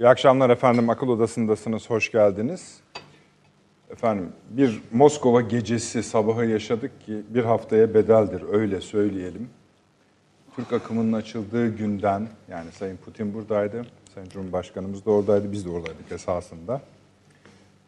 [0.00, 0.90] İyi akşamlar efendim.
[0.90, 1.90] Akıl Odası'ndasınız.
[1.90, 2.80] Hoş geldiniz.
[3.90, 9.50] Efendim bir Moskova gecesi sabahı yaşadık ki bir haftaya bedeldir öyle söyleyelim.
[10.56, 13.86] Türk akımının açıldığı günden yani Sayın Putin buradaydı.
[14.14, 15.52] Sayın Cumhurbaşkanımız da oradaydı.
[15.52, 16.80] Biz de oradaydık esasında.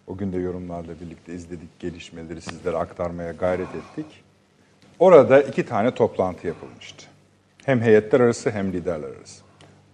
[0.07, 4.07] O gün de yorumlarla birlikte izledik gelişmeleri sizlere aktarmaya gayret ettik.
[4.99, 7.07] Orada iki tane toplantı yapılmıştı.
[7.65, 9.50] Hem heyetler arası hem liderler arası.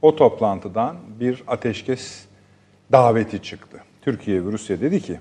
[0.07, 2.25] O toplantıdan bir ateşkes
[2.93, 3.79] daveti çıktı.
[4.03, 5.21] Türkiye ve Rusya dedi ki,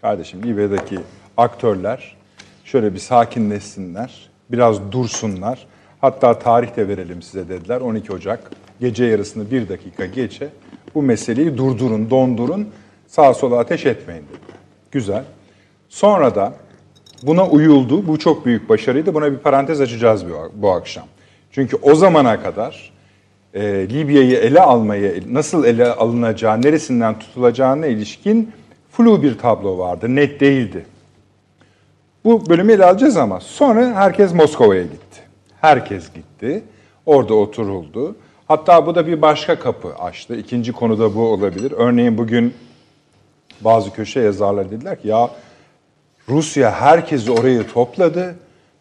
[0.00, 0.98] kardeşim Libya'daki
[1.36, 2.16] aktörler
[2.64, 5.66] şöyle bir sakinleşsinler, biraz dursunlar.
[6.00, 7.80] Hatta tarih de verelim size dediler.
[7.80, 10.48] 12 Ocak gece yarısını bir dakika geçe
[10.94, 12.68] bu meseleyi durdurun, dondurun,
[13.06, 14.58] sağa sola ateş etmeyin dediler.
[14.90, 15.24] Güzel.
[15.88, 16.54] Sonra da
[17.22, 18.06] buna uyuldu.
[18.06, 19.14] Bu çok büyük başarıydı.
[19.14, 21.06] Buna bir parantez açacağız bu akşam.
[21.50, 22.95] Çünkü o zamana kadar
[23.56, 28.52] e, Libya'yı ele almayı, nasıl ele alınacağı, neresinden tutulacağına ilişkin
[28.92, 30.86] flu bir tablo vardı, net değildi.
[32.24, 35.20] Bu bölümü ele alacağız ama sonra herkes Moskova'ya gitti.
[35.60, 36.62] Herkes gitti,
[37.06, 38.16] orada oturuldu.
[38.48, 40.36] Hatta bu da bir başka kapı açtı.
[40.36, 41.72] İkinci konu da bu olabilir.
[41.76, 42.54] Örneğin bugün
[43.60, 45.30] bazı köşe yazarları dediler ki ya
[46.28, 48.34] Rusya herkesi orayı topladı,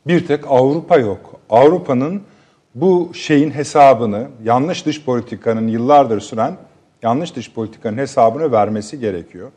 [0.08, 1.40] bir tek Avrupa yok.
[1.50, 2.22] Avrupa'nın
[2.76, 6.58] bu şeyin hesabını, yanlış dış politikanın yıllardır süren
[7.04, 9.52] yanlış dış politikanın hesabını vermesi gerekiyor.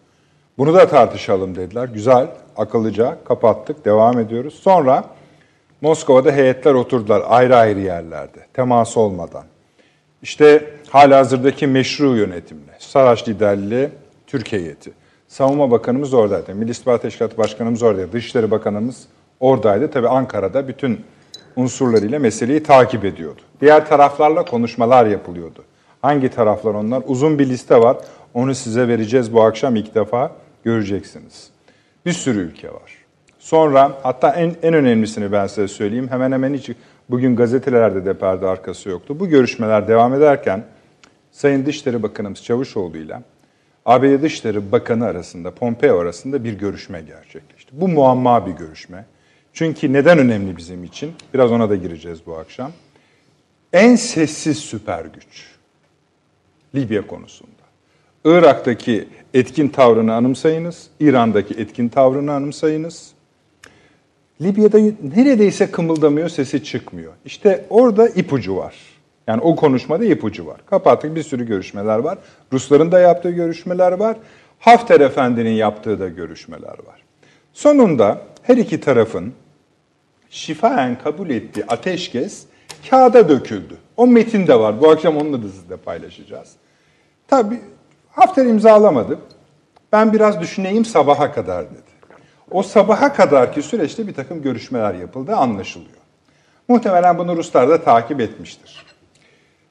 [0.58, 1.88] Bunu da tartışalım dediler.
[1.88, 4.55] Güzel, akıllıca kapattık, devam ediyoruz.
[4.55, 5.05] Sonra
[5.80, 9.44] Moskova'da heyetler oturdular ayrı ayrı yerlerde, temas olmadan.
[10.22, 13.88] İşte hala hazırdaki meşru yönetimle, Saraç liderliği
[14.27, 14.92] Türk heyeti.
[15.28, 19.06] Savunma Bakanımız oradaydı, Milli İstihbarat Teşkilatı Başkanımız oradaydı, Dışişleri Bakanımız
[19.41, 19.91] oradaydı.
[19.91, 21.00] Tabii Ankara'da bütün
[21.56, 23.41] unsurlarıyla meseleyi takip ediyordu.
[23.60, 25.64] Diğer taraflarla konuşmalar yapılıyordu.
[26.02, 27.02] Hangi taraflar onlar?
[27.06, 27.96] Uzun bir liste var.
[28.34, 30.32] Onu size vereceğiz bu akşam ilk defa
[30.64, 31.50] göreceksiniz.
[32.06, 32.98] Bir sürü ülke var.
[33.38, 36.09] Sonra hatta en, en önemlisini ben size söyleyeyim.
[36.10, 36.70] Hemen hemen hiç
[37.10, 39.20] bugün gazetelerde de perde arkası yoktu.
[39.20, 40.65] Bu görüşmeler devam ederken
[41.32, 43.20] Sayın Dışişleri Bakanımız Çavuşoğlu ile
[43.86, 47.70] ABD Dışişleri Bakanı arasında, Pompeo arasında bir görüşme gerçekleşti.
[47.72, 49.04] Bu muamma bir görüşme.
[49.58, 51.12] Çünkü neden önemli bizim için?
[51.34, 52.72] Biraz ona da gireceğiz bu akşam.
[53.72, 55.46] En sessiz süper güç
[56.74, 57.52] Libya konusunda.
[58.24, 63.12] Irak'taki etkin tavrını anımsayınız, İran'daki etkin tavrını anımsayınız.
[64.41, 64.78] Libya'da
[65.16, 67.12] neredeyse kımıldamıyor, sesi çıkmıyor.
[67.24, 68.74] İşte orada ipucu var.
[69.26, 70.60] Yani o konuşmada ipucu var.
[70.66, 72.18] Kapattık bir sürü görüşmeler var.
[72.52, 74.16] Rusların da yaptığı görüşmeler var.
[74.58, 77.02] Hafter Efendi'nin yaptığı da görüşmeler var.
[77.52, 79.34] Sonunda her iki tarafın
[80.31, 82.47] şifaen kabul ettiği ateşkes
[82.91, 83.77] kağıda döküldü.
[83.97, 84.81] O metin de var.
[84.81, 86.53] Bu akşam onunla da sizle paylaşacağız.
[87.28, 87.61] Tabii
[88.19, 89.19] Hafter imzalamadı.
[89.93, 91.83] Ben biraz düşüneyim sabaha kadar dedi.
[92.50, 95.99] O sabaha kadarki süreçte bir takım görüşmeler yapıldı, anlaşılıyor.
[96.69, 98.87] Muhtemelen bunu Ruslar da takip etmiştir.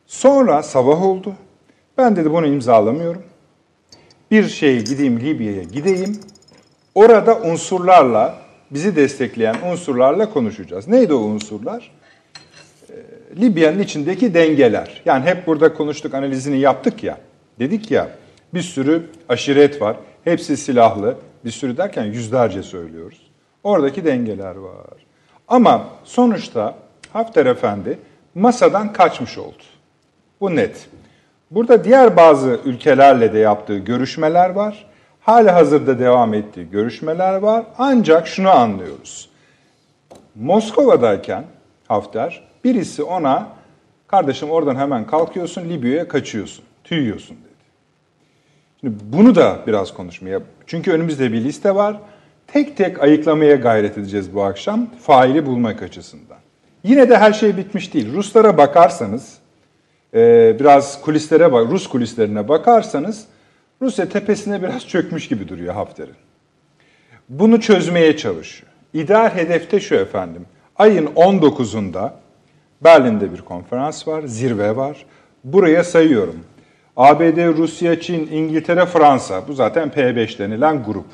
[0.06, 1.34] Sonra sabah oldu.
[1.98, 3.24] Ben dedi bunu imzalamıyorum.
[4.32, 6.20] Bir şey gideyim Libya'ya gideyim.
[6.96, 8.36] Orada unsurlarla,
[8.72, 10.88] bizi destekleyen unsurlarla konuşacağız.
[10.88, 11.92] Neydi o unsurlar?
[12.90, 12.94] Ee,
[13.42, 15.02] Libya'nın içindeki dengeler.
[15.06, 17.18] Yani hep burada konuştuk, analizini yaptık ya.
[17.60, 18.10] Dedik ya,
[18.54, 19.98] bir sürü aşiret var.
[20.24, 21.18] Hepsi silahlı.
[21.46, 23.22] Bir sürü derken yüzlerce söylüyoruz.
[23.64, 25.06] Oradaki dengeler var.
[25.48, 26.76] Ama sonuçta
[27.14, 28.00] Hafter Efendi
[28.36, 29.64] masadan kaçmış oldu.
[30.42, 30.90] Bu net.
[31.52, 34.86] Burada diğer bazı ülkelerle de yaptığı görüşmeler var.
[35.28, 37.66] Hala hazırda devam ettiği görüşmeler var.
[37.78, 39.30] Ancak şunu anlıyoruz.
[40.36, 41.44] Moskova'dayken
[41.88, 43.48] Hafter birisi ona
[44.08, 47.54] kardeşim oradan hemen kalkıyorsun Libya'ya kaçıyorsun, tüyüyorsun dedi.
[48.82, 51.98] Şimdi bunu da biraz konuşmaya çünkü önümüzde bir liste var.
[52.48, 56.38] Tek tek ayıklamaya gayret edeceğiz bu akşam faili bulmak açısından.
[56.84, 58.14] Yine de her şey bitmiş değil.
[58.14, 59.38] Ruslara bakarsanız,
[60.60, 63.26] biraz kulislere bak, Rus kulislerine bakarsanız
[63.82, 66.16] Rusya tepesine biraz çökmüş gibi duruyor Hafter'in.
[67.30, 68.72] Bunu çözmeye çalışıyor.
[68.94, 70.46] İdeal hedefte şu efendim.
[70.76, 72.12] Ayın 19'unda
[72.84, 75.06] Berlin'de bir konferans var, zirve var.
[75.44, 76.40] Buraya sayıyorum.
[76.98, 79.48] ABD, Rusya, Çin, İngiltere, Fransa.
[79.48, 81.06] Bu zaten P5 denilen grup.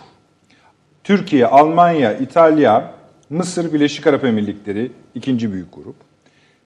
[1.04, 2.92] Türkiye, Almanya, İtalya,
[3.30, 5.96] Mısır, Birleşik Arap Emirlikleri ikinci büyük grup.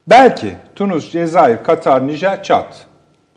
[0.07, 2.86] Belki Tunus, Cezayir, Katar, Nijer, Çat.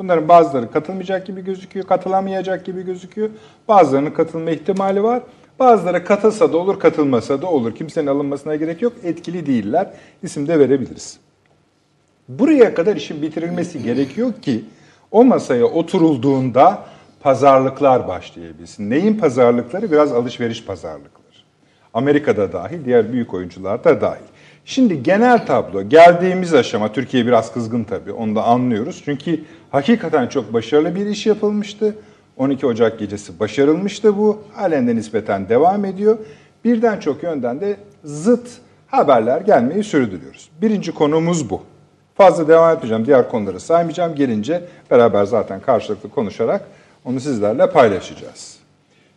[0.00, 3.30] Bunların bazıları katılmayacak gibi gözüküyor, katılamayacak gibi gözüküyor.
[3.68, 5.22] Bazılarının katılma ihtimali var.
[5.58, 7.74] Bazıları katılsa da olur, katılmasa da olur.
[7.74, 8.92] Kimsenin alınmasına gerek yok.
[9.04, 9.90] Etkili değiller.
[10.22, 11.18] İsim de verebiliriz.
[12.28, 14.64] Buraya kadar işin bitirilmesi gerekiyor ki
[15.10, 16.84] O masaya oturulduğunda
[17.20, 18.90] pazarlıklar başlayabilsin.
[18.90, 19.92] Neyin pazarlıkları?
[19.92, 21.20] Biraz alışveriş pazarlıkları.
[21.94, 24.24] Amerika'da dahil, diğer büyük oyuncular da dahil.
[24.64, 29.02] Şimdi genel tablo, geldiğimiz aşama, Türkiye biraz kızgın tabii, onu da anlıyoruz.
[29.04, 31.94] Çünkü hakikaten çok başarılı bir iş yapılmıştı.
[32.36, 34.42] 12 Ocak gecesi başarılmıştı bu.
[34.54, 36.18] Halen de nispeten devam ediyor.
[36.64, 38.48] Birden çok yönden de zıt
[38.86, 40.50] haberler gelmeyi sürdürüyoruz.
[40.62, 41.62] Birinci konumuz bu.
[42.14, 44.14] Fazla devam etmeyeceğim, diğer konuları saymayacağım.
[44.14, 46.64] Gelince beraber zaten karşılıklı konuşarak
[47.04, 48.56] onu sizlerle paylaşacağız.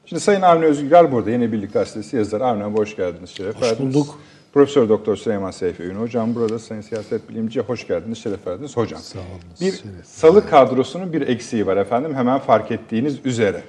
[0.05, 1.29] Şimdi Sayın Avni Özgür burada.
[1.31, 2.45] Yeni Birlik Gazetesi yazarı.
[2.45, 3.29] Avni hoş geldiniz.
[3.29, 3.95] Şeref Hoş verdiniz.
[3.95, 4.19] bulduk.
[4.53, 6.59] Profesör Doktor Süleyman Seyfi Ün hocam burada.
[6.59, 8.17] Sayın siyaset bilimci hoş geldiniz.
[8.17, 9.01] Şeref verdiniz hocam.
[9.01, 9.27] Sağ olun.
[9.61, 10.05] Bir Şeref.
[10.05, 12.15] salı kadrosunun bir eksiği var efendim.
[12.15, 13.61] Hemen fark ettiğiniz üzere.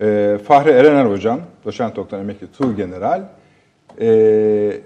[0.00, 3.22] Ee, Fahri Erener hocam, doçent doktor emekli Tuğ General.
[4.00, 4.06] ee,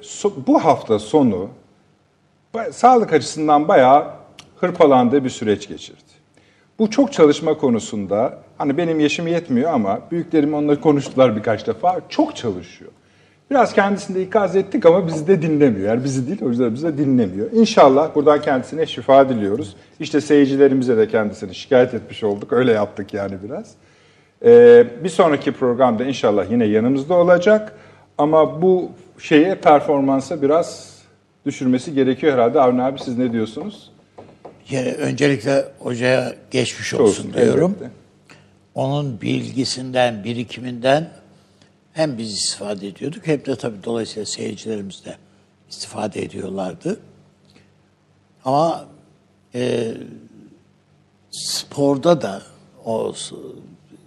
[0.03, 1.49] so- bu hafta sonu
[2.73, 4.11] sağlık açısından bayağı
[4.57, 5.99] hırpalandığı bir süreç geçirdi.
[6.79, 12.01] Bu çok çalışma konusunda hani benim yaşım yetmiyor ama büyüklerim onunla konuştular birkaç defa.
[12.09, 12.91] Çok çalışıyor.
[13.50, 15.89] Biraz kendisini de ikaz ettik ama bizi de dinlemiyor.
[15.89, 17.53] Yani bizi değil, o yüzden bizi de dinlemiyor.
[17.53, 19.77] İnşallah buradan kendisine şifa diliyoruz.
[20.00, 22.53] İşte seyircilerimize de kendisini şikayet etmiş olduk.
[22.53, 23.71] Öyle yaptık yani biraz.
[24.44, 27.73] Ee, bir sonraki programda inşallah yine yanımızda olacak.
[28.19, 30.93] Ama bu şeye, performansa biraz
[31.47, 32.61] düşürmesi gerekiyor herhalde.
[32.61, 33.91] Avni abi siz ne diyorsunuz?
[34.71, 37.75] Yani öncelikle hocaya geçmiş olsun, Olsun, diyorum.
[37.79, 37.91] elbette.
[38.75, 41.09] Onun bilgisinden, birikiminden
[41.93, 45.17] hem biz istifade ediyorduk hem de tabii dolayısıyla seyircilerimiz de
[45.71, 47.00] istifade ediyorlardı.
[48.44, 48.85] Ama
[49.55, 49.94] e,
[51.31, 52.43] sporda da
[52.85, 53.15] o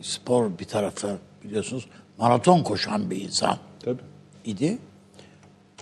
[0.01, 1.85] spor bir taraftan biliyorsunuz
[2.17, 4.01] maraton koşan bir insan Tabii.
[4.45, 4.77] idi.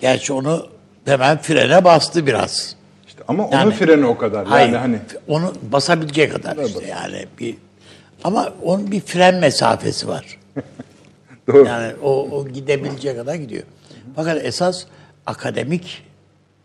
[0.01, 0.67] Gerçi onu
[1.05, 2.75] hemen frene bastı biraz.
[3.07, 4.47] İşte ama onun Yani- freni o kadar.
[4.47, 7.57] Hayır, Yani hani onu basabileceği kadar işte yani bir
[8.23, 10.39] ama onun bir fren mesafesi var.
[11.53, 11.65] doğru.
[11.67, 13.63] Yani o, o gidebileceği kadar gidiyor.
[14.15, 14.85] Fakat esas
[15.25, 16.03] akademik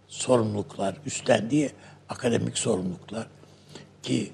[0.09, 1.71] sorumluluklar, üstlendiği
[2.09, 3.27] akademik sorumluluklar
[4.03, 4.31] ki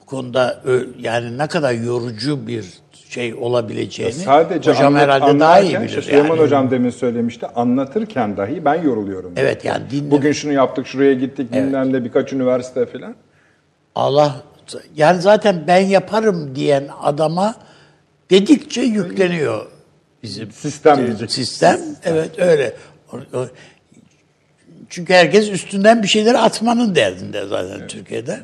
[0.00, 0.62] bu konuda
[0.98, 2.72] yani ne kadar yorucu bir
[3.08, 5.88] şey olabileceğini Sadece hocam anlat- herhalde daha iyi bilir.
[5.88, 6.40] işte Süleyman yani.
[6.40, 7.46] Hocam demin söylemişti.
[7.46, 9.32] Anlatırken dahi ben yoruluyorum.
[9.36, 13.14] Evet yani dinle, Bugün şunu yaptık, şuraya gittik, bilmem ne birkaç üniversite falan.
[13.94, 14.36] Allah
[14.96, 17.54] yani zaten ben yaparım diyen adama
[18.30, 19.66] dedikçe yükleniyor
[20.22, 21.30] bizim Sistem e, diyecek.
[21.32, 22.72] Sistem evet öyle.
[24.88, 28.40] Çünkü herkes üstünden bir şeyleri atmanın derdinde zaten Türkiye'de.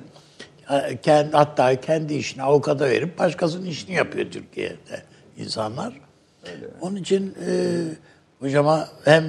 [0.65, 5.03] Ha, Kendi, hatta kendi işini avukata verip başkasının işini yapıyor Türkiye'de
[5.39, 5.93] insanlar.
[6.81, 7.51] Onun için e,
[8.41, 9.25] hocama hem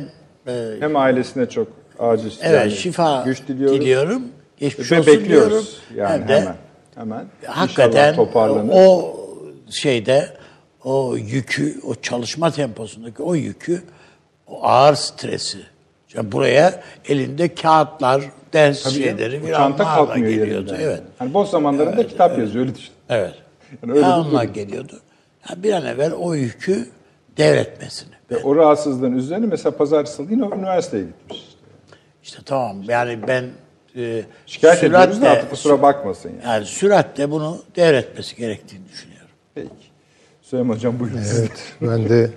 [0.47, 1.67] e, Hem ailesine çok
[1.99, 3.81] acil evet yani şifa güç diliyoruz.
[3.81, 4.23] diliyorum.
[4.57, 5.79] Geçmiş Ve olsun bekliyoruz.
[5.93, 6.11] diyorum.
[6.11, 6.55] Yani Hem de hemen.
[6.95, 7.25] Hemen.
[7.45, 8.15] hakikaten
[8.71, 9.15] o
[9.71, 10.29] şeyde
[10.83, 13.83] o yükü, o çalışma temposundaki o yükü,
[14.47, 15.57] o ağır stresi.
[16.13, 20.71] Yani buraya elinde kağıtlar, ders Tabii şeyleri bir çanta kalkmıyor geliyordu.
[20.71, 20.79] yerinden.
[20.89, 21.01] Evet.
[21.19, 22.91] Hani boş zamanlarında kitap yazıyor öyle düşün.
[23.09, 23.33] Evet.
[23.83, 24.53] Yani öyle durum.
[24.53, 24.99] geliyordu.
[25.49, 26.89] Yani bir an evvel o yükü
[27.37, 28.13] devretmesini.
[28.31, 31.43] Ve o rahatsızlığın üzerine mesela pazartesi yine üniversiteye gitmiş.
[32.23, 33.45] İşte tamam yani ben
[33.95, 36.45] e, Şikayet ediyoruz da süratle, artık kusura bakmasın yani.
[36.45, 39.29] yani süratle bunu devretmesi gerektiğini düşünüyorum.
[39.55, 39.69] Peki.
[40.53, 41.17] Süleyman Hocam buyurun.
[41.17, 42.29] Evet, ben de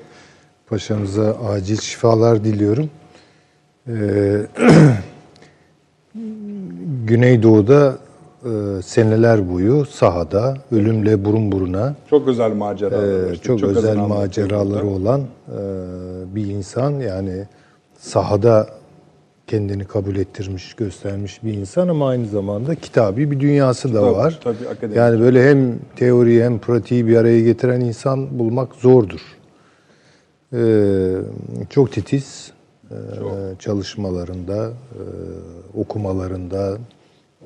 [0.67, 2.91] paşamıza acil şifalar diliyorum.
[3.89, 4.47] Ee,
[7.07, 7.99] Güneydoğu'da
[8.45, 13.29] e, seneler boyu sahada ölümle burun buruna Çok özel maceralar.
[13.31, 15.25] e, işte, çok, özel maceraları olan e,
[16.35, 17.47] bir insan yani
[17.99, 18.69] sahada
[19.47, 24.41] kendini kabul ettirmiş, göstermiş bir insan ama aynı zamanda kitabi bir dünyası da Tabii, var.
[24.45, 24.97] tabii, akademik.
[24.97, 29.21] yani böyle hem teoriyi hem pratiği bir araya getiren insan bulmak zordur.
[30.53, 31.17] Ee,
[31.71, 32.53] çok titiz
[32.91, 32.97] e,
[33.59, 35.03] çalışmalarında, e,
[35.81, 36.79] okumalarında,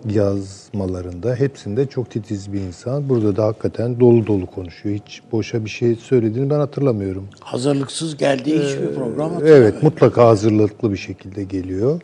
[0.09, 3.09] yazmalarında hepsinde çok titiz bir insan.
[3.09, 4.97] Burada da hakikaten dolu dolu konuşuyor.
[5.07, 7.29] Hiç boşa bir şey söylediğini ben hatırlamıyorum.
[7.41, 12.01] Hazırlıksız geldiği hiçbir program Evet, mutlaka hazırlıklı bir şekilde geliyor.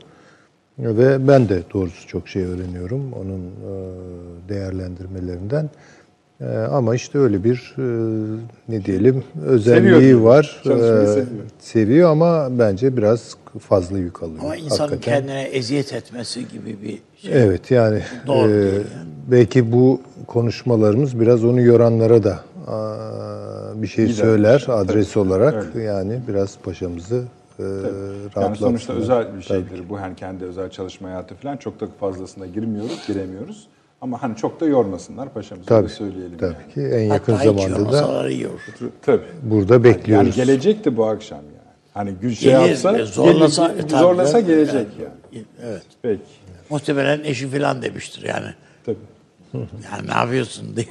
[0.79, 3.73] Ve ben de doğrusu çok şey öğreniyorum onun e,
[4.49, 5.71] değerlendirmelerinden.
[6.41, 7.83] E, Ama işte öyle bir e,
[8.69, 10.21] ne diyelim özelliği Seviyor.
[10.21, 10.61] var.
[10.65, 11.45] Çalışmayı E, seviyor.
[11.59, 14.39] Seviyor ama bence biraz fazla yük alıyor.
[14.41, 15.15] Ama insanın hakikaten.
[15.21, 17.43] kendine eziyet etmesi gibi bir şey.
[17.45, 18.83] Evet yani Doğru e, yani.
[19.31, 24.17] belki bu konuşmalarımız biraz onu yoranlara da aa, bir şey Gider.
[24.17, 24.77] söyler Tabii.
[24.77, 25.85] adres olarak Öyle.
[25.87, 27.23] yani biraz paşamızı
[27.59, 27.83] e, Yani
[28.37, 28.65] rahatlatsın.
[28.67, 30.01] sonuçta özel bir şeydir bu.
[30.01, 33.67] Hani kendi özel çalışma hayatı falan çok da fazlasına girmiyoruz, giremiyoruz.
[34.01, 36.39] Ama hani çok da yormasınlar paşamızı Tabii, öyle söyleyelim.
[36.39, 36.75] tabii yani.
[36.75, 38.61] ki en yakın Hatta zamanda da olur.
[39.03, 39.23] Tabii.
[39.43, 40.37] burada Yani bekliyoruz.
[40.37, 41.67] gelecekti bu akşam yani.
[41.95, 45.45] Hani güç şey Gelir, yapsa, e, zorlasa- gelir- e, tabii zorlasa gelecek yani.
[45.63, 45.83] Evet.
[46.03, 46.21] Peki.
[46.71, 48.47] Muhtemelen eşi falan demiştir yani.
[48.87, 48.97] Tabii.
[49.93, 50.87] Yani ne yapıyorsun diye.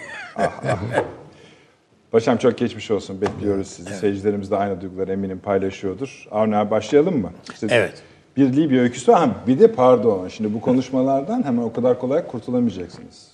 [2.12, 3.21] Paşam çok geçmiş olsun.
[3.21, 3.93] Bekliyoruz sizi.
[3.95, 6.27] Seyircilerimiz de aynı duyguları eminim paylaşıyordur.
[6.31, 7.31] Avni abi başlayalım mı?
[7.53, 7.93] İşte Evet.
[8.38, 9.12] Bir Libya öyküsü.
[9.12, 10.27] Ha, bir de pardon.
[10.27, 13.27] Şimdi bu konuşmalardan hemen o kadar kolay kurtulamayacaksınız.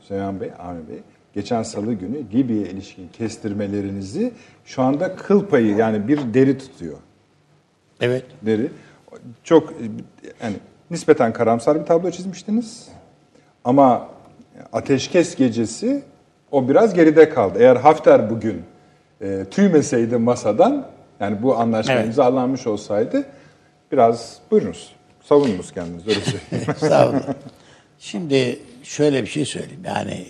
[0.00, 0.98] Süleyman Bey, Avni Bey.
[1.34, 4.32] Geçen salı günü Libya'ya ilişkin kestirmelerinizi
[4.64, 6.96] şu anda kıl payı yani bir deri tutuyor.
[8.00, 8.24] Evet.
[8.42, 8.70] Deri.
[9.44, 9.72] Çok
[10.42, 10.56] yani
[10.90, 12.88] nispeten karamsar bir tablo çizmiştiniz.
[13.64, 14.08] Ama
[14.72, 16.02] ateşkes gecesi
[16.52, 17.58] o biraz geride kaldı.
[17.58, 18.62] Eğer Hafter bugün
[19.20, 20.86] e, tüymeseydi masadan
[21.20, 22.06] yani bu anlaşma Evet.
[22.06, 23.24] imzalanmış olsaydı
[23.92, 24.92] biraz buyurunuz.
[25.22, 26.70] Savununuz kendinizi öyle söyleyeyim.
[26.70, 27.34] Estağfurullah.
[27.98, 29.82] Şimdi şöyle bir şey söyleyeyim.
[29.84, 30.26] Yani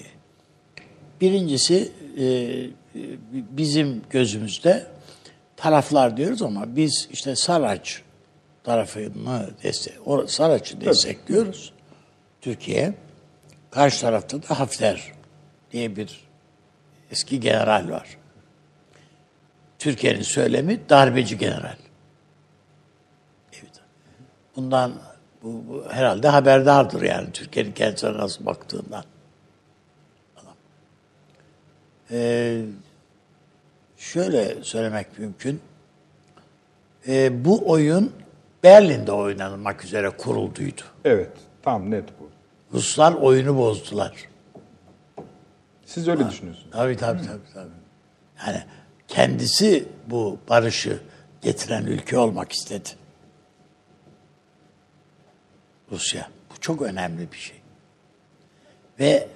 [1.21, 2.25] birincisi e,
[3.33, 4.87] bizim gözümüzde
[5.57, 8.03] taraflar diyoruz ama biz işte Saraç
[8.65, 11.73] tarafını destek, o Saraç'ı destekliyoruz.
[12.41, 12.95] Türkiye.
[13.71, 15.13] Karşı tarafta da Hafter
[15.73, 16.21] diye bir
[17.11, 18.09] eski general var.
[19.79, 21.77] Türkiye'nin söylemi darbeci general.
[24.59, 24.93] Bundan
[25.43, 29.05] bu, bu herhalde haberdardır yani Türkiye'nin kendisine nasıl baktığından.
[32.11, 32.63] Ee,
[33.97, 35.61] şöyle söylemek mümkün.
[37.09, 38.13] Ee, bu oyun
[38.63, 40.83] Berlin'de oynanmak üzere kurulduydu.
[41.05, 42.31] evet, tam net bu.
[42.77, 44.13] Ruslar oyunu bozdular.
[45.87, 46.71] Siz öyle düşünüyorsunuz.
[46.73, 47.53] Tabii tabii tabii.
[47.55, 47.69] tabii.
[48.47, 48.63] Yani
[49.09, 51.01] kendisi bu barışı
[51.43, 52.89] getiren ülke olmak istedi.
[55.93, 56.29] Rusya.
[56.51, 57.57] Bu çok önemli bir şey.
[59.01, 59.29] Ve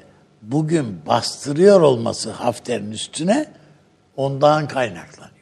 [0.42, 3.46] bugün bastırıyor olması Hafter'in üstüne
[4.16, 5.32] ondan kaynaklanıyor.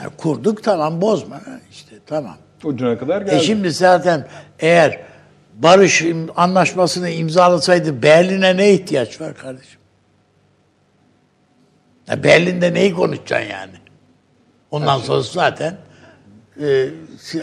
[0.00, 1.40] Yani kurduk tamam bozma
[1.70, 2.36] işte tamam.
[2.64, 3.34] Ucuna kadar geldi.
[3.34, 4.28] E şimdi zaten
[4.58, 5.00] eğer
[5.54, 6.04] barış
[6.36, 9.80] anlaşmasını imzalasaydı Berlin'e ne ihtiyaç var kardeşim?
[12.08, 13.74] Ya Berlin'de neyi konuşacaksın yani?
[14.70, 15.76] Ondan sonra zaten
[16.60, 16.88] e,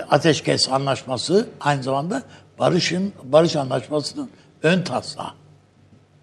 [0.09, 2.23] ateşkes anlaşması aynı zamanda
[2.59, 4.29] barışın barış anlaşmasının
[4.63, 5.31] ön taslağı.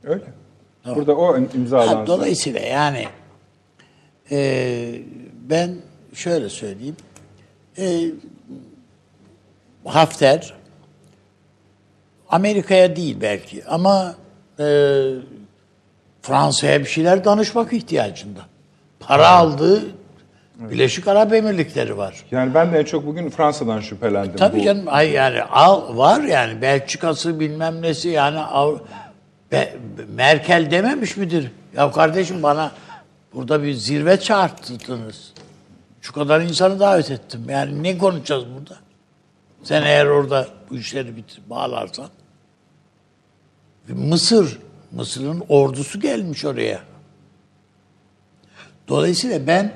[0.04, 0.25] Öyle.
[0.87, 2.07] Burada o Ha, imzalansa.
[2.07, 3.04] dolayısıyla yani
[4.30, 5.02] e,
[5.50, 5.76] ben
[6.14, 6.97] şöyle söyleyeyim.
[7.78, 8.04] E,
[9.85, 10.54] Hafter
[12.28, 14.14] Amerika'ya değil belki ama
[14.59, 14.64] e,
[16.23, 18.40] Fransa'ya bir şeyler danışmak ihtiyacında.
[19.00, 19.83] Para aldığı
[20.59, 22.25] Birleşik Arap Emirlikleri var.
[22.31, 24.37] Yani ben de en çok bugün Fransa'dan şüphelendim.
[24.37, 24.65] Tabii bu.
[24.65, 28.79] canım ay yani al var yani Belçika'sı bilmem nesi yani Av-
[29.53, 29.77] Be-
[30.15, 31.50] Merkel dememiş midir?
[31.77, 32.73] Ya kardeşim bana
[33.35, 35.33] burada bir zirve çağırttınız.
[36.00, 37.45] Şu kadar insanı davet ettim.
[37.49, 38.77] Yani ne konuşacağız burada?
[39.62, 42.09] Sen eğer orada bu işleri bitir, bağlarsan.
[43.88, 44.59] Mısır,
[44.93, 46.81] Mısır'ın ordusu gelmiş oraya.
[48.88, 49.73] Dolayısıyla ben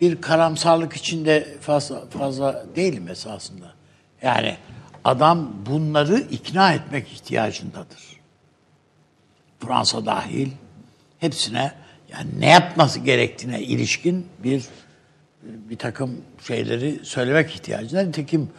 [0.00, 3.72] bir karamsarlık içinde fazla fazla değilim esasında.
[4.22, 4.56] Yani
[5.04, 8.20] adam bunları ikna etmek ihtiyacındadır.
[9.60, 10.50] Fransa dahil
[11.18, 11.72] hepsine
[12.12, 14.64] yani ne yapması gerektiğine ilişkin bir
[15.42, 18.02] bir takım şeyleri söylemek ihtiyacında.
[18.02, 18.50] Nitekim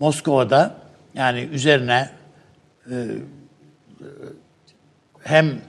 [0.00, 0.78] Moskova'da
[1.14, 2.10] yani üzerine
[2.90, 3.06] e,
[5.22, 5.60] hem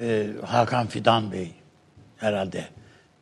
[0.00, 1.52] e, Hakan Fidan Bey
[2.16, 2.64] herhalde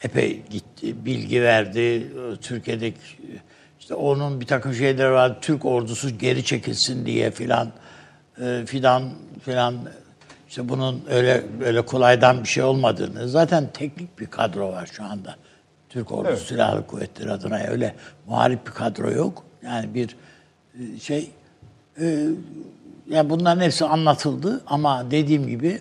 [0.03, 2.13] epey gitti, bilgi verdi.
[2.41, 2.99] Türkiye'deki
[3.81, 5.41] işte onun bir takım şeyleri var.
[5.41, 7.73] Türk ordusu geri çekilsin diye filan
[8.41, 9.03] e, fidan
[9.45, 9.75] filan
[10.49, 15.37] işte bunun öyle öyle kolaydan bir şey olmadığını zaten teknik bir kadro var şu anda.
[15.89, 16.43] Türk Ordusu Evet.
[16.43, 17.95] Silahlı Kuvvetleri adına öyle
[18.27, 19.45] muharip bir kadro yok.
[19.63, 20.17] Yani bir
[20.75, 21.31] e, şey
[22.01, 22.27] e,
[23.11, 25.81] yani bunların hepsi anlatıldı ama dediğim gibi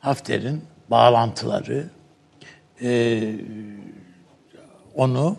[0.00, 1.84] Hafter'in bağlantıları
[2.82, 3.22] e,
[4.94, 5.36] onu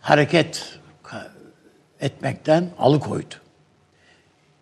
[0.00, 0.78] hareket
[2.00, 3.34] etmekten alıkoydu.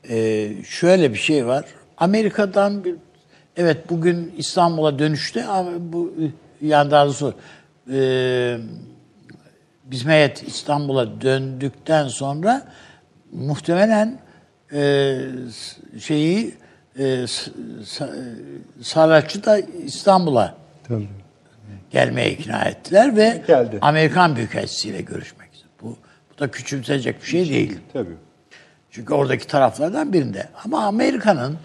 [0.09, 1.65] E, şöyle bir şey var.
[1.97, 2.95] Amerika'dan bir
[3.57, 6.13] evet bugün İstanbul'a dönüşte ama bu
[6.63, 7.35] yani daha doğrusu
[7.93, 8.59] e,
[9.85, 12.63] bizim heyet İstanbul'a döndükten sonra
[13.33, 14.19] muhtemelen
[14.73, 15.19] e,
[16.01, 16.55] şeyi
[16.99, 17.25] e,
[18.83, 20.55] Saraç'ı da İstanbul'a.
[21.91, 23.79] Gelmeye ikna ettiler ve Geldi.
[23.81, 25.71] Amerikan Büyükelçisiyle görüşmek istedi.
[25.83, 25.97] Bu,
[26.35, 27.79] bu da küçümsecek bir şey değil.
[27.93, 28.17] Tabii.
[28.91, 30.49] Çünkü oradaki taraflardan birinde.
[30.65, 31.59] Ama Amerika'nın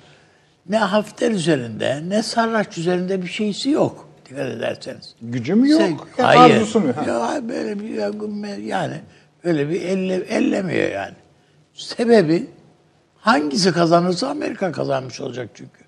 [0.70, 4.10] ne Hafter üzerinde ne Sarraç üzerinde bir şeysi yok.
[4.26, 5.16] Dikkat ederseniz.
[5.22, 5.82] Gücü mü yok?
[5.82, 6.56] Sen- Ya hayır.
[6.56, 6.94] arzusu mu?
[6.96, 7.04] Ha.
[7.08, 9.02] Ya böyle bir yani
[9.44, 11.14] öyle bir elle, ellemiyor yani.
[11.74, 12.48] Sebebi
[13.18, 15.84] hangisi kazanırsa Amerika kazanmış olacak çünkü.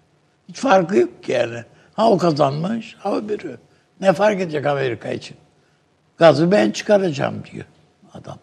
[0.50, 1.64] Hiç farkı yok ki yani.
[1.94, 3.56] Ha o kazanmış, ha biri.
[4.02, 5.38] Ne fark edecek Amerika için?
[6.18, 7.66] Gazı ben çıkaracağım diyor
[8.14, 8.40] adam.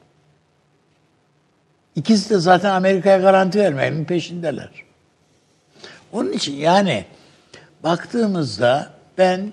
[1.95, 4.71] İkisi de zaten Amerika'ya garanti vermenin peşindeler.
[6.13, 7.05] Onun için yani
[7.83, 9.53] baktığımızda ben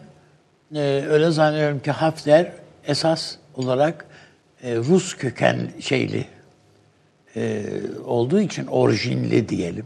[0.75, 2.51] e, öyle zannediyorum ki Hafter
[2.83, 4.05] esas olarak
[4.63, 6.27] e, Rus köken şeyli
[7.35, 7.65] e,
[8.05, 9.85] olduğu için orijinli diyelim.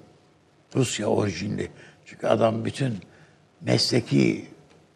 [0.76, 1.72] Rusya orijinli.
[2.06, 2.98] Çünkü adam bütün
[3.62, 4.46] mesleki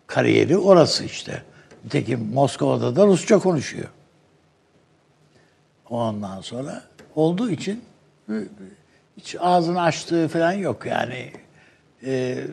[0.07, 1.43] kariyeri orası işte.
[1.85, 3.87] Nitekim Moskova'da da Rusça konuşuyor.
[5.89, 6.83] Ondan sonra
[7.15, 7.81] olduğu için
[9.17, 11.31] hiç ağzını açtığı falan yok yani.
[12.05, 12.43] E,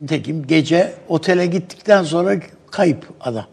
[0.00, 2.36] nitekim gece otele gittikten sonra
[2.70, 3.46] kayıp adam.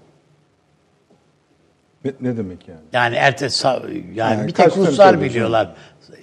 [2.05, 2.79] Ne, ne demek yani?
[2.93, 5.75] Yani ertesi yani, Yani bir tek Ruslar biliyorlar.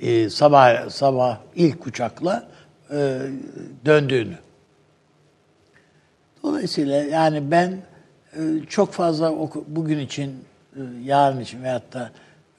[0.03, 2.49] Ee, sabah sabah ilk uçakla
[2.91, 3.19] e,
[3.85, 4.37] döndüğünü.
[6.47, 7.79] Dolayısıyla yani ben
[8.33, 10.45] e, çok fazla oku- bugün için,
[10.77, 12.11] e, yarın için veyahut da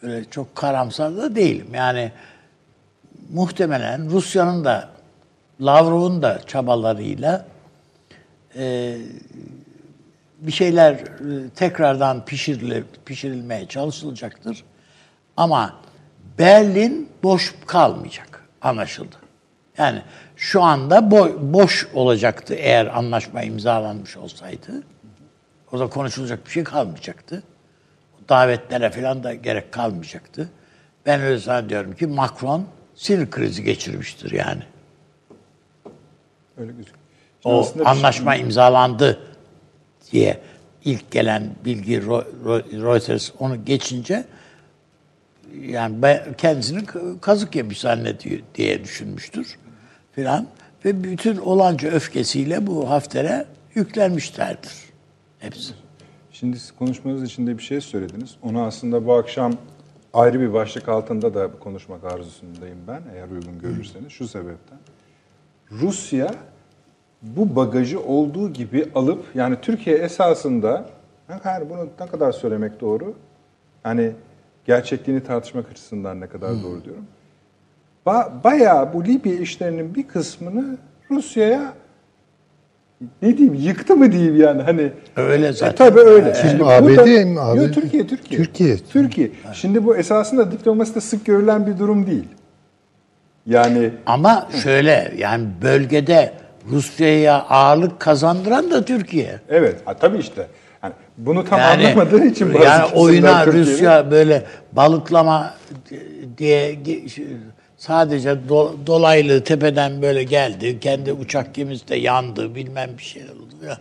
[0.02, 1.68] öyle çok karamsar da değilim.
[1.74, 2.12] Yani
[3.34, 4.90] muhtemelen Rusya'nın da
[5.62, 7.46] Lavrov'un da çabalarıyla
[8.56, 8.98] e,
[10.40, 14.64] bir şeyler e, tekrardan pişirile, pişirilmeye çalışılacaktır.
[15.38, 15.76] Ama
[16.40, 19.16] Berlin boş kalmayacak anlaşıldı.
[19.78, 20.02] Yani
[20.36, 24.84] şu anda bo- boş olacaktı eğer anlaşma imzalanmış olsaydı.
[25.72, 27.44] Orada konuşulacak bir şey kalmayacaktı.
[28.30, 30.50] Davetlere falan da gerek kalmayacaktı.
[31.06, 32.66] Ben öyle zannediyorum ki Macron
[32.96, 34.64] sinir krizi geçirmiştir yani.
[36.58, 36.98] Öyle gözüküyor.
[37.44, 39.20] O bir şey- anlaşma imzalandı
[40.12, 40.40] diye
[40.86, 42.02] ilk gelen bilgi
[42.82, 44.26] Reuters onu geçince
[45.62, 46.86] yani ben kendisini
[47.22, 49.58] kazık yemiş zannediyor diye düşünmüştür
[50.18, 50.48] filan
[50.86, 54.74] ve bütün olanca öfkesiyle bu Hafter'e yüklenmişlerdir
[55.40, 55.74] hepsi.
[56.32, 58.36] Şimdi siz konuşmanız içinde bir şey söylediniz.
[58.42, 59.54] Onu aslında bu akşam
[60.14, 64.78] ayrı bir başlık altında da konuşmak arzusundayım ben eğer uygun görürseniz şu sebepten.
[65.72, 66.36] Rusya
[67.22, 70.90] bu bagajı olduğu gibi alıp yani Türkiye esasında
[71.46, 73.14] yani bunu ne kadar söylemek doğru?
[73.86, 74.12] Yani
[74.66, 77.06] gerçekliğini tartışmak açısından ne kadar doğru diyorum.
[78.08, 80.78] Ba- bayağı bu Libya işlerinin bir kısmını
[81.12, 81.74] Rusya'ya
[83.22, 85.76] ne diyeyim yıktı mı diyeyim yani hani Öyle e, zaten.
[85.76, 86.34] tabii öyle.
[86.42, 87.40] Şimdi ABD burada- mi?
[87.40, 87.58] ABD?
[87.62, 88.42] Yok, Türkiye, Türkiye.
[88.42, 88.78] Türkiye.
[88.78, 89.32] Türkiye.
[89.54, 92.28] Şimdi bu esasında diplomaside sık görülen bir durum değil.
[93.46, 96.34] Yani Ama şöyle yani bölgede
[96.72, 99.40] Rusya'ya ağırlık kazandıran da Türkiye.
[99.50, 100.48] evet, ha, tabii işte.
[100.84, 105.54] Yani bunu tam Yani, anlamadığı için bazı yani oyuna Rusya böyle balıklama
[106.38, 106.78] diye
[107.78, 110.80] sadece do- dolaylı tepeden böyle geldi.
[110.80, 113.66] Kendi uçak gemisi de yandı bilmem bir şeyler oldu.
[113.68, 113.78] Ya.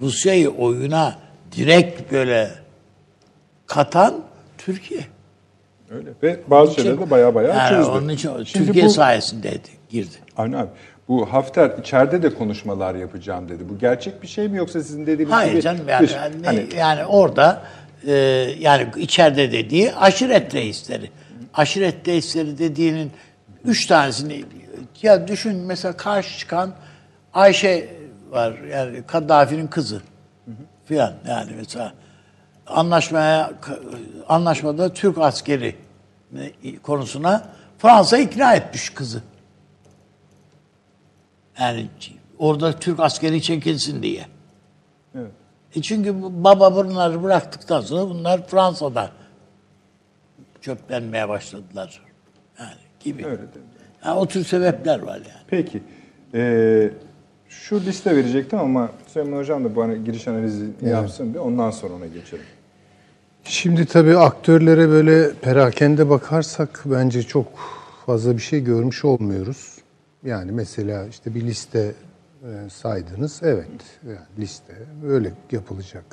[0.00, 1.14] Rusya'yı oyuna
[1.56, 2.50] direkt böyle
[3.66, 4.14] katan
[4.58, 5.00] Türkiye.
[5.90, 6.10] Öyle.
[6.22, 7.90] Ve bazı şeyleri de baya baya yani çözdü.
[7.90, 9.50] Onun için Şimdi Türkiye bu- sayesinde
[9.90, 10.14] girdi.
[10.36, 10.68] Avni abi,
[11.08, 13.68] bu Hafter içeride de konuşmalar yapacağım dedi.
[13.68, 15.62] Bu gerçek bir şey mi yoksa sizin dediğiniz Hayır gibi...
[15.62, 17.62] canım yani, dış- yani, hani, yani orada
[18.06, 18.12] e,
[18.58, 21.10] yani içeride dediği aşiret reisleri.
[21.54, 23.12] Aşiret reisleri dediğinin
[23.64, 24.44] üç tanesini
[25.02, 26.74] ya düşün mesela karşı çıkan
[27.34, 27.96] Ayşe
[28.30, 30.02] var yani Kaddafi'nin kızı
[30.84, 31.94] filan yani mesela
[32.66, 33.52] anlaşmaya
[34.28, 35.76] anlaşmada Türk askeri
[36.82, 39.22] konusuna Fransa ikna etmiş kızı.
[41.60, 41.88] Yani
[42.38, 44.26] orada Türk askeri çekilsin diye.
[45.14, 45.30] evet.
[45.76, 49.10] E çünkü baba bunları bıraktıktan sonra bunlar Fransa'da
[50.64, 52.00] çöplenmeye başladılar.
[52.58, 53.26] Yani gibi.
[53.26, 53.58] Öyle dedi.
[54.04, 55.44] Yani o tür sebepler var yani.
[55.48, 55.82] Peki.
[56.34, 56.90] Ee,
[57.48, 61.94] şu liste verecektim ama Süleyman Hocam da bu hani giriş analizi yapsın bir ondan sonra
[61.94, 62.44] ona geçelim.
[63.44, 67.46] Şimdi tabii aktörlere böyle perakende bakarsak bence çok
[68.06, 69.78] fazla bir şey görmüş olmuyoruz.
[70.24, 71.94] Yani mesela işte bir liste
[72.42, 73.40] e, saydınız.
[73.42, 73.66] Evet,
[74.06, 74.74] yani liste
[75.06, 76.04] öyle yapılacak.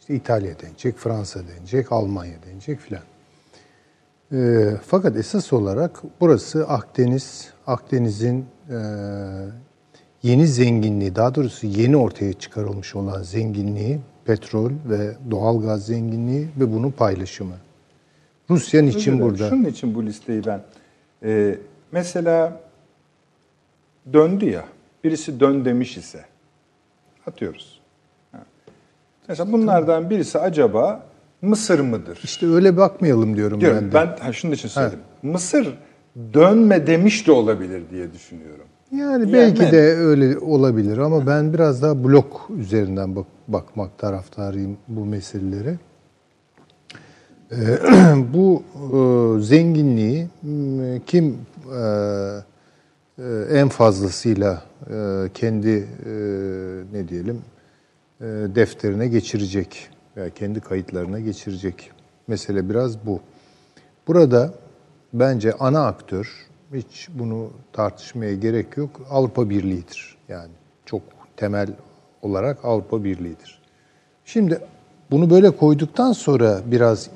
[0.00, 3.02] İşte İtalya denecek, Fransa denecek, Almanya denecek filan.
[4.32, 8.76] E, fakat esas olarak burası Akdeniz, Akdeniz'in e,
[10.22, 16.72] yeni zenginliği, daha doğrusu yeni ortaya çıkarılmış olan zenginliği, petrol ve doğal gaz zenginliği ve
[16.72, 17.56] bunun paylaşımı.
[18.50, 19.48] Rusya dilerim, burada?
[19.48, 20.62] Şunun için bu listeyi ben.
[21.22, 21.58] Ee,
[21.92, 22.60] mesela
[24.12, 24.64] döndü ya
[25.04, 26.24] birisi dön demiş ise
[27.26, 27.80] atıyoruz.
[29.28, 31.06] Mesela bunlardan birisi acaba
[31.42, 32.18] Mısır mıdır?
[32.24, 33.94] İşte öyle bakmayalım diyorum Diyorum, ben de.
[33.94, 34.98] ben ha, şunun için söyledim.
[35.22, 35.78] Mısır
[36.34, 38.64] dönme demiş de olabilir diye düşünüyorum.
[38.92, 44.76] Yani belki Yani- de öyle olabilir ama ben biraz daha blok üzerinden bak, bakmak taraftarıyım
[44.88, 45.78] bu meselelere.
[47.52, 47.56] Ee,
[48.34, 50.28] bu e, zenginliği
[51.06, 51.36] kim
[51.74, 51.80] e,
[53.18, 55.68] e, en fazlasıyla e, kendi
[56.06, 56.12] e,
[56.92, 57.38] ne diyelim
[58.20, 61.90] e, defterine geçirecek veya kendi kayıtlarına geçirecek.
[62.26, 63.20] Mesele biraz bu.
[64.06, 64.54] Burada
[65.12, 68.90] bence ana aktör hiç bunu tartışmaya gerek yok.
[69.10, 70.16] Avrupa Birliği'dir.
[70.28, 70.50] Yani
[70.84, 71.02] çok
[71.36, 71.68] temel
[72.22, 73.62] olarak Avrupa Birliği'dir.
[74.24, 74.60] Şimdi
[75.10, 77.10] bunu böyle koyduktan sonra biraz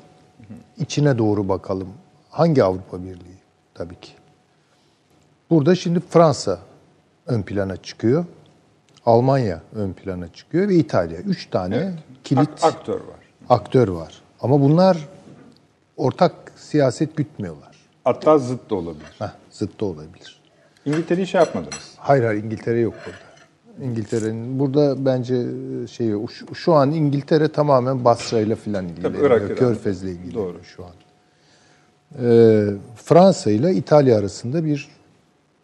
[0.77, 1.89] içine doğru bakalım.
[2.29, 3.41] Hangi Avrupa Birliği?
[3.73, 4.11] Tabii ki.
[5.49, 6.59] Burada şimdi Fransa
[7.25, 8.25] ön plana çıkıyor.
[9.05, 11.19] Almanya ön plana çıkıyor ve İtalya.
[11.19, 13.19] Üç tane kilit Ak- aktör var.
[13.49, 14.21] aktör var.
[14.41, 14.97] Ama bunlar
[15.97, 17.75] ortak siyaset gütmüyorlar.
[18.03, 19.15] Hatta zıt da olabilir.
[19.19, 20.41] Heh, zıt da olabilir.
[20.85, 21.93] İngiltere'yi şey yapmadınız.
[21.97, 23.31] Hayır hayır İngiltere yok burada.
[23.91, 25.45] İngiltere'nin burada bence
[25.87, 26.31] şey yok.
[26.31, 29.41] Şu, şu an İngiltere tamamen Basra ile filan ilgileniyor.
[29.41, 29.57] Irak.
[29.57, 30.63] Körfez'le ilgileniyor Doğru.
[30.63, 30.91] şu an.
[32.23, 34.89] Ee, Fransa ile İtalya arasında bir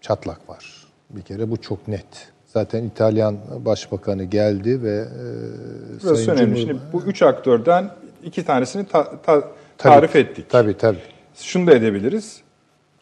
[0.02, 0.88] çatlak var.
[1.10, 2.32] Bir kere bu çok net.
[2.48, 5.06] Zaten İtalyan Başbakanı geldi ve e,
[6.04, 6.56] Burası Sayın önemli.
[6.56, 7.90] Cumhur- Şimdi bu üç aktörden
[8.24, 9.42] iki tanesini ta- ta-
[9.78, 10.46] Tabii, tarif ettik.
[10.50, 11.00] Tabii tabii.
[11.36, 12.38] Şunu da edebiliriz.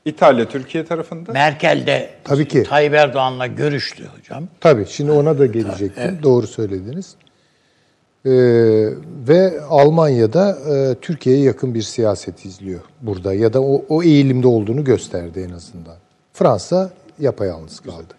[0.05, 1.31] İtalya Türkiye tarafında.
[1.31, 2.63] Merkel de Tabii ki.
[2.63, 4.43] Tayyip Erdoğan'la görüştü hocam.
[4.61, 6.19] Tabii şimdi ona da gelecektim.
[6.23, 7.15] Doğru söylediniz.
[8.25, 8.31] Ee,
[9.27, 14.83] ve Almanya'da e, Türkiye'ye yakın bir siyaset izliyor burada ya da o, o eğilimde olduğunu
[14.83, 15.95] gösterdi en azından.
[16.33, 18.13] Fransa yapayalnız kaldı.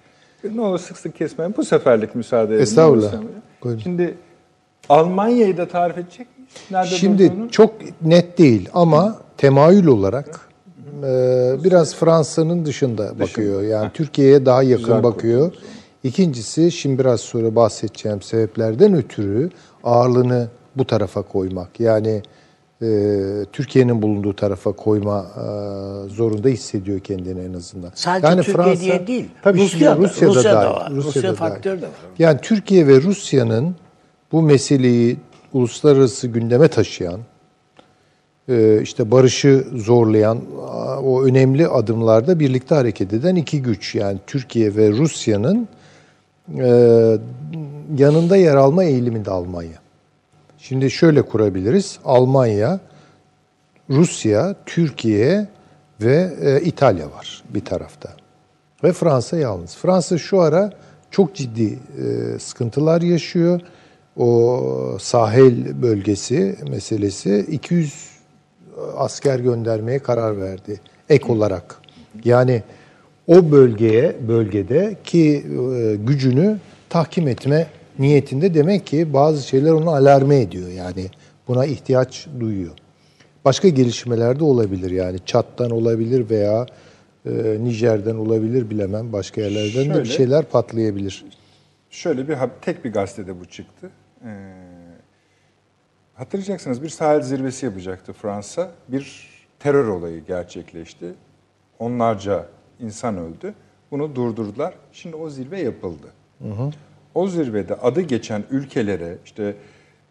[0.55, 1.55] Ne olur sık sık kesmeyin.
[1.57, 2.63] Bu seferlik müsaade edin.
[2.63, 3.13] Estağfurullah.
[3.65, 3.81] Buyurun.
[3.81, 4.15] Şimdi
[4.89, 6.53] Almanya'yı da tarif edecek miyiz?
[6.71, 7.51] Nerede Şimdi durduğunu?
[7.51, 10.41] çok net değil ama temayül olarak
[11.03, 13.63] e, biraz Fransa'nın dışında bakıyor.
[13.63, 15.53] Yani Türkiye'ye daha yakın Güzel bakıyor.
[16.05, 19.51] İkincisi şimdi biraz sonra bahsedeceğim sebeplerden ötürü
[19.85, 21.81] ağırlığını bu tarafa koymak.
[21.81, 22.23] Yani
[23.53, 25.41] Türkiye'nin bulunduğu tarafa koyma e,
[26.09, 27.91] zorunda hissediyor kendini en azından.
[27.95, 30.91] Sadece yani Türkiye diye değil, Tabii Rusya'da- Rusya'da, Rusya'da, dahil, var.
[30.91, 31.93] Rusya'da Rusya faktörü de var.
[32.19, 33.77] Yani Türkiye ve Rusya'nın
[34.33, 35.17] bu meseleyi
[35.53, 37.21] uluslararası gündeme taşıyan,
[38.49, 40.39] e, işte barışı zorlayan
[41.05, 43.95] o önemli adımlarda birlikte hareket eden iki güç.
[43.95, 45.69] Yani Türkiye ve Rusya'nın
[46.59, 46.69] e,
[47.99, 49.79] yanında yer alma eğiliminde Almanya.
[50.69, 51.99] Şimdi şöyle kurabiliriz.
[52.05, 52.81] Almanya,
[53.91, 55.47] Rusya, Türkiye
[56.01, 58.11] ve e, İtalya var bir tarafta.
[58.85, 59.77] Ve Fransa yalnız.
[59.77, 60.73] Fransa şu ara
[61.11, 63.61] çok ciddi e, sıkıntılar yaşıyor.
[64.17, 68.11] O sahil bölgesi meselesi 200
[68.97, 71.77] asker göndermeye karar verdi ek olarak.
[72.25, 72.63] Yani
[73.27, 77.67] o bölgeye bölgede ki e, gücünü tahkim etme
[77.99, 80.69] niyetinde demek ki bazı şeyler onu alarme ediyor.
[80.71, 81.07] Yani
[81.49, 82.73] buna ihtiyaç duyuyor.
[83.45, 86.67] Başka gelişmeler de olabilir yani Çat'tan olabilir veya
[87.27, 87.31] e,
[87.61, 89.13] Nijer'den olabilir bilemem.
[89.13, 91.25] Başka yerlerden de bir Şöyle- şeyler patlayabilir.
[91.91, 93.91] Şöyle bir tek bir gazetede bu çıktı.
[94.25, 94.29] Ee,
[96.15, 98.71] hatırlayacaksınız bir sahil zirvesi yapacaktı Fransa.
[98.89, 99.29] Bir
[99.59, 101.07] terör olayı gerçekleşti.
[101.79, 102.47] Onlarca
[102.81, 103.55] insan öldü.
[103.91, 104.75] Bunu durdurdular.
[104.93, 106.07] Şimdi o zirve yapıldı.
[107.17, 109.55] O zirvede adı geçen ülkelere işte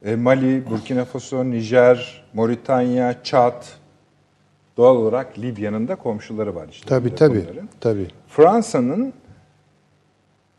[0.06, 3.64] e, Mali, Burkina Faso, Nijer, Moritanya, Çad
[4.78, 6.90] doğal olarak Libya'nın da komşuları var işte.
[6.90, 7.44] Tabii tabii.
[7.48, 7.70] bunların.
[7.82, 8.08] Tabii.
[8.28, 9.14] Fransa'nın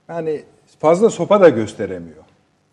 [0.09, 0.42] yani
[0.78, 2.24] fazla sopa da gösteremiyor.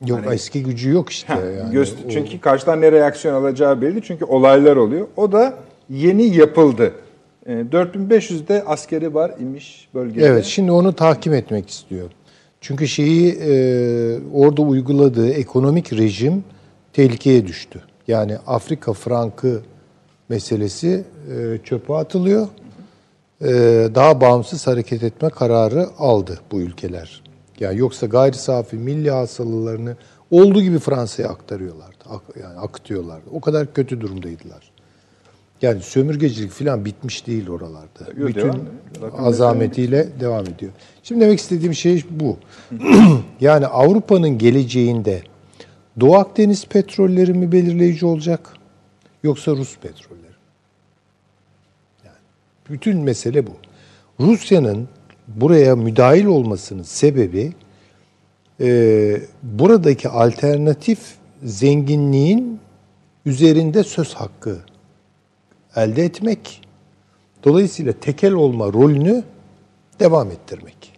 [0.05, 1.71] Yok Hani- eski gücü yok işte Ha, yani.
[1.71, 4.01] göster- O- çünkü karşıdan ne reaksiyon alacağı belli.
[4.01, 5.07] Çünkü olaylar oluyor.
[5.17, 5.53] O da
[5.89, 6.93] yeni yapıldı.
[7.45, 10.25] E, 4500'de askeri var imiş bölgede.
[10.25, 12.09] Evet, şimdi onu tahkim etmek istiyor.
[12.63, 13.54] Çünkü şeyi e,
[14.34, 16.43] orada uyguladığı ekonomik rejim
[16.93, 17.82] tehlikeye düştü.
[18.08, 19.62] Yani Afrika frankı
[20.30, 22.47] meselesi e, çöpe atılıyor.
[23.41, 23.47] E,
[23.95, 27.23] daha bağımsız hareket etme kararı aldı bu ülkeler.
[27.60, 29.95] Yani yoksa gayri safi milli hasılalarını
[30.32, 32.04] olduğu gibi Fransa'ya aktarıyorlardı.
[32.10, 33.26] Ak- yani akıtıyorlardı.
[33.34, 34.72] O kadar kötü durumdaydılar.
[35.63, 38.08] Yani sömürgecilik falan bitmiş değil oralarda.
[38.17, 38.60] Yo, Bütün devam
[38.95, 39.12] ediyor.
[39.17, 40.71] Azametiyle devam ediyor.
[41.04, 42.38] Şimdi demek istediğim şey bu.
[43.41, 45.21] yani Avrupa'nın geleceğinde
[45.99, 48.54] Doğu Akdeniz petrolleri mi belirleyici olacak
[49.23, 50.36] yoksa Rus petrolleri mi?
[52.06, 52.15] Yani
[52.69, 53.52] bütün mesele bu.
[54.19, 54.88] Rusya'nın
[55.28, 57.54] buraya müdahil olmasının sebebi
[58.62, 60.99] e, buradaki alternatif
[61.43, 62.60] zenginliğin
[63.26, 64.60] üzerinde söz hakkı
[65.75, 66.62] elde etmek.
[67.43, 69.23] Dolayısıyla tekel olma rolünü
[69.99, 70.93] devam ettirmek.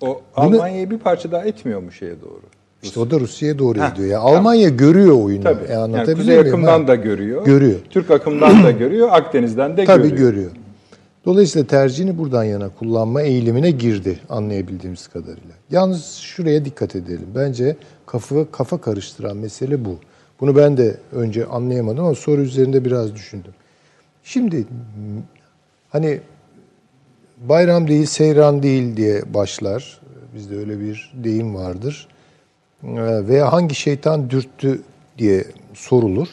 [0.00, 2.40] O Almanya'yı bir parça daha etmiyor mu şeye doğru?
[2.82, 4.08] İşte o da Rusya'ya doğru Heh, gidiyor.
[4.08, 4.36] Ya tamam.
[4.36, 5.42] Almanya görüyor oyunu.
[5.44, 5.64] Tabii.
[5.68, 6.48] E, yani Kuzey muyum?
[6.48, 6.88] akımdan Ha.
[6.88, 7.44] da görüyor.
[7.44, 7.78] Görüyor.
[7.90, 9.08] Türk akımdan da görüyor.
[9.12, 10.30] Akdeniz'den de Tabii görüyor.
[10.32, 10.50] görüyor.
[11.24, 15.54] Dolayısıyla tercihini buradan yana kullanma eğilimine girdi anlayabildiğimiz kadarıyla.
[15.70, 17.26] Yalnız şuraya dikkat edelim.
[17.34, 19.96] Bence kafa kafa karıştıran mesele bu.
[20.44, 23.54] Bunu ben de önce anlayamadım ama soru üzerinde biraz düşündüm.
[24.24, 24.66] Şimdi
[25.88, 26.20] hani
[27.40, 30.00] bayram değil, seyran değil diye başlar.
[30.34, 32.08] Bizde öyle bir deyim vardır.
[32.82, 32.88] Ee,
[33.28, 34.82] Veya hangi şeytan dürttü
[35.18, 36.28] diye sorulur.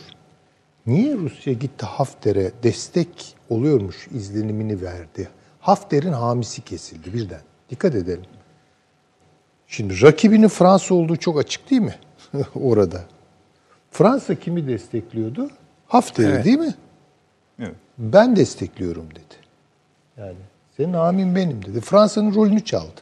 [0.88, 5.30] Niye Rusya gitti Hafter'e destek oluyormuş izlenimini verdi?
[5.60, 7.41] Hafter'in hamisi kesildi birden.
[7.69, 8.26] Dikkat edelim.
[9.67, 11.95] Şimdi rakibinin Fransa olduğu çok açık değil mi?
[12.56, 13.04] Orada.
[13.91, 15.49] Fransa kimi destekliyordu?
[15.88, 16.45] Hafter'i Evet.
[16.45, 16.75] değil mi?
[17.60, 17.75] Evet.
[17.97, 19.36] Ben destekliyorum dedi.
[20.17, 20.36] Yani
[20.77, 21.82] senin hamin benim dedi.
[21.82, 23.01] Fransa'nın rolünü çaldı.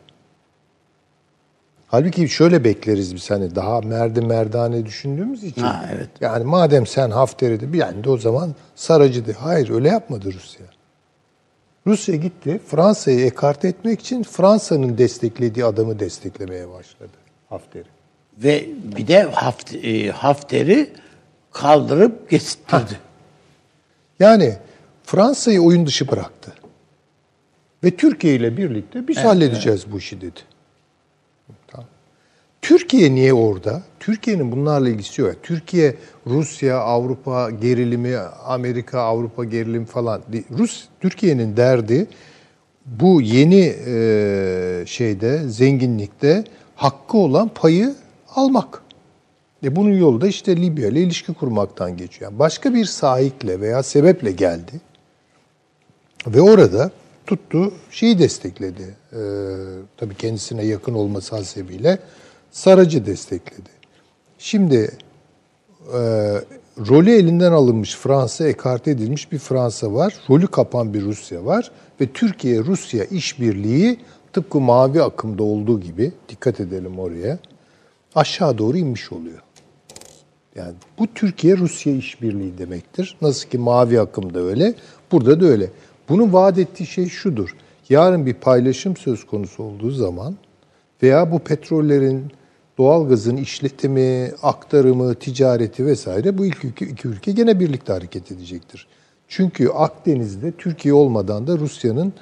[1.88, 5.62] Halbuki şöyle bekleriz biz hani daha merdi merdane düşündüğümüz için.
[5.62, 6.10] Ha, evet.
[6.22, 9.34] Yani madem sen Hafter'i de yani de o zaman Saracı de.
[9.34, 10.66] Hayır öyle yapmadı Rusya.
[11.88, 17.12] Rusya gitti Fransa'yı ekarte etmek için Fransa'nın desteklediği adamı desteklemeye başladı
[17.50, 17.99] Hafter'i.
[18.44, 20.90] Ve bir de haft, e, Hafter'i
[21.52, 23.00] kaldırıp getirdi.
[24.20, 24.58] Yani
[25.04, 26.54] Fransa'yı oyun dışı bıraktı.
[27.84, 30.40] Ve Türkiye ile birlikte biz halledeceğiz bu işi dedi.
[31.68, 31.88] Tamam.
[32.62, 33.84] Türkiye niye orada?
[34.00, 35.36] Türkiye'nin bunlarla ilgisi yok.
[35.44, 35.96] Türkiye,
[36.28, 40.22] Rusya, Avrupa gerilimi, Amerika, Avrupa gerilimi falan.
[40.58, 42.08] Rus, Türkiye'nin derdi
[42.86, 46.44] bu yeni e, şeyde, zenginlikte
[46.76, 47.96] hakkı olan payı
[48.40, 48.84] almak.
[49.64, 52.32] E bunun yolu da işte Libya ile ilişki kurmaktan geçiyor.
[52.32, 54.82] Yani başka bir sahikle veya sebeple geldi.
[56.28, 56.92] Ve orada
[57.28, 58.96] tuttu şeyi destekledi.
[59.14, 59.18] Ee,
[59.98, 62.00] tabii kendisine yakın olması hasebiyle
[62.52, 63.70] Saracı destekledi.
[64.38, 64.98] Şimdi
[65.94, 66.00] e,
[66.90, 70.14] rolü elinden alınmış Fransa, ekarte edilmiş bir Fransa var.
[70.30, 71.72] Rolü kapan bir Rusya var.
[72.02, 74.00] Ve Türkiye-Rusya işbirliği
[74.34, 77.40] tıpkı mavi akımda olduğu gibi, dikkat edelim oraya,
[78.16, 79.40] aşağı doğru inmiş oluyor.
[80.56, 83.18] Yani bu Türkiye-Rusya işbirliği demektir.
[83.22, 84.74] Nasıl ki mavi akımda öyle,
[85.12, 85.70] burada da öyle.
[86.10, 87.56] Bunun vaat ettiği şey şudur.
[87.90, 90.36] Yarın bir paylaşım söz konusu olduğu zaman
[91.04, 92.32] veya bu petrollerin,
[92.78, 98.88] doğalgazın işletimi, aktarımı, ticareti vesaire bu ilk iki, iki ülke gene birlikte hareket edecektir.
[99.28, 102.14] Çünkü Akdeniz'de Türkiye olmadan da Rusya'nın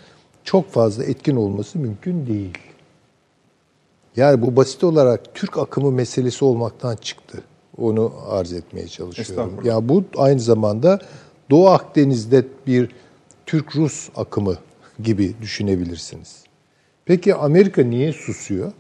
[0.44, 2.58] çok fazla etkin olması mümkün değil.
[4.18, 7.44] Yani bu basit olarak Türk akımı meselesi olmaktan çıktı.
[7.78, 9.60] Onu arz etmeye çalışıyorum.
[9.64, 11.00] Ya bu aynı zamanda
[11.50, 12.92] Doğu Akdeniz'de bir
[13.46, 14.58] Türk-Rus akımı
[15.04, 16.44] gibi düşünebilirsiniz.
[17.06, 18.72] Peki Amerika niye susuyor?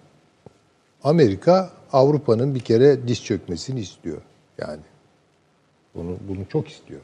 [1.04, 4.22] Amerika Avrupa'nın bir kere diz çökmesini istiyor.
[4.58, 4.82] Yani
[5.96, 7.02] bunu bunu çok istiyor.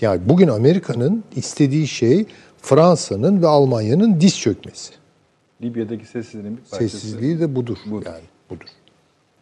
[0.00, 2.26] Yani bugün Amerika'nın istediği şey
[2.62, 4.92] Fransa'nın ve Almanya'nın diz çökmesi.
[5.62, 6.88] Libya'daki sessizliğin bir parçası.
[6.98, 7.76] Sessizliği de budur.
[7.86, 8.06] Budur.
[8.06, 8.66] Yani budur.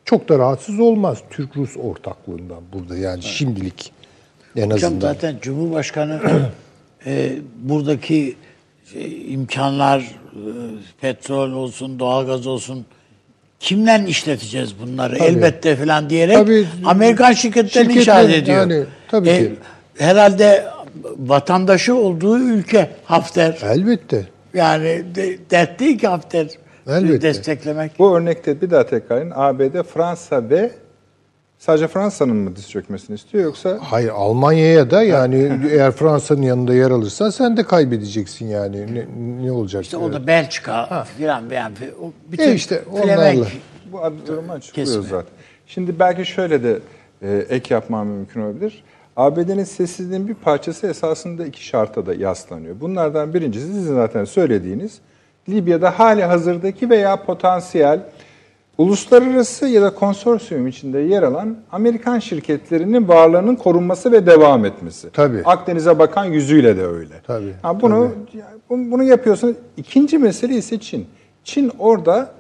[0.05, 3.93] Çok da rahatsız olmaz Türk-Rus ortaklığından burada yani şimdilik
[4.57, 5.01] en Hocam azından.
[5.13, 6.21] zaten Cumhurbaşkanı
[7.07, 8.37] e, buradaki
[8.93, 10.09] şey, imkanlar, e,
[11.01, 12.87] petrol olsun, doğalgaz olsun,
[13.61, 18.57] kimle işleteceğiz bunları elbette falan diyerek Tabii, Amerikan şirketlerini şirketler, işaret ediyor.
[18.57, 19.55] yani, tabii E, ki.
[19.99, 20.65] Herhalde
[21.19, 23.59] vatandaşı olduğu ülke Hafter.
[23.63, 24.27] Elbette.
[24.55, 26.49] Yani de, dert değil ki Hafter
[26.89, 27.23] Elbette.
[27.23, 27.99] desteklemek.
[27.99, 29.33] Bu örnekte bir daha tekrarlayın.
[29.35, 30.71] ABD, Fransa ve
[31.59, 36.91] sadece Fransa'nın mı diz çökmesini istiyor yoksa Hayır Almanya'ya da yani eğer Fransa'nın yanında yer
[36.91, 38.95] alırsan sen de kaybedeceksin yani.
[38.95, 39.07] Ne,
[39.47, 39.85] ne olacak?
[39.85, 41.73] İşte o da Belçika filan beğen.
[42.03, 43.47] O bütün E işte onlarla.
[43.93, 45.03] bu durum açıklıyor Kesme.
[45.03, 45.31] zaten.
[45.67, 46.79] Şimdi belki şöyle de
[47.23, 48.85] e, ek yapmam mümkün olabilir.
[49.17, 52.77] ABD'nin sessizliğin bir parçası esasında iki şarta da yaslanıyor.
[52.81, 54.99] Bunlardan birincisi sizin zaten söylediğiniz
[55.49, 58.01] Libya'da hali hazırdaki veya potansiyel
[58.79, 65.11] uluslararası ya da konsorsiyum içinde yer alan Amerikan şirketlerinin varlığının korunması ve devam etmesi.
[65.11, 65.43] Tabii.
[65.45, 67.15] Akdeniz'e bakan yüzüyle de öyle.
[67.27, 68.11] Tabii, Ha, bunu
[68.71, 69.57] bunu bunu yapıyorsunuz.
[69.77, 71.07] İkinci mesele ise Çin.
[71.45, 72.31] Çin orada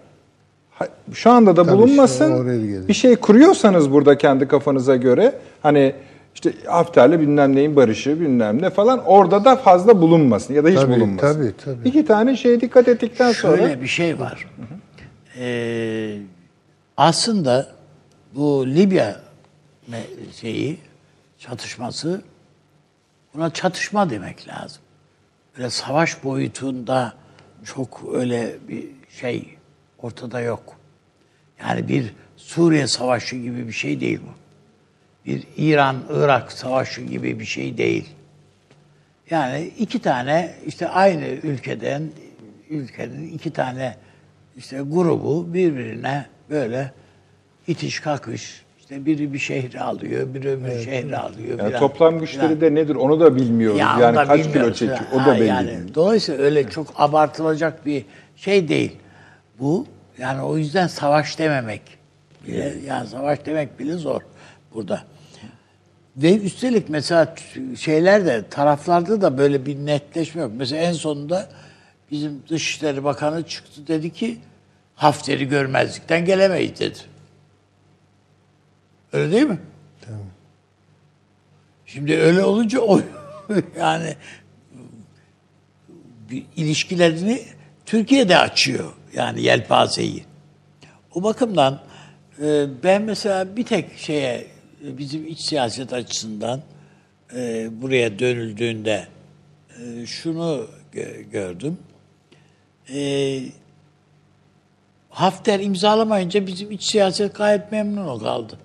[1.13, 2.89] şu anda da Tabii, bulunmasın.
[2.89, 5.33] Bir şey kuruyorsanız burada kendi kafanıza göre
[5.63, 5.95] hani
[6.35, 10.77] işte Hafter'le bilmem neyin barışı bilmem ne falan orada da fazla bulunmasın ya da hiç
[10.77, 11.35] Tabii, bulunmasın.
[11.35, 11.89] tabii, tabii.
[11.89, 14.47] İki tane şeye dikkat ettikten sonra Şöyle bir şey var.
[15.39, 16.19] Ee,
[16.97, 17.69] aslında
[18.35, 19.21] bu Libya
[20.41, 20.79] şeyi
[21.39, 22.23] çatışması
[23.35, 24.83] buna çatışma demek lazım.
[25.57, 27.15] Böyle savaş boyutunda
[27.65, 28.87] çok öyle bir
[29.21, 29.49] şey
[29.99, 30.63] ortada yok.
[31.61, 34.44] Yani bir Suriye savaşı gibi bir şey değil bu.
[35.27, 38.09] Bir İran-Irak savaşı gibi bir şey değil.
[39.31, 42.03] Yani iki tane işte aynı ülkeden
[42.71, 43.97] ülkenin iki tane
[44.57, 46.93] işte grubu birbirine böyle
[47.67, 51.59] itiş kakış işte biri bir şehri alıyor, biri öbür şehri alıyor.
[51.59, 52.61] yani toplam güçleri filan.
[52.61, 53.81] de nedir onu da bilmiyoruz.
[53.81, 55.95] Ya yani da kaç kilo çekiyor o da belli yani, değil.
[55.95, 58.05] Dolayısıyla öyle çok abartılacak bir
[58.37, 58.97] şey değil.
[59.59, 59.87] Bu
[60.19, 61.83] yani o yüzden savaş dememek
[62.47, 64.21] bile yani savaş demek bile zor
[64.75, 65.05] burada.
[66.17, 67.35] Ve üstelik mesela
[67.79, 70.53] şeyler de taraflarda da böyle bir netleşme yok.
[70.57, 71.49] Mesela en sonunda
[72.11, 74.39] bizim Dışişleri Bakanı çıktı dedi ki
[74.95, 76.99] Hafter'i görmezlikten gelemeyiz dedi.
[79.13, 79.59] Öyle değil mi?
[81.87, 83.01] Şimdi öyle olunca o
[83.79, 84.17] yani
[86.31, 87.43] bir ilişkilerini
[87.87, 88.93] Türkiye'de açıyor.
[89.15, 90.25] Yani yelpazeyi.
[91.15, 91.81] O bakımdan
[92.43, 94.54] e, ben mesela bir tek şeye
[94.85, 96.61] bizim iç siyaset açısından
[97.37, 99.07] e, buraya dönüldüğünde
[99.81, 101.79] e, şunu gö- gördüm.
[102.95, 103.41] E,
[105.11, 108.59] Hafter imzalamayınca bizim iç siyaset gayet memnun kaldı.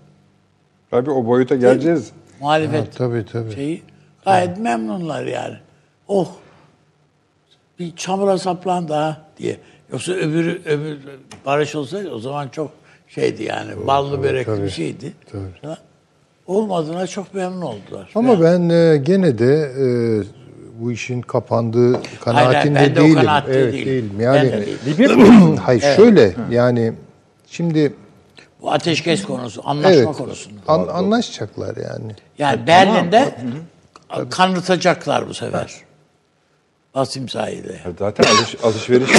[0.92, 2.12] Tabii o boyuta geleceğiz.
[2.40, 3.56] Muhalefet Ha, tabii, tabii.
[3.56, 3.82] şeyi
[4.26, 5.58] gayet memnunlar yani.
[6.08, 6.32] Oh
[7.80, 9.58] bir çamura saplandı ha diye.
[9.92, 11.00] Yoksa öbürü öbür
[11.46, 12.72] barış olsaydı o zaman çok
[13.08, 15.14] şeydi yani ballı börekli bir şeydi.
[15.32, 15.78] Tabii.
[16.50, 18.12] Olmadığına çok memnun oldular.
[18.16, 19.86] Ama Yani ben e, gene de e,
[20.82, 23.16] bu işin kapandığı kanaatinde ben de o değilim.
[23.16, 23.86] kanaatte evet, değilim.
[23.88, 24.12] değilim.
[24.20, 25.10] Ben Yani de değilim.
[25.20, 26.94] Libya hayır şöyle yani
[27.48, 27.94] şimdi
[28.62, 30.60] bu ateşkes konusu, anlaşma evet konusunda.
[30.68, 32.12] an- anlaşacaklar yani.
[32.38, 33.36] Yani Berlin'de
[34.30, 35.74] kanıtacaklar bu sefer.
[36.96, 37.74] Bas imzayla.
[38.00, 39.10] Zaten alış, alışveriş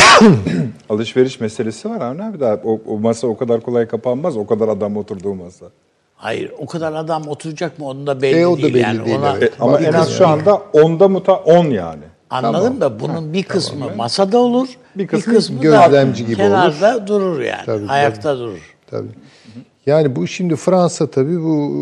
[0.89, 4.69] alışveriş meselesi var Avni abi daha o, o masa o kadar kolay kapanmaz o kadar
[4.69, 5.67] adam oturduğu masa.
[6.21, 8.75] Hayır, o kadar adam oturacak mı onun da belli E, o da değil.
[8.75, 9.05] belli yani.
[9.07, 9.53] değil, Ona, evet.
[9.61, 12.03] Ama en az şu anda onda muta 10 yani.
[12.31, 17.07] Anladım da bunun bir kısmı masada olur, bir Bir kısmı, kısmı gözlemci da gibi kenarda
[17.07, 17.63] durur yani.
[17.67, 17.91] Tabii, tabii.
[17.93, 18.77] Ayakta durur.
[18.91, 19.09] Tabii.
[19.87, 21.73] Yani bu şimdi Fransa tabii bu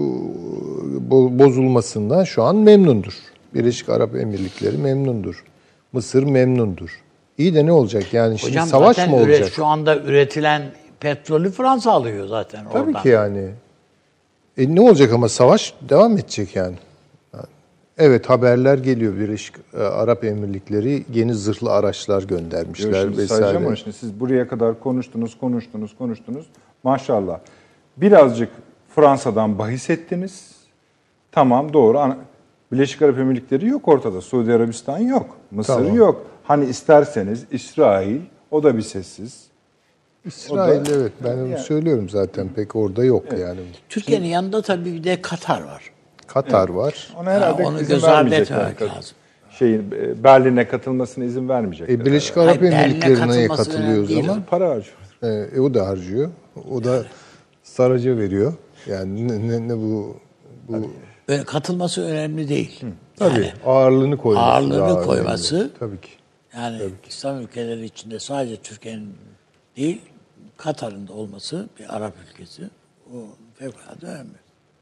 [1.11, 3.13] bo- bozulmasından şu an memnundur.
[3.55, 5.45] Birleşik Arap Emirlikleri memnundur.
[5.93, 6.91] Mısır memnundur.
[7.39, 9.53] İyi de ne olacak yani şimdi Hocam savaş zaten mı üret- olacak?
[9.53, 10.63] şu anda üretilen
[11.01, 13.03] petrolü Fransa alıyor zaten Tabii oradan.
[13.03, 13.49] ki yani.
[14.59, 16.75] E ne olacak ama savaş devam edecek yani.
[17.99, 23.43] Evet haberler geliyor Birleşik e, Arap Emirlikleri yeni zırhlı araçlar Yo, göndermişler şimdi vesaire.
[23.43, 26.47] sayacağım ama şimdi siz buraya kadar konuştunuz, konuştunuz, konuştunuz.
[26.83, 27.39] Maşallah.
[27.97, 28.49] Birazcık
[28.95, 30.51] Fransa'dan bahis ettiniz.
[31.33, 32.15] Tamam doğru.
[32.73, 34.21] Birleşik Arap Emirlikleri yok ortada.
[34.21, 35.27] Suudi Arabistan yok.
[35.51, 35.97] Mısır Tamam.
[35.97, 36.27] yok.
[36.45, 39.48] Hani isterseniz İsrail, o da bir sessiz.
[40.27, 43.61] İsrail da- evet ben onu söylüyorum zaten pek orada yok yani.
[43.89, 45.83] Türkiye'nin yanında tabii bir de Katar var.
[46.27, 47.09] Katar var.
[47.17, 49.17] Ona herhalde onu izin göz ardı etmemek lazım.
[49.51, 51.95] Şeyin e, Berlin'e katılmasına izin vermeyecekler.
[51.95, 54.43] E, Birleşik Arap Berlin'e Emirlikleri neye katılması katılıyor o zaman?
[54.51, 54.97] para harcıyor.
[55.23, 56.31] E, e, o da harcıyor.
[56.71, 57.03] O da
[57.63, 58.53] Saraca veriyor.
[58.87, 60.17] Yani ne, ne, ne bu
[60.69, 60.91] bu
[61.29, 62.81] Böyle katılması önemli değil.
[63.17, 64.47] tabii Yani, ağırlığını koyması.
[64.47, 65.07] ağırlığını daha önemli.
[65.07, 66.09] koyması- Tabii ki.
[66.57, 66.79] yani
[67.09, 69.09] İslam ülkeleri içinde sadece Türkiye'nin
[69.79, 70.01] değil,
[70.57, 72.63] Katar'ın da olması bir Arap ülkesi.
[73.15, 73.17] O
[73.59, 74.35] fevkalade önemli.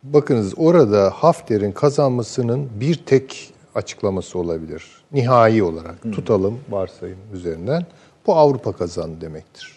[0.03, 4.85] Bakınız orada Hafter'in kazanmasının bir tek açıklaması olabilir.
[5.13, 7.87] Nihai olarak tutalım varsayım üzerinden.
[8.27, 9.77] Bu Avrupa kazandı demektir.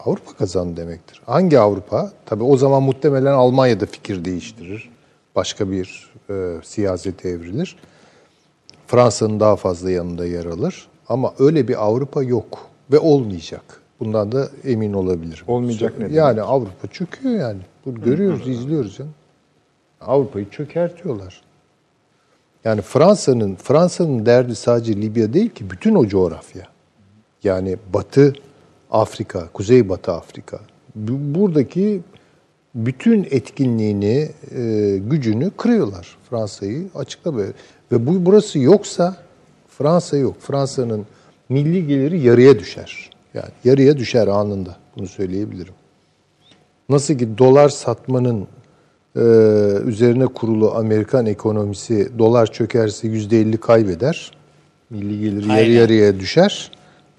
[0.00, 1.22] Avrupa kazandı demektir.
[1.26, 2.12] Hangi Avrupa?
[2.26, 4.90] Tabii o zaman muhtemelen Almanya'da fikir değiştirir.
[5.36, 7.76] Başka bir e, siyasete evrilir.
[8.86, 10.88] Fransa'nın daha fazla yanında yer alır.
[11.08, 13.80] Ama öyle bir Avrupa yok ve olmayacak.
[14.00, 15.44] Bundan da emin olabilirim.
[15.48, 16.16] Olmayacak ne demek?
[16.16, 17.60] Yani Avrupa çöküyor yani.
[17.86, 19.12] Bunu görüyoruz, izliyoruz canım.
[20.00, 21.42] Avrupa'yı çökertiyorlar.
[22.64, 26.62] Yani Fransa'nın Fransa'nın derdi sadece Libya değil ki bütün o coğrafya.
[27.44, 28.32] Yani Batı
[28.90, 30.60] Afrika, Kuzeybatı Afrika.
[30.94, 32.00] Bu- Buradaki
[32.74, 37.52] bütün etkinliğini, e, gücünü kırıyorlar Fransa'yı açıkla böyle.
[37.92, 39.16] Ve bu burası yoksa
[39.78, 40.36] Fransa yok.
[40.40, 41.06] Fransa'nın
[41.48, 43.10] milli geliri yarıya düşer.
[43.34, 44.76] Yani yarıya düşer anında.
[44.96, 45.74] Bunu söyleyebilirim.
[46.88, 48.46] Nasıl ki dolar satmanın
[49.16, 49.20] e,
[49.84, 54.30] üzerine kurulu Amerikan ekonomisi dolar çökerse %50 kaybeder.
[54.90, 56.70] Milli gelir yarı yarıya düşer.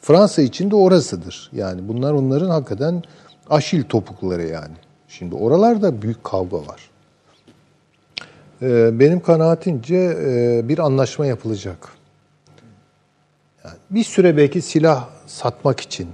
[0.02, 1.50] Fransa için de orasıdır.
[1.54, 3.04] Yani bunlar onların hakikaten
[3.50, 4.76] aşil topukları yani.
[5.08, 6.90] Şimdi oralarda büyük kavga var.
[8.62, 11.95] Ee, Benim kanaatimce e, bir anlaşma yapılacak.
[13.66, 16.08] Yani bir süre belki silah satmak için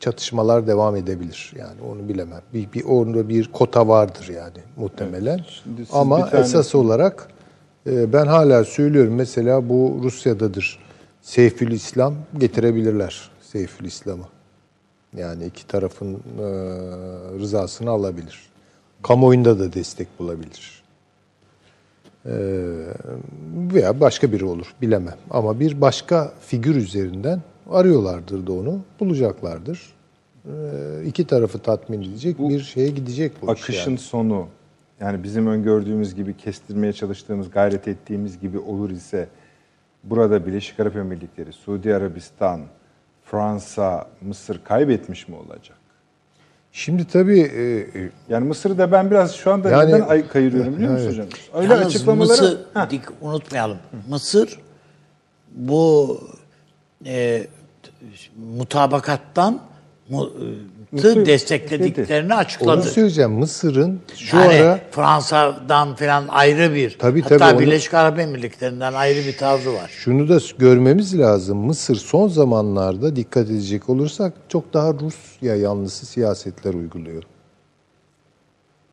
[0.00, 1.52] çatışmalar devam edebilir.
[1.58, 2.40] Yani onu bilemem.
[2.54, 5.40] Bir, bir orada bir kota vardır yani muhtemelen.
[5.76, 7.28] Siz Ama tane- esas olarak
[7.86, 10.78] e, ben hala söylüyorum mesela bu Rusya'dadır.
[11.22, 14.24] Seyfül İslam getirebilirler Seyfül İslam'ı.
[15.16, 16.18] Yani iki tarafın e,
[17.38, 18.42] rızasını alabilir.
[19.02, 20.75] Kamuoyunda da destek bulabilir.
[22.28, 22.34] E,
[23.74, 25.14] veya başka biri olur bilemem.
[25.30, 29.94] Ama bir başka figür üzerinden arıyorlardır da onu bulacaklardır.
[30.44, 30.52] E,
[31.04, 33.98] iki tarafı tatmin edecek bir şeye gidecek bu iş Akışın yani.
[33.98, 34.46] sonu
[35.00, 39.28] yani bizim öngördüğümüz gibi kestirmeye çalıştığımız, gayret ettiğimiz gibi olur ise
[40.04, 42.60] burada Birleşik Arap Emirlikleri, Suudi Arabistan,
[43.24, 45.76] Fransa, Mısır kaybetmiş mi olacak?
[46.76, 50.76] Şimdi tabii e, e, Yani Mısır'ı da ben biraz şu anda Yani- neden ay kayırıyorum
[50.76, 51.12] biliyor musun Evet.
[51.18, 51.28] hocam?
[51.62, 52.28] Öyle Yalnız açıklamaları...
[52.28, 52.90] Mısır, Heh.
[52.90, 53.78] dik, unutmayalım.
[54.08, 54.58] Mısır
[55.54, 56.20] bu
[57.06, 57.46] e,
[58.56, 59.60] mutabakattan
[60.92, 62.82] Mısır- desteklediklerini onu açıkladı.
[62.82, 63.30] söyleyeceğim.
[63.32, 68.92] Mısır'ın şu yani ara Fransa'dan falan ayrı bir, Tabii, hatta tabii, onu- Birleşik Arap Emirlikleri'nden
[68.92, 69.90] ayrı bir tavrı var.
[69.90, 71.58] Şunu da görmemiz lazım.
[71.58, 77.22] Mısır son zamanlarda dikkat edecek olursak çok daha Rusya yanlısı siyasetler uyguluyor.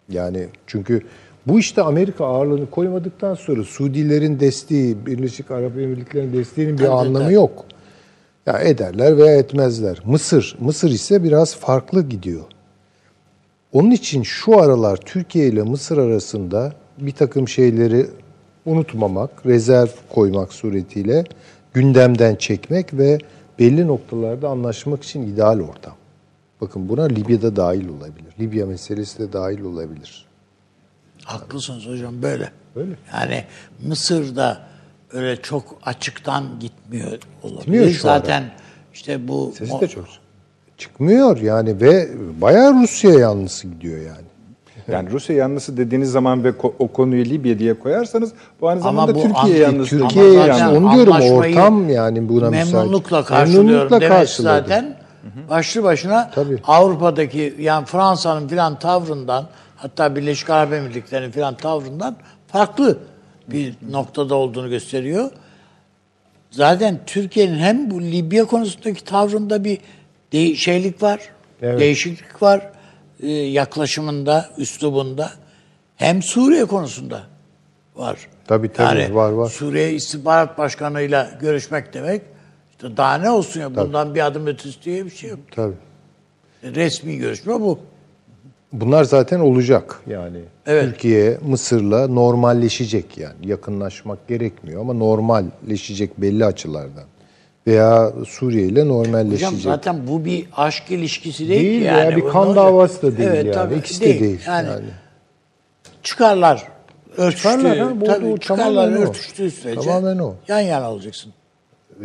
[0.10, 1.02] Yani çünkü
[1.48, 7.26] bu işte Amerika ağırlığını koymadıktan sonra Suudilerin desteği, Birleşik Arap Emirlikleri'nin desteğinin bir Tabii, anlamı
[7.26, 7.34] tabii.
[7.34, 7.66] yok.
[8.46, 9.98] Ya ederler veya etmezler.
[10.06, 12.44] Mısır, Mısır ise biraz farklı gidiyor.
[13.72, 18.08] Onun için şu aralar Türkiye ile Mısır arasında bir takım şeyleri
[18.66, 21.24] unutmamak, rezerv koymak suretiyle
[21.74, 23.18] gündemden çekmek ve
[23.60, 25.96] belli noktalarda anlaşmak için ideal ortam.
[26.62, 28.34] Bakın buna Libya'da dahil olabilir.
[28.40, 30.26] Libya meselesi de dahil olabilir.
[31.24, 32.52] Haklısınız hocam böyle.
[32.76, 32.96] Öyle.
[33.14, 33.44] Yani
[33.88, 34.73] Mısır'da
[35.14, 37.08] öyle çok açıktan gitmiyor
[37.44, 37.60] olabilir.
[37.60, 38.18] Gitmiyor şu ara.
[38.20, 38.44] Zaten
[38.94, 40.06] işte bu Sesi de çok
[40.78, 42.10] çıkmıyor yani ve
[42.42, 44.26] bayağı Rusya yanlısı gidiyor yani.
[44.92, 48.90] Yani Rusya yanlısı dediğiniz zaman ve ko- o konuyu Libya diye koyarsanız bu aynı Ama
[48.92, 50.00] zamanda bu Türkiye an- yanlısı.
[50.00, 52.74] Türkiye Ama zaten onu diyorum ortam yani buna müsait.
[52.74, 54.60] memnunlukla karşılıyorum Memnunlukla karşıladı.
[54.70, 54.98] zaten
[55.50, 56.58] başlı başına Tabii.
[56.68, 62.16] Avrupa'daki yani Fransa'nın filan tavrından hatta Birleşik Arap Emirlikleri'nin filan tavrından
[62.48, 62.98] farklı
[63.48, 65.32] bir noktada olduğunu gösteriyor.
[66.52, 69.78] Zaten Türkiye'nin hem bu Libya konusundaki tavrında bir
[70.32, 71.20] de- şeylik var,
[71.62, 71.80] Evet.
[71.80, 72.72] değişiklik var
[73.20, 75.32] e, yaklaşımında, üslubunda
[75.96, 77.24] hem Suriye konusunda
[77.96, 78.18] var.
[78.48, 79.50] Tabii, tabii, var, var.
[79.50, 82.22] Suriye İstihbarat Başkanı'yla görüşmek demek
[82.72, 85.40] işte daha ne olsun ya bundan bir adım ötesi diye bir şey yok.
[85.52, 85.76] Tabii.
[86.64, 87.80] Resmi görüşme bu.
[88.74, 90.38] Bunlar zaten olacak yani.
[90.66, 90.84] Evet.
[90.84, 93.48] Türkiye Mısır'la normalleşecek yani.
[93.48, 97.04] Yakınlaşmak gerekmiyor ama normalleşecek belli açılardan.
[97.68, 99.48] Veya Suriye ile normalleşecek.
[99.48, 102.16] Hocam zaten bu bir aşk ilişkisi değil, Değil yani.
[102.16, 102.56] bir Bu kan olacak?
[102.66, 103.54] davası da değil evet, yani.
[103.54, 104.40] Tabii, İkisi de değil.
[104.48, 104.86] Yani, yani.
[106.04, 106.68] çıkarlar
[107.18, 110.34] örtüştüğü, Çıkarlar ha, bu- tabii çıkarlar örtüştüğü sürece Tamamen o.
[110.48, 111.34] yan yana olacaksın.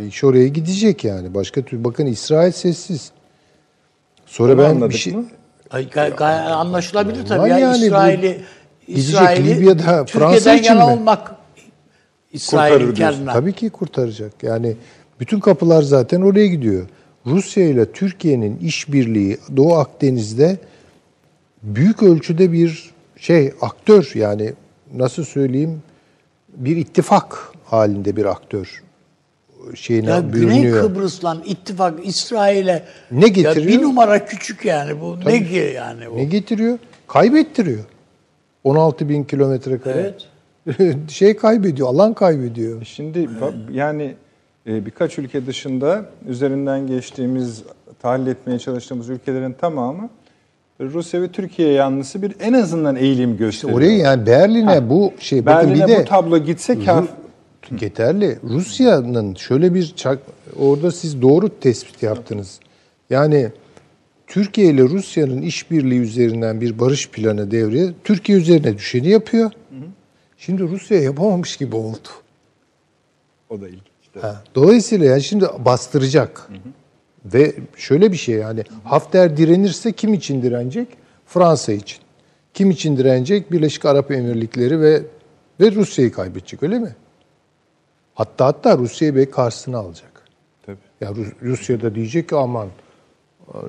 [0.09, 1.35] İş oraya gidecek yani.
[1.35, 3.11] Başka türlü bakın İsrail sessiz.
[4.27, 5.25] Sonra Onu ben bir şey mı?
[5.71, 8.41] Ay, gay, gay- anlaşılabilir tabii ya yani İsrail'i
[8.87, 10.93] İsrail'i Libya'da, Fransa için yana mi?
[10.93, 11.35] olmak
[12.33, 13.33] İsrail'in karnına.
[13.33, 14.33] Tabii ki kurtaracak.
[14.43, 14.77] Yani
[15.21, 16.87] bütün kapılar zaten oraya gidiyor.
[17.27, 20.57] Rusya ile Türkiye'nin işbirliği Doğu Akdeniz'de
[21.62, 24.53] büyük ölçüde bir şey aktör yani
[24.95, 25.83] nasıl söyleyeyim
[26.49, 28.83] bir ittifak halinde bir aktör
[29.77, 30.83] şeyine Ya Güney bürünüyor.
[30.83, 33.66] Kıbrıs'la ittifak İsrail'e Ne Ya getiriyor?
[33.66, 35.16] bir numara küçük yani bu.
[35.27, 36.16] Ne ki yani bu?
[36.16, 36.79] Ne getiriyor?
[37.07, 37.85] Kaybettiriyor.
[38.64, 40.14] 16 bin kilometre kare.
[41.09, 42.85] şey kaybediyor, alan kaybediyor.
[42.85, 44.14] Şimdi ba- yani
[44.66, 47.62] e, birkaç ülke dışında üzerinden geçtiğimiz,
[48.03, 50.09] tahlil etmeye çalıştığımız ülkelerin tamamı
[50.81, 53.79] Rusya ve Türkiye yanlısı bir en azından eğilim gösteriyor.
[53.79, 57.09] Oraya yani Berlin'e bu şey bakın Berlin'e bir de bu tablo gitse kaf.
[57.81, 58.39] Yeterli.
[58.43, 60.19] Rusya'nın şöyle bir çak,
[60.59, 62.61] orada siz doğru tespit yaptınız.
[63.11, 63.49] Yani
[64.27, 69.51] Türkiye ile Rusya'nın işbirliği üzerinden bir barış planı devreye Türkiye üzerine düşeni yapıyor.
[70.39, 72.09] Şimdi Rusya yapamamış gibi oldu.
[73.51, 74.21] O da işte.
[74.21, 76.49] Ha, Dolayısıyla yani şimdi bastıracak.
[77.25, 80.89] Ve şöyle bir şey yani Hafter direnirse kim için direnecek?
[81.27, 81.99] Fransa için.
[82.55, 83.53] Kim için direnecek?
[83.53, 85.03] Birleşik Arap Emirlikleri ve
[85.61, 86.97] ve Rusya'yı kaybedecek öyle mi?
[88.19, 90.23] Hatta hatta Rusya'yı belki karşısına alacak.
[90.66, 90.77] Tabii.
[91.01, 92.69] Ya Rus- Rusya da diyecek ki aman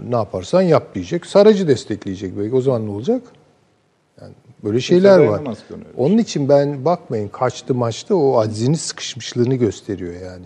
[0.10, 1.26] ne yaparsan yap diyecek.
[1.26, 2.56] Saracı destekleyecek belki.
[2.56, 3.22] O zaman ne olacak?
[4.22, 4.34] Yani
[4.64, 5.42] böyle şeyler var.
[5.98, 10.46] Onun için ben bakmayın kaçtı maçta o acizini sıkışmışlığını gösteriyor yani.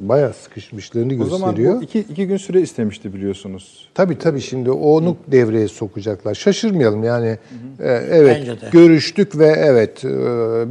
[0.00, 1.76] Bayağı sıkışmışlığını O zaman gösteriyor.
[1.80, 3.88] bu iki, iki gün süre istemişti biliyorsunuz.
[3.94, 6.34] Tabii tabii şimdi onu devreye sokacaklar.
[6.34, 7.38] Şaşırmayalım yani.
[7.80, 8.66] e, evet Bence de.
[8.72, 10.08] görüştük ve evet e,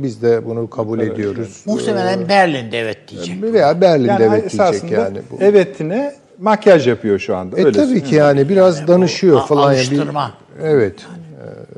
[0.04, 1.64] biz de bunu kabul ediyoruz.
[1.66, 3.44] Muhtemelen Berlin'de evet diyecek.
[3.44, 5.18] Veya Berlin'de Yani evet diyecek yani.
[5.32, 5.44] Bu.
[5.44, 7.58] evetine makyaj yapıyor şu anda.
[7.60, 9.74] E öyle tabii ki yani biraz danışıyor a- falan.
[9.74, 10.34] yani bir- alıştırma.
[10.64, 10.96] evet.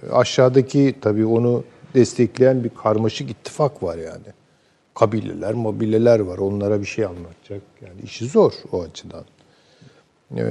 [0.09, 1.63] E, aşağıdaki tabii onu
[1.95, 4.36] destekleyen bir karmaşık ittifak var yani.
[4.99, 6.37] Kabileler, mobileler var.
[6.37, 7.61] Onlara bir şey anlatacak.
[7.81, 9.23] Yani işi zor o açıdan.
[10.37, 10.41] Ee,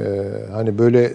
[0.53, 1.13] hani böyle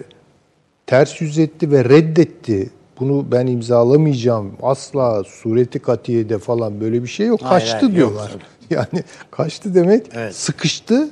[0.86, 2.70] ters yüz etti ve reddetti.
[3.00, 4.52] Bunu ben imzalamayacağım.
[4.62, 7.40] Asla sureti katiyede falan böyle bir şey yok.
[7.42, 7.96] Hayır, Kaçtı hayır, yok.
[7.96, 8.30] diyorlar.
[8.70, 10.34] Yani kaçtı demek Evet.
[10.36, 11.10] sıkıştı.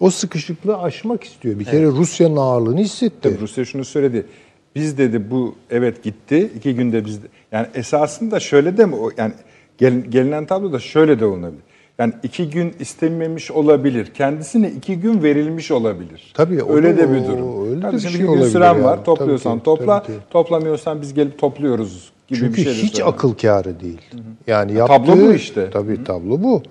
[0.00, 1.58] O sıkışıklığı aşmak istiyor.
[1.58, 3.20] Bir kere Rusya'nın ağırlığını hissetti.
[3.22, 4.26] Tabii Rusya şunu söyledi.
[4.74, 6.50] Biz dedi bu evet gitti.
[6.56, 9.32] iki günde biz de, yani esasında şöyle de mi o yani
[9.78, 11.62] gel, gelinen tabloda şöyle de olabilir.
[11.98, 14.06] Yani iki gün istememiş olabilir.
[14.14, 16.30] Kendisine iki gün verilmiş olabilir.
[16.34, 17.62] Tabii, o öyle da- de bir o- durum.
[17.64, 18.84] öyle de bir Kardeşim şey bir gün olabilir süren yani.
[18.84, 19.04] var.
[19.04, 20.02] Topluyorsan Tabii ki, topla.
[20.02, 20.22] tabii ki.
[20.30, 23.04] Toplamıyorsan biz gelip topluyoruz gibi Çünkü bir şey hiç söyledi.
[23.04, 24.00] akıl kârı değil.
[24.46, 25.70] Yani Ya yaptığı, tablo bu işte.
[25.70, 26.62] Tabii tablo bu.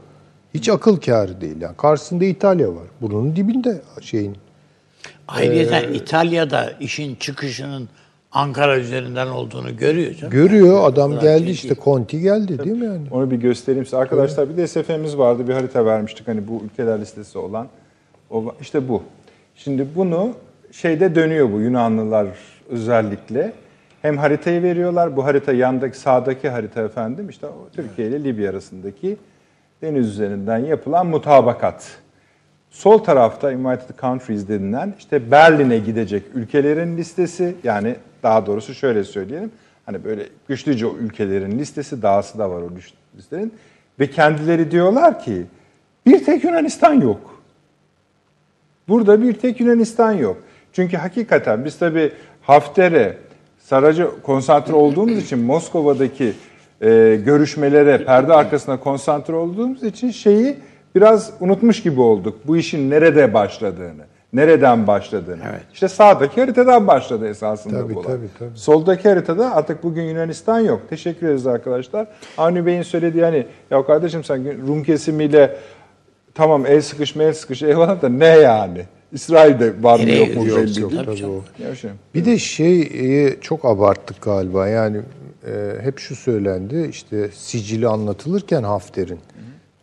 [0.54, 1.62] Hiç akıl kârı değil.
[1.62, 2.84] Yani karşısında İtalya var.
[3.02, 4.36] Bunun dibinde şeyin.
[5.28, 7.90] Ayrıca Ee, İtalya'da işin çıkışının
[8.38, 10.32] Ankara üzerinden olduğunu görüyor canım.
[10.32, 11.76] Görüyor adam geldi işte.
[11.84, 13.08] Conti geldi değil mi yani?
[13.12, 13.98] Onu bir göstereyim size.
[13.98, 15.48] Arkadaşlar bir de SF'miz vardı.
[15.48, 17.68] Bir harita vermiştik hani bu ülkeler listesi olan.
[18.30, 19.04] O, işte bu.
[19.56, 20.34] Şimdi bunu
[20.72, 22.28] şeyde dönüyor bu Yunanlılar
[22.70, 23.54] özellikle.
[24.02, 25.16] Hem haritayı veriyorlar.
[25.16, 29.18] Bu harita yandaki sağdaki harita efendim işte o Türkiye ile Libya arasındaki
[29.82, 31.98] deniz üzerinden yapılan mutabakat.
[32.70, 39.52] Sol tarafta United Countries denilen işte Berlin'e gidecek ülkelerin listesi yani daha doğrusu şöyle söyleyelim.
[39.86, 42.70] Hani böyle güçlüce o ülkelerin listesi dahası da var o
[43.18, 43.54] listelerin.
[44.00, 45.46] Ve kendileri diyorlar ki
[46.06, 47.42] bir tek Yunanistan yok.
[48.88, 50.38] Burada bir tek Yunanistan yok.
[50.74, 52.12] Çünkü hakikaten biz tabii
[52.42, 53.18] Hafter'e,
[53.60, 56.34] Saraca konsantre olduğumuz için Moskova'daki
[56.82, 60.56] e, görüşmelere, perde arkasına konsantre olduğumuz için şeyi
[60.96, 62.40] biraz unutmuş gibi olduk.
[62.48, 64.06] Bu işin nerede başladığını,
[64.38, 65.44] nereden başladığını.
[65.52, 65.62] Evet.
[65.74, 68.08] İşte sağdaki haritadan başladı esasında Tabii, bu olay.
[68.08, 68.58] tabii, tabii.
[68.58, 70.82] Soldaki haritada artık bugün Yunanistan yok.
[70.90, 72.08] Teşekkür ederiz arkadaşlar.
[72.38, 75.58] Avni Bey'in söylediği hani ya kardeşim sen Rum kesimiyle
[76.36, 78.86] tamam el sıkışma el sıkış eyvallah da ne yani?
[79.12, 81.42] İsrail'de var mı yok mu belli yok, tabii.
[82.16, 84.68] Bir de şeyi çok abarttık galiba.
[84.68, 84.98] Yani
[85.48, 89.20] e, hep şu söylendi işte sicili anlatılırken Hafter'in.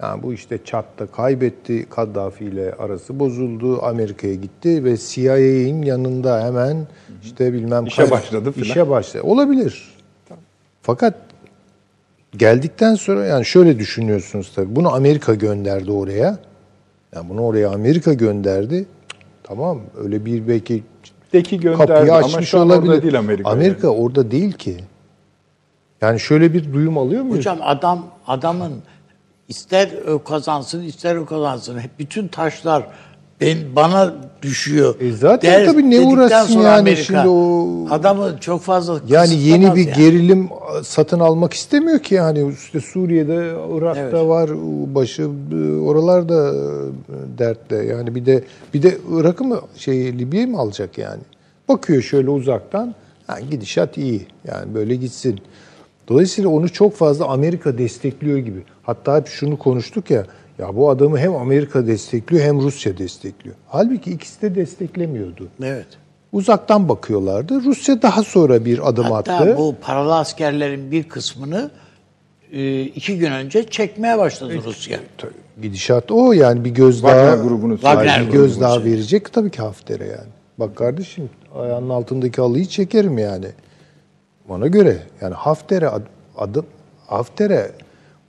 [0.04, 6.76] Yani bu işte Çat'ta kaybetti, Kaddafi ile arası bozuldu, Amerika'ya gitti ve CIA'nin yanında hemen
[7.24, 8.66] işte bilmem İşe kaç- başladı filan.
[8.68, 9.22] İşe başladı.
[9.26, 9.94] Olabilir.
[10.82, 11.14] Fakat
[12.36, 14.76] geldikten sonra yani şöyle düşünüyorsunuz tabii.
[14.76, 16.38] Bunu Amerika gönderdi oraya.
[17.14, 18.86] Yani bunu oraya Amerika gönderdi.
[19.42, 20.82] Tamam öyle bir belki
[21.32, 22.90] Deki gönderdi kapıyı ama açmış şu an olabilir.
[22.90, 23.50] orada değil Amerika.
[23.50, 23.96] Amerika yani.
[23.96, 24.76] orada değil ki.
[26.00, 27.36] Yani şöyle bir duyum alıyor muyuz?
[27.38, 28.72] Hocam adam adamın
[29.48, 29.90] ister
[30.26, 32.86] kazansın ister kazansın hep bütün taşlar
[33.40, 34.94] ben bana düşüyor.
[35.00, 39.96] E zaten tabii ne uğraşsın yani şimdi o- adamı çok fazla yani yeni bir yani.
[39.96, 40.48] gerilim
[40.82, 44.14] satın almak istemiyor ki yani işte Suriye'de, Irak'ta Evet.
[44.28, 44.50] var
[44.94, 45.28] başı
[45.84, 46.52] oralarda
[47.38, 47.76] dertte.
[47.76, 51.20] Yani bir de bir de Irak'ı mı şey Libya'yı mı alacak yani?
[51.68, 52.94] Bakıyor şöyle uzaktan.
[53.26, 54.26] Ha, gidişat iyi.
[54.48, 55.40] Yani böyle gitsin.
[56.08, 58.64] Dolayısıyla onu çok fazla Amerika destekliyor gibi.
[58.82, 60.26] Hatta hep şunu konuştuk ya.
[60.58, 63.56] Ya bu adamı hem Amerika destekliyor hem Rusya destekliyor.
[63.68, 65.48] Halbuki ikisi de desteklemiyordu.
[65.62, 65.86] Evet.
[66.32, 67.64] Uzaktan bakıyorlardı.
[67.64, 69.54] Rusya daha sonra bir adım Hatta attı.
[69.58, 71.70] bu paralı askerlerin bir kısmını
[72.52, 74.98] e, iki gün önce çekmeye başladı Rusya.
[75.62, 79.62] Gidişat o yani bir göz Wagner daha grubunu Wagner bir göz daha verecek tabii ki
[79.62, 80.28] Hafter'e yani.
[80.58, 83.46] Bak kardeşim ayağının altındaki halıyı çekerim yani.
[84.48, 86.66] Ona göre yani Hafter'e ad- adım
[87.06, 87.70] Hafter'e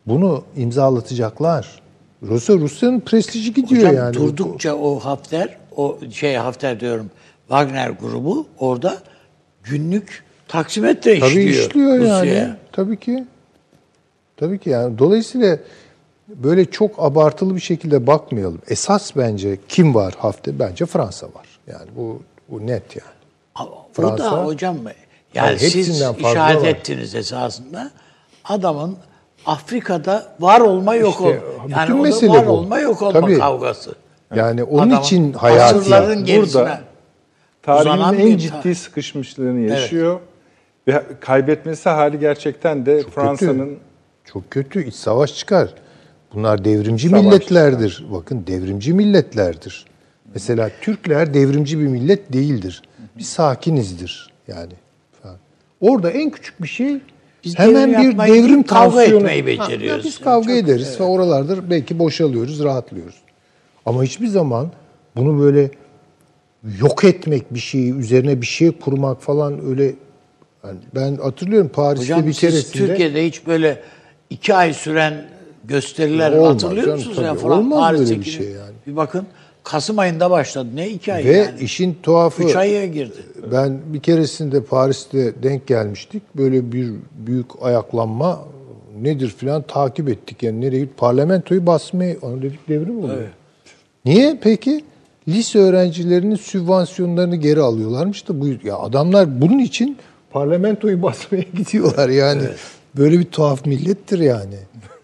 [0.08, 1.82] bunu imzalatacaklar.
[2.24, 4.14] Rusya Rusya'nın prestiji gidiyor Hocam yani.
[4.14, 7.12] durdukça o Hafter, o şey Hafter diyorum,
[7.48, 8.98] Wagner grubu orada
[9.64, 11.68] günlük taksimetre Tabii işliyor.
[11.70, 12.02] işliyor yani.
[12.02, 12.58] Rusya'ya.
[12.72, 13.26] Tabii ki.
[14.38, 14.98] Tabii ki yani.
[14.98, 15.58] Dolayısıyla
[16.28, 18.62] böyle çok abartılı bir şekilde bakmayalım.
[18.68, 20.60] Esas bence kim var hafta?
[20.60, 21.48] Bence Fransa var.
[21.68, 23.70] Yani bu bu net yani.
[23.94, 24.78] Fransa- O da hocam
[25.36, 26.68] Yani Yani siz işaret var.
[26.68, 27.92] ettiniz esasında
[28.46, 28.98] adamın
[29.46, 31.34] Afrika'da var olma yok İşte, ol.
[31.64, 32.52] bütün Yani da mesele var bu.
[32.52, 33.38] olma yok olma Tabii.
[33.40, 33.96] kavgası.
[34.36, 35.34] Yani onun Adamın için
[36.24, 36.82] gerisine Burada
[37.64, 40.20] Tarihin en bir ciddi sıkışmışlığını yaşıyor.
[40.88, 43.78] Ve kaybetmesi hali gerçekten de Fransa'nın
[44.26, 44.84] Çok kötü.
[44.88, 45.70] İç savaş çıkar.
[46.34, 48.06] Bunlar devrimci Savaş milletlerdir.
[48.12, 49.86] Bakın devrimci milletlerdir.
[50.34, 52.82] Mesela Türkler devrimci bir millet değildir.
[53.18, 54.74] Biz sakinizdir yani.
[55.86, 56.98] Orada en küçük bir şey
[57.44, 60.06] Biz hemen devrim bir devrim kavga etmeyi Ha, beceriyoruz.
[60.06, 63.16] Biz Yani kavga çok- ederiz ve oralardır belki boşalıyoruz, rahatlıyoruz.
[63.86, 64.68] Ama hiçbir zaman
[65.16, 65.72] bunu böyle
[66.80, 69.84] yok etmek bir şeyi, üzerine bir şey kurmak falan öyle
[70.64, 73.82] yani ben hatırlıyorum Paris'te Hocam bir siz keresinde Türkiye'de hiç böyle
[74.30, 75.26] iki ay süren
[75.64, 77.16] gösteriler Olmaz hatırlıyor canım, musunuz?
[77.16, 77.26] tabii.
[77.28, 78.74] ya falan Olmaz böyle bir şey yani.
[78.88, 79.26] Bir bakın
[79.66, 80.70] Kasım ayında başladı.
[80.76, 81.60] Ne iki ay ve yani?
[81.60, 83.18] işin tuhafı Üç aya girdi.
[83.52, 86.24] Ben bir keresinde Paris'te denk gelmiştik.
[86.36, 88.40] Böyle bir büyük ayaklanma
[89.02, 90.44] nedir filan takip ettik.
[90.44, 90.86] Yani nereye?
[90.98, 93.28] Parlamentoyu basmaya, onu dedik devrim oluyor.
[94.06, 94.84] Niye peki?
[95.28, 99.98] Lise öğrencilerinin sübvansiyonlarını geri alıyorlarmış da bu ya adamlar bunun için
[100.32, 102.44] parlamentoyu basmaya gidiyorlar yani.
[102.98, 104.56] Böyle bir tuhaf millettir yani.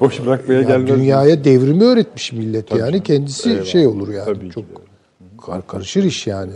[0.00, 0.88] boş bırakmaya Yani gelmez.
[0.88, 3.64] dünyaya devrimi öğretmiş millet yani kendisi Eyvallah.
[3.64, 4.64] şey olur yani Tabii çok
[5.46, 6.52] kar- karışır iş yani.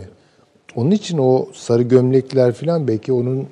[0.75, 3.47] Onun için o sarı gömlekler falan belki onun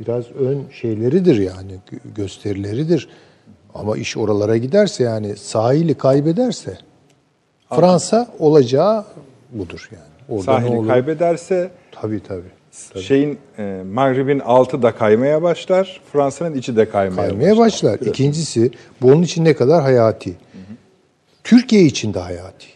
[0.00, 3.08] biraz ön şeyleridir yani gö- gösterileridir.
[3.74, 6.78] Ama iş oralara giderse yani sahili kaybederse
[7.70, 9.04] Fransa olacağı
[9.52, 10.02] budur yani.
[10.38, 12.57] Orada Sahili kaybederse Tabii tabii.
[13.02, 16.00] Şeyin e, Mağrib'in altı da kaymaya başlar.
[16.12, 17.98] Fransa'nın içi de kaymaya, kaymaya başlar.
[17.98, 18.70] İkincisi
[19.02, 20.36] bu onun için ne kadar hayati.
[21.44, 22.66] Türkiye için de hayati.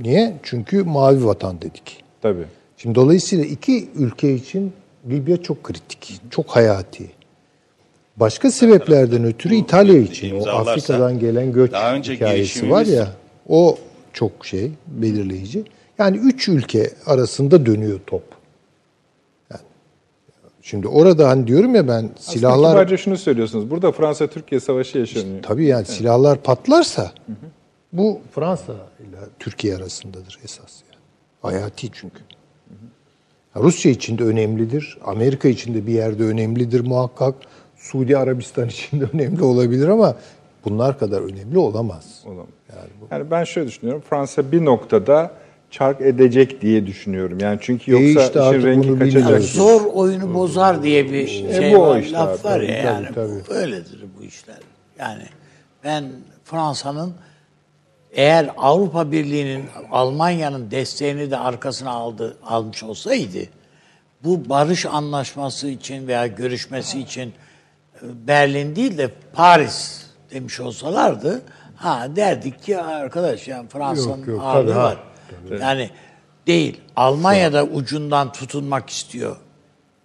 [0.00, 0.34] Niye?
[0.42, 2.04] Çünkü mavi vatan dedik.
[2.22, 2.44] Tabii.
[2.76, 4.72] Şimdi dolayısıyla iki ülke için
[5.10, 7.10] Libya çok kritik, çok hayati.
[8.16, 13.08] Başka sebeplerden ötürü İtalya için o Afrika'dan gelen göç daha önce hikayesi var ya
[13.48, 13.78] o
[14.12, 15.64] çok şey belirleyici.
[15.98, 18.22] Yani üç ülke arasında dönüyor top.
[20.64, 23.70] Yani şimdi orada hani diyorum ya ben Aslında silahlar kibarca şunu söylüyorsunuz.
[23.70, 25.42] Burada Fransa-Türkiye savaşı yaşanıyor.
[25.42, 27.12] Tabii yani silahlar patlarsa
[27.92, 31.00] bu Fransa ile Türkiye arasındadır esas yani.
[31.42, 32.18] Hayati çünkü.
[33.56, 34.98] Ya Rusya için de önemlidir.
[35.04, 37.34] Amerika için de bir yerde önemlidir muhakkak.
[37.76, 40.16] Suudi Arabistan için de önemli olabilir ama
[40.64, 42.22] bunlar kadar önemli olamaz.
[42.26, 42.46] Olamaz.
[43.10, 44.02] Yani, ben şöyle düşünüyorum.
[44.10, 45.30] Fransa bir noktada
[45.74, 47.38] çark edecek diye düşünüyorum.
[47.40, 49.42] Yani çünkü E yoksa işte işin rengi kaçacak.
[49.42, 52.82] Zor oyunu bozar diye bir şey bu o var, işte laf abi, var tabii, ya
[52.82, 53.14] tabii, yani.
[53.14, 53.42] tabii.
[53.48, 54.56] Bu, öyledir bu işler.
[54.98, 55.22] Yani
[55.84, 56.04] ben
[56.44, 57.14] Fransa'nın
[58.12, 63.38] eğer Avrupa Birliği'nin Almanya'nın desteğini de arkasına aldı almış olsaydı
[64.24, 71.42] bu barış anlaşması için veya görüşmesi için e, Berlin değil de Paris demiş olsalardı
[71.76, 75.13] ha derdik ki arkadaş yani Fransa'nın Yok, yok, ağırlığı
[75.48, 75.60] tabii.
[75.60, 75.90] Yani
[76.46, 76.80] değil.
[76.96, 79.36] Almanya'da ucundan tutunmak istiyor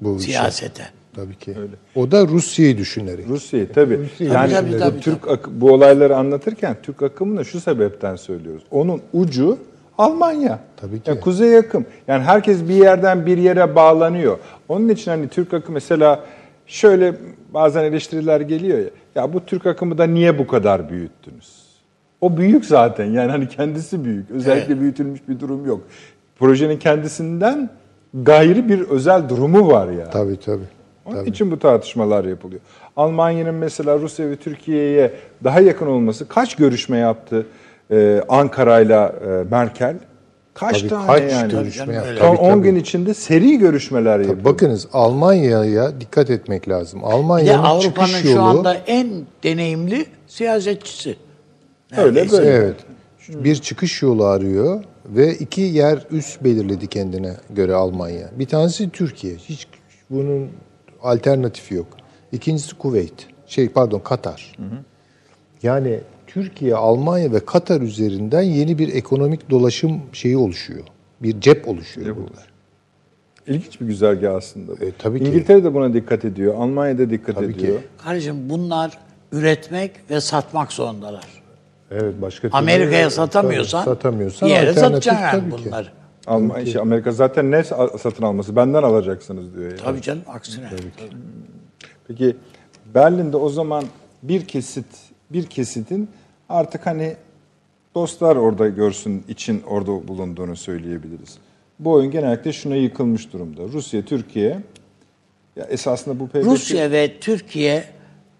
[0.01, 0.87] Bu siyasete.
[1.15, 1.55] Tabii ki.
[1.95, 3.27] O da Rusya'yı düşünerek.
[3.27, 3.97] Rusya'yı tabii.
[3.97, 8.63] Rusya'yı yani Tabii, tabii, tabii, Türk ak- bu olayları anlatırken Türk akımını şu sebepten söylüyoruz.
[8.71, 9.57] Onun ucu
[9.99, 10.59] Almanya.
[10.77, 11.09] Tabii ki.
[11.09, 11.85] Ya kuzey yakın.
[12.07, 14.39] Yani herkes bir yerden bir yere bağlanıyor.
[14.69, 16.25] Onun için hani Türk akımı mesela
[16.67, 17.15] şöyle
[17.53, 18.89] bazen eleştiriler geliyor ya.
[19.15, 21.58] Ya bu Türk akımı da niye bu kadar büyüttünüz?
[22.21, 23.05] O büyük zaten.
[23.05, 24.31] Yani hani kendisi büyük.
[24.31, 25.81] Özellikle büyütülmüş bir durum yok.
[26.39, 27.69] Projenin kendisinden
[28.13, 30.09] gayri bir özel durumu var ya.
[30.09, 30.63] Tabii tabii.
[31.05, 32.61] Onun için bu tartışmalar yapılıyor.
[32.97, 35.11] Almanya'nın mesela Rusya ve Türkiye'ye
[35.43, 37.45] daha yakın olması kaç görüşme yaptı
[37.91, 39.95] e, Ankara'yla e, Merkel?
[40.53, 41.51] Kaç Tabii tane kaç yani?
[41.51, 42.15] görüşme Tabii yaptı.
[42.19, 42.63] Son Tabii, 10 tabii.
[42.63, 44.45] gün içinde seri görüşmeler Tabii yapıldı.
[44.45, 46.99] bakınız Almanya'ya dikkat etmek lazım.
[47.01, 49.09] Bir de Almanya'nın Avrupa'nın çıkış şu yolu anda en
[49.43, 51.15] deneyimli siyasetçisi.
[51.97, 52.49] Öyle böyle.
[52.49, 52.75] Evet.
[53.29, 58.29] Bir çıkış yolu arıyor ve iki yer üst belirledi kendine göre Almanya.
[58.39, 59.35] Bir tanesi Türkiye.
[59.35, 59.67] Hiç
[60.09, 60.49] bunun
[61.01, 61.87] alternatifi yok.
[62.31, 63.27] İkincisi Kuveyt.
[63.47, 64.55] Şey pardon Katar.
[65.63, 70.83] Yani Türkiye, Almanya ve Katar üzerinden yeni bir ekonomik dolaşım şeyi oluşuyor.
[71.21, 72.41] Bir cep oluşuyor burada.
[73.47, 74.85] İlginç bir güzergah aslında.
[74.85, 75.25] E, tabii ki.
[75.25, 76.55] İngiltere de buna dikkat ediyor.
[76.55, 77.59] Almanya da dikkat Tabii ki.
[77.59, 77.79] ediyor.
[77.97, 78.97] Kardeşim bunlar
[79.31, 81.38] üretmek ve satmak zorundalar.
[81.91, 85.67] Evet başka türlü- Amerika'ya satamıyorsan, satamıyorsan bir yere alternatif satacaksın yani tabii ki.
[85.67, 85.87] bunları.
[86.27, 87.63] Almanya, işte Amerika zaten ne
[87.99, 88.55] satın alması?
[88.55, 89.65] Benden alacaksınız diyor.
[89.71, 89.79] Yani.
[89.83, 90.69] Tabii canım aksine.
[92.07, 92.35] Peki
[92.95, 93.83] Berlin'de o zaman
[94.23, 94.85] bir kesit
[95.29, 96.09] bir kesitin
[96.49, 97.15] artık hani
[97.95, 101.37] dostlar orada görsün için orada bulunduğunu söyleyebiliriz.
[101.79, 103.61] Bu oyun genellikle şuna yıkılmış durumda.
[103.73, 104.59] Rusya, Türkiye
[105.55, 107.83] Ya esasında bu PDK Rusya ve Türkiye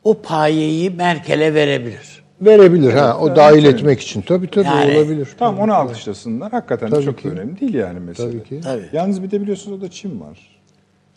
[0.04, 2.19] o payeyi Merkel'e verebilir.
[2.42, 3.18] Verebilir ha.
[3.22, 4.22] O dahil etmek için.
[4.22, 5.28] Tabii tabii Yani- olabilir.
[5.40, 6.52] Tamam onu alkışlasınlar.
[6.52, 7.30] Hakikaten Tabii çok ki.
[7.30, 8.32] önemli değil yani mesele.
[8.32, 8.62] Tabii ki.
[8.64, 8.86] Tabii.
[8.94, 10.60] Yalnız bir de biliyorsunuz o da Çin var.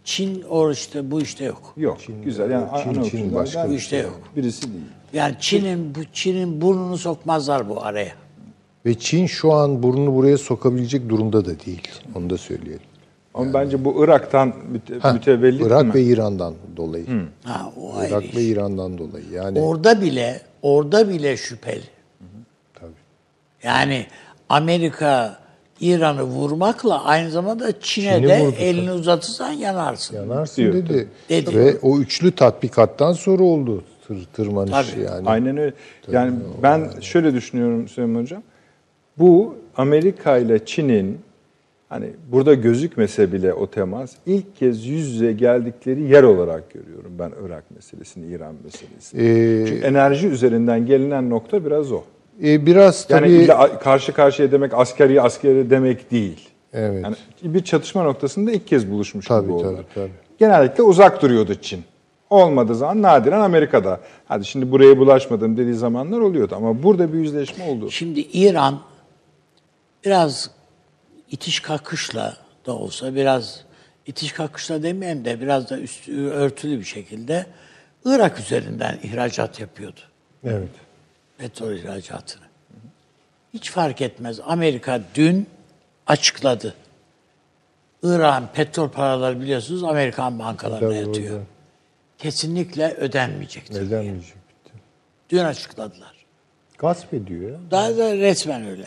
[0.04, 1.74] Çin o işte bu işte yok.
[1.76, 1.98] Yok.
[2.24, 2.50] güzel.
[2.50, 4.20] Yani Çin- Çin ülkelerden başka bir şey yok.
[4.36, 4.84] Birisi değil.
[5.12, 8.12] Yani Çin'in bu Çin'in burnunu sokmazlar bu araya.
[8.86, 11.88] Ve Çin şu an burnunu buraya sokabilecek durumda da değil.
[12.14, 12.80] Onu da söyleyelim.
[13.34, 15.94] Ama bence bu Irak'tan müte, Ha, mütevellit Irak mi?
[15.94, 17.04] ve İran'dan dolayı.
[17.44, 18.36] Ha o ayrı Irak iş.
[18.36, 19.24] ve İran'dan dolayı.
[19.34, 21.84] Yani Orada bile orada bile şüpheli.
[22.74, 22.90] tabii.
[23.62, 24.06] Yani
[24.48, 25.42] Amerika
[25.80, 30.16] İran'ı vurmakla aynı zamanda Çin'e Çin'i de vurdu, elini uzatırsan yanarsın.
[30.16, 31.08] Yanarsın Diyor, dedi.
[31.28, 31.56] Dedi.
[31.56, 35.04] Ve o üçlü tatbikattan sonra oldu tır, tırmanış Tabii.
[35.04, 35.28] yani.
[35.28, 35.74] Aynen öyle.
[36.12, 36.32] Yani
[36.62, 38.42] ben şöyle düşünüyorum Süleyman Hocam.
[39.18, 41.20] Bu Amerika ile Çin'in
[41.92, 47.32] hani burada gözükmese bile o temas ilk kez yüz yüze geldikleri yer olarak görüyorum ben
[47.46, 49.20] Irak meselesini, İran meselesini.
[49.22, 52.02] Ee, Çünkü enerji üzerinden gelinen nokta biraz o.
[52.44, 56.48] e, biraz Yani tabii illa karşı karşıya demek askeri askeri demek değil.
[56.72, 57.04] Evet.
[57.04, 59.84] Yani bir çatışma noktasında ilk kez buluşmuş Tabii, gibi tabii, oldular.
[59.94, 60.10] tabii.
[60.38, 61.80] Genellikle uzak duruyordu Çin.
[62.30, 64.00] Olmadığı zaman nadiren Amerika'da.
[64.24, 67.90] Hadi şimdi buraya bulaşmadım dediği zamanlar oluyordu ama burada bir yüzleşme oldu.
[67.90, 68.78] Şimdi İran
[70.04, 70.50] biraz
[71.32, 73.64] itiş kakışla da olsa biraz
[74.06, 77.46] itiş kakışla demeyeyim de biraz da üstü örtülü bir şekilde
[78.04, 80.00] Irak üzerinden ihracat yapıyordu.
[80.44, 80.68] evet.
[81.38, 82.42] Petrol ihracatını.
[83.54, 84.40] Hiç fark etmez.
[84.44, 85.46] Amerika dün
[86.06, 86.74] açıkladı.
[88.02, 91.34] İran petrol paraları biliyorsunuz Amerikan bankalarına Tabii, yatıyor.
[91.34, 91.44] orada.
[92.18, 93.80] Kesinlikle ödenmeyecektir.
[93.90, 94.72] Bitti?
[95.30, 96.12] Dün açıkladılar.
[96.78, 97.58] Gasp ediyor.
[97.70, 98.86] Daha da resmen öyle.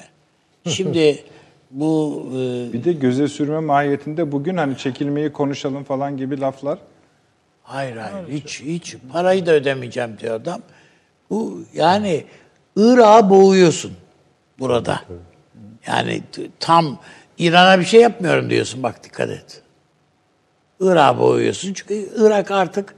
[0.67, 1.23] Şimdi
[1.75, 6.79] bu e, Bir de göze sürme mahiyetinde bugün hani çekilmeyi konuşalım falan gibi laflar.
[7.63, 10.61] hayır hayır hiç hiç parayı da ödemeyeceğim diyor adam.
[11.29, 12.23] Bu yani
[12.75, 13.91] Irak'ı boğuyorsun
[14.59, 15.01] burada.
[15.87, 16.99] Yani t- tam
[17.37, 19.61] İran'a bir şey yapmıyorum diyorsun bak dikkat et.
[20.79, 22.95] Irak'ı boğuyorsun çünkü Irak artık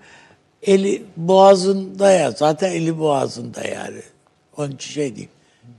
[0.62, 4.02] eli boğazında ya zaten eli boğazında yani.
[4.58, 5.32] Onun için şey diyeyim.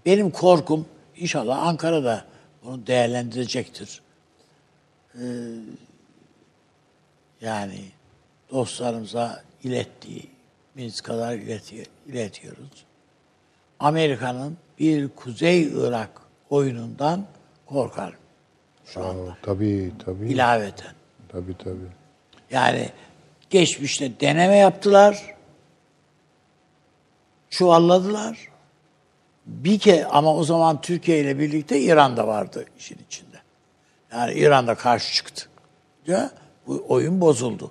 [0.07, 0.86] Benim korkum
[1.16, 2.24] inşallah Ankara'da
[2.69, 4.01] bunu değerlendirecektir.
[5.14, 5.21] Ee,
[7.41, 7.81] yani
[8.53, 12.85] dostlarımıza ilettiğimiz kadar ileti- iletiyoruz.
[13.81, 16.11] Amerika'nın bir Kuzey Irak
[16.51, 17.27] oyunundan
[17.66, 18.19] korkarım
[18.87, 19.31] şu anda.
[19.33, 20.29] Aa, tabii tabii.
[20.33, 20.93] İlaveten.
[21.29, 21.89] Tabii tabii.
[22.51, 22.89] Yani
[23.51, 25.35] geçmişte deneme yaptılar.
[27.51, 28.47] Çuvalladılar.
[29.49, 33.36] Bir ke ama o zaman Türkiye ile birlikte İran da vardı işin içinde.
[34.12, 35.44] Yani İran da karşı çıktı.
[36.07, 36.30] Ya,
[36.66, 37.70] bu oyun bozuldu.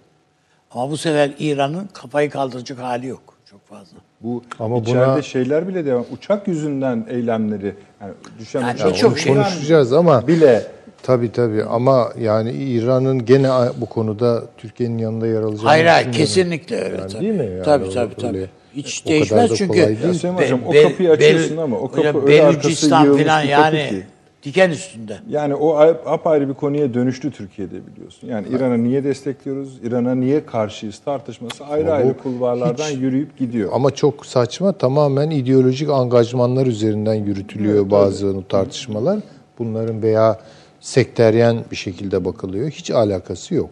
[0.72, 3.22] Ama bu sefer İran'ın kafayı kaldıracak hali yok
[3.52, 3.98] çok fazla.
[4.22, 6.06] Bu Ama içeride buna- şeyler bile devam.
[6.12, 7.76] Uçak yüzünden eylemleri.
[8.02, 10.64] Yani düşen Yani uçak Onu şey- konuşacağız ama bile
[11.04, 16.76] tabii tabii ama yani İran'ın gene bu konuda Türkiye'nin yanında yer alacağını Hayır hayır kesinlikle
[16.76, 17.22] öyle Yani tabii.
[17.22, 17.46] değil mi?
[17.46, 18.50] Yani tabii öyle- tabii tabii.
[18.78, 19.74] Hiç o kadar değişmez da çünkü.
[19.74, 20.08] kolay değil.
[20.08, 23.06] Ya Süleyman Be- Hocam, o Be- kapıyı açıyorsun Bel- ama o kapı öyle arkası falan
[23.18, 24.04] kapı yani ki.
[24.44, 25.18] diken üstünde.
[25.30, 25.76] Yani o
[26.06, 28.28] apayrı bir konuya dönüştü Türkiye'de biliyorsun.
[28.28, 33.38] Yani İran'ı niye destekliyoruz, İran'a niye karşıyız tartışması ayrı Ama bu ayrı kulvarlardan hiç- yürüyüp
[33.38, 33.70] gidiyor.
[33.74, 39.20] Ama çok saçma tamamen ideolojik angajmanlar üzerinden yürütülüyor bazı o tartışmalar.
[39.60, 40.40] Bunların veya
[40.80, 42.70] sekteryen bir şekilde bakılıyor.
[42.70, 43.70] Hiç alakası yok.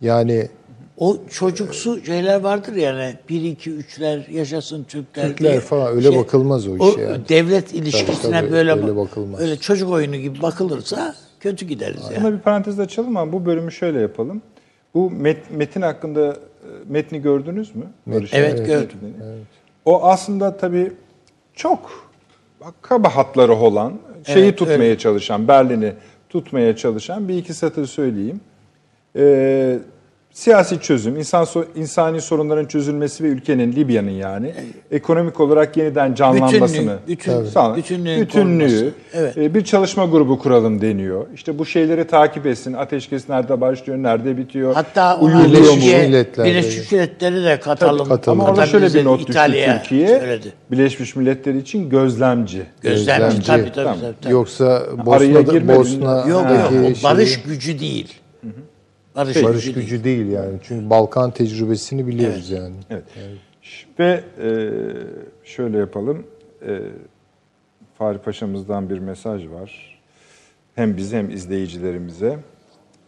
[0.00, 0.48] Yani
[0.98, 5.28] O çocuksu şeyler vardır yani 1 2 3'ler yaşasın Türkler.
[5.28, 5.60] Türkler diye.
[5.60, 7.28] falan öyle bakılmaz o işe yani.
[7.28, 9.40] Devlet ilişkisine tabii, böyle öyle bakılmaz.
[9.40, 12.24] öyle çocuk oyunu gibi bakılırsa kötü gideriz yani.
[12.24, 14.42] Buna bir parantez açalım ama bu bölümü şöyle yapalım.
[14.94, 16.36] Bu met- metin hakkında e,
[16.88, 17.84] metni gördünüz mü?
[18.06, 18.98] Barış Evet, Bey'in gördüm.
[19.02, 19.34] metnini.
[19.84, 20.92] O aslında tabii
[21.54, 22.08] çok
[22.82, 23.92] kaba hatları olan,
[24.26, 25.92] şeyi Evet, tutmaya çalışan, Berlin'i
[26.28, 28.40] tutmaya çalışan bir iki satır söyleyeyim.
[29.16, 29.78] Ee,
[30.42, 34.54] siyasi çözüm, insan insani sorunların çözülmesi ve ülkenin Libya'nın yani
[34.90, 37.76] ekonomik olarak yeniden canlanmasını, Bütünlüğü, bütün- sağ-
[38.20, 38.92] bütünlüğü.
[39.14, 39.38] Evet.
[39.38, 41.26] e, bir çalışma grubu kuralım deniyor.
[41.34, 42.72] İşte bu şeyleri takip etsin.
[42.72, 44.74] Ateşkes nerede başlıyor, nerede bitiyor?
[44.74, 45.20] Hatta?
[45.22, 48.08] Birleşik, Milletler Birleşik Milletleri de katalım.
[48.08, 48.40] katalım.
[48.40, 49.32] Ama orada şöyle bir not düştü
[49.78, 50.08] Türkiye.
[50.08, 50.52] söyledi.
[50.70, 52.62] Birleşmiş Milletler için gözlemci.
[52.82, 53.46] Gözlemci Gözlemci.
[53.46, 53.96] tabii tabii, Tamam.
[54.00, 54.32] tabii, tabii.
[54.32, 55.06] yoksa Bosna'da.
[55.76, 58.14] Bosna'daki Yok yok o şeyi- barış gücü değil.
[59.18, 60.18] Barış, barış gücü, gücü değil.
[60.18, 60.58] değil yani.
[60.62, 62.74] Çünkü Balkan tecrübesini biliyoruz yani.
[62.90, 63.04] Evet.
[63.98, 64.50] Ve e,
[65.44, 66.26] şöyle yapalım.
[66.66, 66.80] E,
[67.98, 70.00] Fahri Paşa'mızdan bir mesaj var.
[70.74, 72.38] Hem bize hem izleyicilerimize.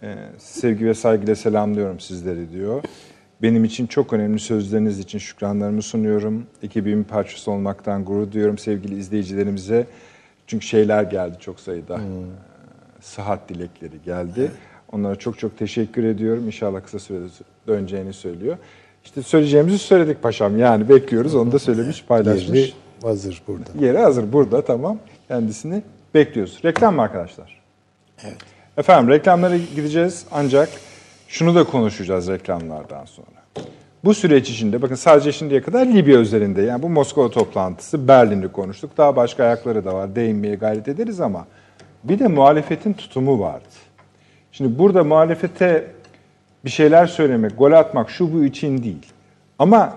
[0.03, 2.83] Ee, sevgi ve saygıyla selamlıyorum sizleri diyor.
[3.43, 6.47] Benim için çok önemli sözleriniz için şükranlarımı sunuyorum.
[6.63, 9.87] Ekibimin parçası olmaktan gurur duyuyorum sevgili izleyicilerimize.
[10.47, 11.95] Çünkü şeyler geldi çok sayıda.
[11.97, 12.01] Ee,
[13.01, 14.51] Sıhhat dilekleri geldi.
[14.93, 16.47] Onlara çok çok teşekkür ediyorum.
[16.47, 17.29] İnşallah kısa sürede
[17.69, 18.57] döneceğini söylüyor.
[19.05, 20.59] İşte söyleyeceğimizi söyledik paşam.
[20.59, 21.35] Yani bekliyoruz.
[21.35, 22.59] Onu da söylemiş, paylaşmış.
[22.59, 23.87] Yeri hazır burada.
[23.87, 24.99] Yeri hazır burada tamam.
[25.29, 25.83] Kendisini
[26.15, 26.61] bekliyoruz.
[26.65, 27.61] Reklam mı arkadaşlar?
[28.25, 28.37] Evet.
[28.77, 30.69] Efendim reklamlara gideceğiz ancak
[31.29, 33.27] şunu da konuşacağız reklamlardan sonra.
[34.05, 38.91] Bu süreç içinde bakın sadece şimdiye kadar Libya üzerinde yani bu Moskova toplantısı Berlin'i konuştuk.
[38.99, 41.47] Daha başka ayakları da var değinmeye gayret ederiz ama
[42.05, 43.65] bir de muhalefetin tutumu vardı.
[44.53, 45.85] Şimdi burada muhalefete
[46.65, 49.07] bir şeyler söylemek, gol atmak şu bu için değil.
[49.59, 49.93] Ama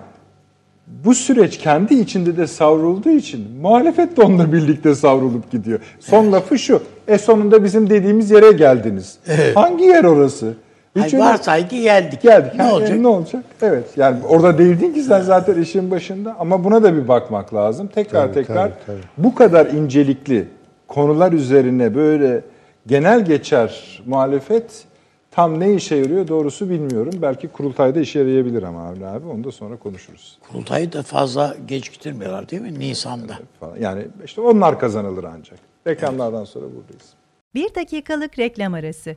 [1.06, 5.80] bu süreç kendi içinde de savrulduğu için muhalefet de onunla birlikte savrulup gidiyor.
[6.00, 6.84] Son lafı şu.
[7.08, 9.18] E sonunda bizim dediğimiz yere geldiniz.
[9.56, 10.54] Hangi yer orası?
[11.00, 12.22] Ay, öyle- varsay ki geldik.
[12.22, 12.52] Geldik.
[12.56, 13.00] Ne Ha, e, olacak?
[13.00, 13.44] Ne olacak?
[13.62, 13.86] Evet.
[13.98, 17.88] Yani orada değildin ki sen zaten işin başında ama buna da bir bakmak lazım.
[17.96, 18.98] Tekrar Tabii, tekrar tabii, tabii.
[19.18, 20.48] bu kadar incelikli
[20.88, 22.42] konular üzerine böyle
[22.88, 24.86] genel geçer muhalefet
[25.32, 27.14] tam ne işe yarıyor doğrusu bilmiyorum.
[27.22, 30.38] Belki kurultayda işe yarayabilir ama Avni abi onu da sonra konuşuruz.
[30.52, 32.80] Kurultayı da fazla geciktirmiyorlar değil mi?
[32.80, 33.40] Nisan'da.
[33.80, 35.60] Yani işte onlar kazanılır ancak.
[35.88, 37.14] Reklamlardan sonra buradayız.
[37.56, 39.16] Bir dakikalık reklam arası.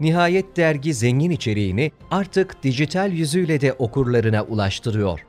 [0.00, 5.20] Nihayet dergi zengin içeriğini artık dijital yüzüyle de okurlarına ulaştırıyor.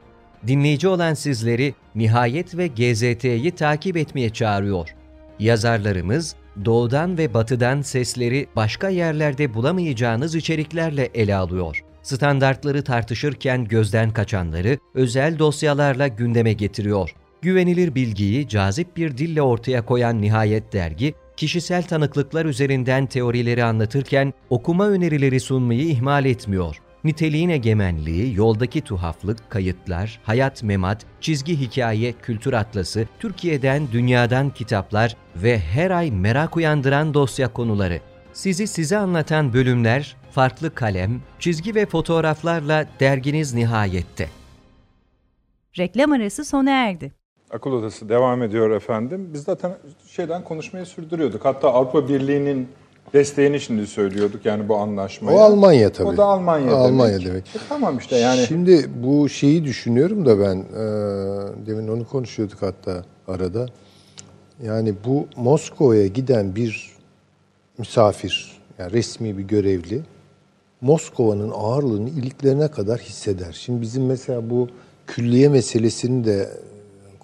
[0.47, 4.95] Dinleyici olan sizleri Nihayet ve GZT'yi takip etmeye çağırıyor.
[5.39, 6.35] Yazarlarımız
[6.65, 11.83] doğudan ve batıdan sesleri başka yerlerde bulamayacağınız içeriklerle ele alıyor.
[12.01, 17.15] Standartları tartışırken gözden kaçanları özel dosyalarla gündeme getiriyor.
[17.41, 24.87] Güvenilir bilgiyi cazip bir dille ortaya koyan Nihayet dergi, kişisel tanıklıklar üzerinden teorileri anlatırken okuma
[24.87, 26.75] önerileri sunmayı ihmal etmiyor.
[27.03, 35.59] Niteliğin egemenliği, yoldaki tuhaflık, kayıtlar, hayat memat, çizgi hikaye, kültür atlası, Türkiye'den, dünyadan kitaplar ve
[35.59, 37.99] her ay merak uyandıran dosya konuları.
[38.33, 44.29] Sizi size anlatan bölümler, farklı kalem, çizgi ve fotoğraflarla derginiz nihayette.
[45.77, 47.11] Reklam arası sona erdi.
[47.51, 49.29] Akıl Odası devam ediyor efendim.
[49.33, 49.77] Biz zaten
[50.07, 51.45] şeyden konuşmayı sürdürüyorduk.
[51.45, 52.69] Hatta Avrupa Birliği'nin
[53.13, 55.37] desteğini şimdi söylüyorduk yani bu anlaşmaya.
[55.37, 56.07] O Almanya tabii.
[56.07, 57.27] O da Almanya, Almanya demek.
[57.27, 57.55] demek.
[57.55, 58.45] E tamam işte yani.
[58.47, 60.83] Şimdi bu şeyi düşünüyorum da ben e,
[61.67, 63.65] demin onu konuşuyorduk hatta arada.
[64.63, 66.91] Yani bu Moskova'ya giden bir
[67.77, 70.01] misafir, yani resmi bir görevli
[70.81, 73.57] Moskova'nın ağırlığını iliklerine kadar hisseder.
[73.59, 74.67] Şimdi bizim mesela bu
[75.07, 76.49] külliye meselesini de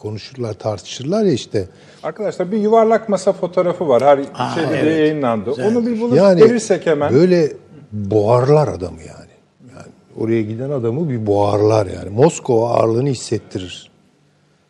[0.06, 1.68] konuşurlar, tartışırlar ya işte.
[2.04, 4.04] Arkadaşlar bir yuvarlak masa fotoğrafı var.
[4.04, 5.00] Her Aa, şeyde de evet.
[5.00, 5.50] yayınlandı.
[5.50, 5.68] Güzel.
[5.68, 7.14] Onu bir bulup Yani verirsek hemen.
[7.14, 7.54] böyle
[7.92, 9.32] boğarlar adamı yani.
[9.76, 9.92] yani.
[10.20, 12.10] Oraya giden adamı bir boğarlar yani.
[12.10, 13.92] Moskova ağırlığını hissettirir.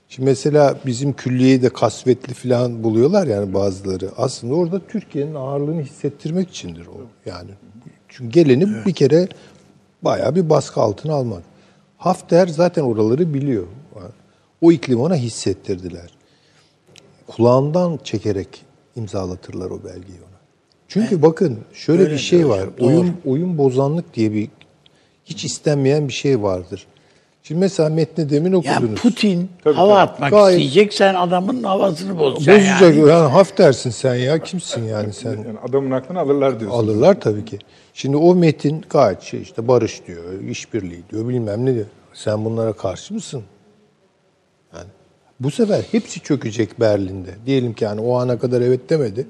[0.09, 4.09] Şimdi mesela bizim külliyeyi de kasvetli falan buluyorlar yani bazıları.
[4.17, 7.29] Aslında orada Türkiye'nin ağırlığını hissettirmek içindir o.
[7.29, 7.49] Yani
[8.07, 9.27] çünkü geleni bir kere
[10.01, 11.43] bayağı bir baskı altına almak.
[11.97, 13.63] Hafter zaten oraları biliyor.
[14.61, 16.09] O iklimi ona hissettirdiler.
[17.27, 18.61] Kulağından çekerek
[18.95, 20.35] imzalatırlar o belgeyi ona.
[20.87, 22.59] Çünkü bakın şöyle Öyle bir şey diyor var.
[22.59, 22.87] hocam, doğru.
[22.87, 24.49] Oyun oyun bozanlık diye bir
[25.25, 26.87] hiç istenmeyen bir şey vardır.
[27.43, 28.81] Şimdi mesela metni demin okudunuz.
[28.81, 30.11] Yani Putin Tabii, hava tabii.
[30.11, 32.95] atmak Gayet- isteyecek, sen adamın havasını bozacaksın Bozacak.
[32.97, 33.09] yani.
[33.09, 33.31] Yani.
[33.31, 34.39] haf dersin sen ya.
[34.43, 35.29] Kimsin yani sen?
[35.31, 36.77] Yani adamın aklını alırlar diyorsun.
[36.79, 37.59] Alırlar tabii ki.
[37.93, 41.85] Şimdi o metin gayet şey işte barış diyor, işbirliği diyor, bilmem ne diyor.
[42.13, 43.43] Sen bunlara karşı mısın?
[45.39, 47.29] Bu sefer hepsi çökecek Berlin'de.
[47.45, 49.27] Diyelim ki yani o ana kadar evet demedi.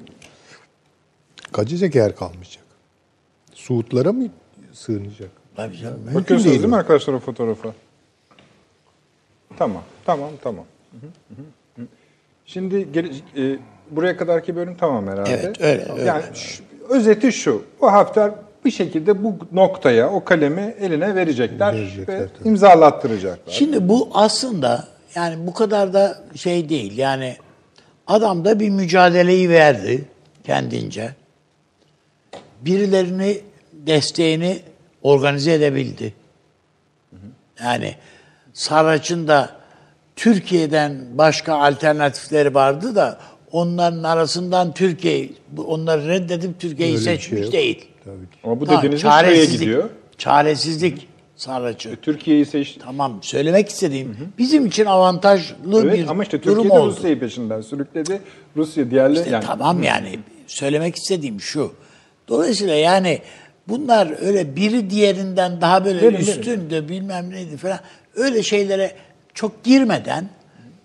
[1.51, 2.63] Kaçacak yer kalmayacak.
[3.53, 4.27] Suudlara mı
[4.73, 5.29] sığınacak?
[5.55, 5.97] Tabii canım.
[5.99, 7.73] Mümkün Bakıyorsunuz değil değil mi arkadaşlar o fotoğrafa?
[9.57, 10.65] Tamam, tamam, tamam.
[10.91, 11.85] Hı hı, hı hı.
[12.45, 13.59] Şimdi geri- e,
[13.91, 15.31] buraya kadarki bölüm tamam herhalde.
[15.31, 16.03] Evet, öyle, öyle.
[16.03, 17.63] Yani şu- özeti şu.
[17.81, 18.31] O Hafter
[18.65, 22.47] bir şekilde bu noktaya, o kalemi eline verecekler, Verecekler, ve tabii.
[22.49, 23.53] imzalattıracaklar.
[23.53, 26.97] Şimdi bu aslında yani bu kadar da şey değil.
[26.97, 27.37] Yani
[28.07, 30.05] adam da bir mücadeleyi verdi
[30.45, 31.15] kendince.
[32.61, 33.41] Birilerini
[33.73, 34.59] desteğini
[35.03, 36.13] organize edebildi.
[37.63, 37.95] Yani
[38.53, 39.49] Saraç'ın da
[40.15, 43.19] Türkiye'den başka alternatifleri vardı da
[43.51, 45.29] onların arasından Türkiye
[45.67, 47.51] onları reddedip Türkiye'yi Öyle şey seçmiş yok.
[47.53, 47.85] değil.
[48.03, 48.37] Tabii ki.
[48.43, 49.87] Ama bu Tamam, dediğiniz de şuraya
[50.17, 51.07] çaresizlik.
[51.37, 52.01] Çaresizlik Saraç'ı.
[52.01, 52.79] Türkiye'yi seçti.
[52.85, 56.91] Tamam söylemek istediğim bizim için avantajlı Evet bir ama işte durum Türkiye oldu.
[56.91, 58.21] Rusya'yı peşinden sürükledi.
[58.57, 61.73] Rusya diğerleri İşte yani Tamam yani söylemek istediğim şu.
[62.27, 63.21] Dolayısıyla yani
[63.67, 66.17] bunlar öyle biri diğerinden daha böyle verin.
[66.17, 67.79] üstündü bilmem neydi falan
[68.15, 68.95] öyle şeylere
[69.33, 70.29] çok girmeden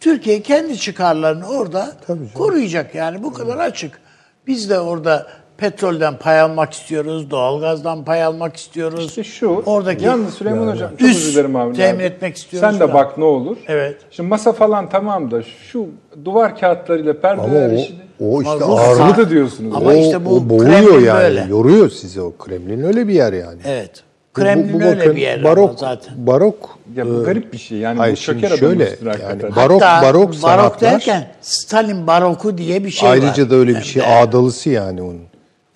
[0.01, 1.97] Türkiye kendi çıkarlarını orada
[2.35, 4.01] koruyacak yani bu kadar açık.
[4.47, 5.27] Biz de orada
[5.61, 9.07] petrolden pay almak istiyoruz, doğalgazdan pay almak istiyoruz.
[9.07, 11.77] İşte şu, oradaki yalnız Süleyman Hocam çok üst dilerim abi.
[11.77, 12.71] temin etmek istiyoruz.
[12.71, 12.95] Sen de falan.
[12.95, 13.57] bak ne olur.
[13.69, 13.97] Evet.
[14.11, 15.87] Şimdi masa falan tamam da şu
[16.25, 17.99] duvar kağıtlarıyla perdeler o, işini...
[18.21, 19.77] o işte ağırlık da diyorsunuz.
[19.77, 21.21] Ama o, işte bu o boğuyor Kremlin yani.
[21.21, 21.47] böyle.
[21.51, 23.61] Yoruyor sizi o Kremlin öyle bir yer yani.
[23.67, 23.91] Evet.
[24.37, 26.15] Bu- Kremlin bu- bu öyle bakın, bir yer barok, zaten.
[26.27, 27.79] Barok Ya bu e, garip bir şey.
[27.79, 29.51] Yani hayır, bu şimdi çöker şöyle, yani hakikaten.
[29.51, 33.15] barok- Hatta barok barok sanatlar- derken Stalin baroku diye bir şey var.
[33.15, 35.21] Ayrıca da öyle bir şey ağdalısı yani onun.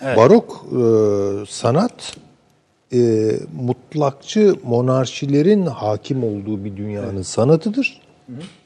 [0.02, 2.16] Barok e, sanat
[2.92, 8.00] e, mutlakçı monarşilerin hakim olduğu bir dünyanın sanatıdır.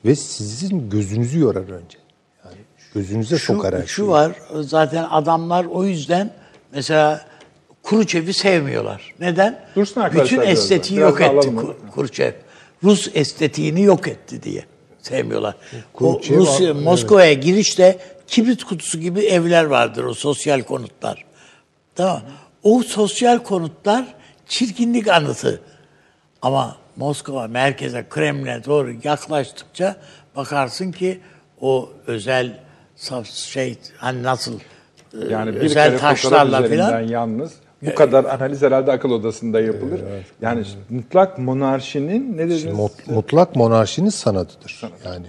[0.04, 1.98] Ve sizin gözünüzü yorar önce.
[2.44, 2.56] Yani
[2.94, 4.08] gözünüze sokar her Şu, şu şeyi.
[4.08, 6.30] var zaten adamlar o yüzden
[6.72, 7.20] mesela
[7.82, 9.14] Kuruçev'i sevmiyorlar.
[9.20, 9.60] Neden?
[9.76, 11.74] Dursun Bütün estetiği yok etti alalım Ku- onu.
[11.94, 12.32] Kuruçev.
[12.84, 14.64] Rus estetiğini yok etti diye
[15.02, 15.54] sevmiyorlar.
[15.94, 16.84] O Kuruçev- Rusya, evet.
[16.84, 17.98] Moskova'ya girişte
[18.28, 21.24] kibrit kutusu gibi evler vardır o sosyal konutlar.
[21.94, 22.22] Tamam.
[22.62, 24.04] O sosyal konutlar
[24.46, 25.60] çirkinlik anıtı.
[26.42, 29.96] Ama Moskova merkeze, Kremlin'e doğru yaklaştıkça
[30.36, 31.20] bakarsın ki
[31.60, 32.60] o özel
[33.24, 37.52] şey hani nasıl e, Yani bir özel taşlarla falan yalnız
[37.82, 40.00] bu kadar analiz herhalde akıl odasında yapılır.
[40.42, 42.64] Yani mutlak monarşinin ne dediniz?
[42.64, 44.80] Mut- mutlak monarşinin sanatıdır.
[45.04, 45.26] Yani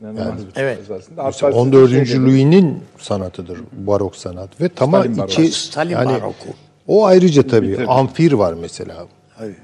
[0.00, 0.78] İnanılmaz bir şey Evet.
[0.80, 1.22] esasında.
[1.24, 1.90] Mesela Hatta 14.
[1.90, 2.20] siz şey.
[2.20, 6.34] Louis'nin sanatıdır barok sanat ve tama Stalin iki Stalin yani baroku.
[6.86, 7.86] o ayrıca tabii Bitirdi.
[7.86, 8.94] amfir var mesela.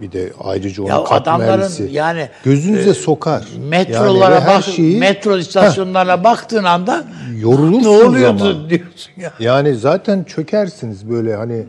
[0.00, 1.88] Bir de ayrıca onun Ya adamların katmerlisi.
[1.92, 3.48] yani, gözünüze sokar.
[3.68, 7.04] metrolara yani bak, şeyi metro istasyonlarına baktığın anda
[7.40, 8.70] yorulursunuz ne oluyordu ama.
[8.70, 9.32] diyorsun ya.
[9.40, 11.64] Yani zaten çökersiniz böyle hani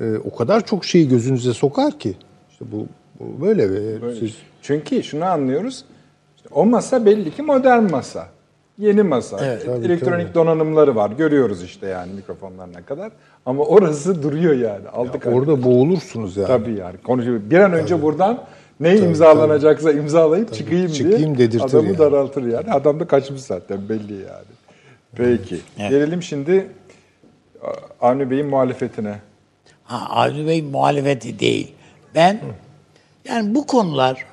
[0.00, 2.14] e, o kadar çok şeyi gözünüze sokar ki.
[2.52, 2.86] İşte bu,
[3.20, 4.30] bu böyle ve siz
[4.62, 5.84] Çünkü şunu anlıyoruz.
[6.56, 8.26] O masa belli ki modern masa.
[8.78, 9.36] Yeni masa.
[9.36, 11.10] Tabii, Elektronik donanımları var.
[11.10, 13.12] Görüyoruz işte yani mikrofonlarına kadar.
[13.46, 14.88] Ama orası duruyor yani.
[14.88, 16.46] Aldık orada boğulursunuz yani.
[16.46, 16.96] Tabii yani.
[16.96, 17.40] Konuşuyor.
[17.44, 18.44] Bir an önce buradan
[18.80, 21.98] ne imzalanacaksa imzalayıp çıkayım, çıkayım diye dedirtir adamı yani.
[21.98, 22.72] daraltır yani.
[22.72, 24.46] Adam da kaçmış zaten belli yani.
[25.14, 25.60] Peki.
[25.76, 26.66] Gelelim şimdi
[28.00, 29.18] Avni Bey'in muhalefetine.
[29.84, 31.72] Ha, Avni Bey muhalefeti değil.
[32.14, 32.40] Ben
[33.28, 34.26] yani bu konular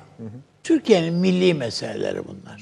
[0.64, 2.60] Türkiye'nin milli meseleleri bunlar.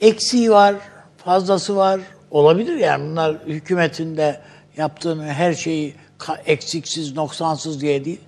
[0.00, 0.74] Eksiği var,
[1.16, 2.00] fazlası var.
[2.30, 4.40] Olabilir yani bunlar hükümetin de
[4.76, 5.94] yaptığını her şeyi
[6.46, 8.20] eksiksiz, noksansız diye değil.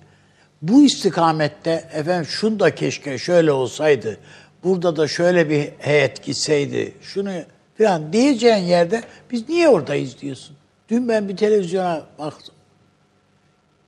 [0.61, 4.17] Bu istikamette efendim şunu da keşke şöyle olsaydı,
[4.63, 7.31] burada da şöyle bir heyet gitseydi, şunu
[7.77, 10.55] falan diyeceğin yerde biz niye oradayız diyorsun.
[10.89, 12.55] Dün ben bir televizyona baktım.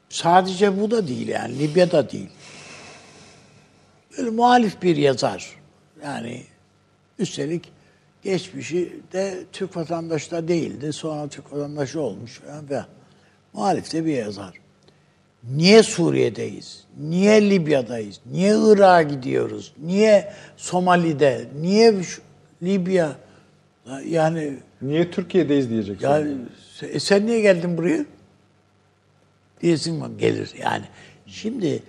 [0.10, 2.30] Sadece bu da değil yani Libya'da değil.
[4.20, 5.56] Böyle muhalif bir yazar.
[6.04, 6.44] Yani
[7.20, 7.72] üstelik
[8.24, 10.94] geçmişi de Türk vatandaşı da değildi.
[10.94, 12.86] Sonra Türk vatandaşı olmuş filan.
[13.54, 14.54] Muhalif de bir yazar.
[15.44, 16.84] Niye Suriye'deyiz?
[16.98, 18.20] Niye Libya'dayız?
[18.32, 19.74] Niye Irak'a gidiyoruz?
[19.84, 21.46] Niye Somali'de?
[21.62, 21.96] Niye
[22.64, 23.16] Libya?
[24.06, 26.08] Yani Niye Türkiye'deyiz diyeceksin.
[26.08, 26.24] ya
[26.80, 28.06] se- sen niye geldin buraya?
[29.62, 30.18] Diyesin?
[30.18, 30.86] Gelir yani.
[31.28, 31.84] Şimdi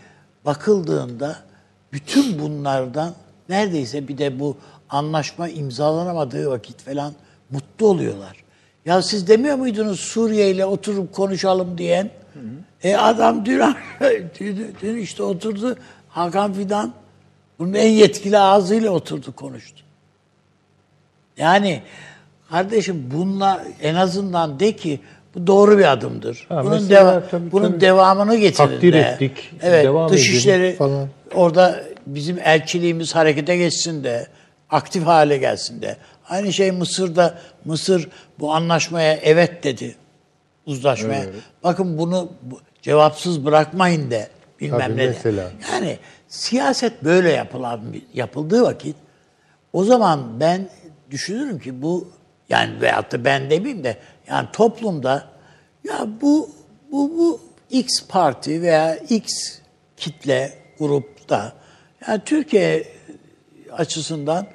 [0.44, 1.36] bakıldığında
[1.92, 3.14] bütün bunlardan
[3.48, 4.56] neredeyse bir de bu
[4.88, 7.12] anlaşma imzalanamadığı vakit falan
[7.50, 8.36] mutlu oluyorlar.
[8.84, 12.10] Ya siz demiyor muydunuz Suriye ile oturup konuşalım diyen?
[12.82, 13.62] E adam dün,
[14.82, 15.76] dün işte oturdu
[16.08, 16.92] Hakan Fidan
[17.58, 19.82] bunun en yetkili ağzıyla oturdu konuştu.
[21.36, 21.82] Yani
[22.50, 25.00] kardeşim bunlar en azından de ki
[25.34, 26.46] bu doğru bir adımdır.
[26.48, 27.80] Ha, bunun mesela deva- tabii, bunun tabii.
[27.80, 28.98] devamını getirin Takdir de.
[29.00, 31.08] ettik, Evet, devam dışişleri falan.
[31.34, 34.26] orada bizim elçiliğimiz harekete geçsin de
[34.70, 35.96] aktif hale gelsin de.
[36.28, 38.08] Aynı şey Mısır'da Mısır
[38.38, 39.94] bu anlaşmaya evet dedi.
[40.66, 41.24] Uzlaşmaya.
[41.64, 44.28] Bakın bunu bu- cevapsız bırakmayın de
[44.60, 45.02] bilmem Tabii, ne.
[45.02, 45.06] de.
[45.06, 45.50] mesela.
[45.72, 47.80] Yani siyaset böyle yapılan
[48.14, 48.96] yapıldığı vakit
[49.72, 50.68] o zaman ben
[51.10, 52.08] düşünürüm ki bu
[52.48, 53.96] yani veyahut da ben demeyeyim de
[54.30, 55.28] yani toplumda
[55.84, 56.50] ya bu
[56.92, 59.58] bu bu X parti veya X
[59.96, 61.52] kitle grupta
[62.08, 62.88] yani Türkiye
[63.72, 64.46] açısından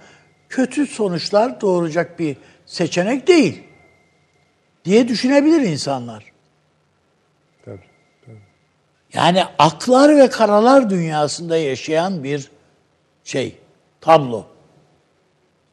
[0.50, 3.64] kötü sonuçlar doğuracak bir seçenek değil
[4.86, 6.24] diye düşünebilir insanlar.
[7.66, 7.80] Tabii.
[9.14, 12.52] Yani aklar ve karalar dünyasında yaşayan bir
[13.24, 13.58] şey,
[14.02, 14.46] tablo.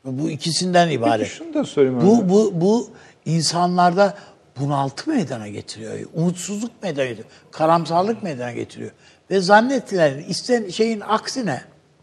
[0.05, 1.26] Bu ikisinden ibaret.
[1.26, 2.00] Peki şunu da söyleyeyim.
[2.03, 2.90] Bu bu bu
[3.24, 4.18] insanlarda
[4.60, 5.98] bunaltı meydana getiriyor.
[6.14, 7.28] Umutsuzluk meydana getiriyor.
[7.50, 8.90] Karamsarlık meydana getiriyor.
[9.30, 11.62] Ve zannettiler isten şeyin aksine,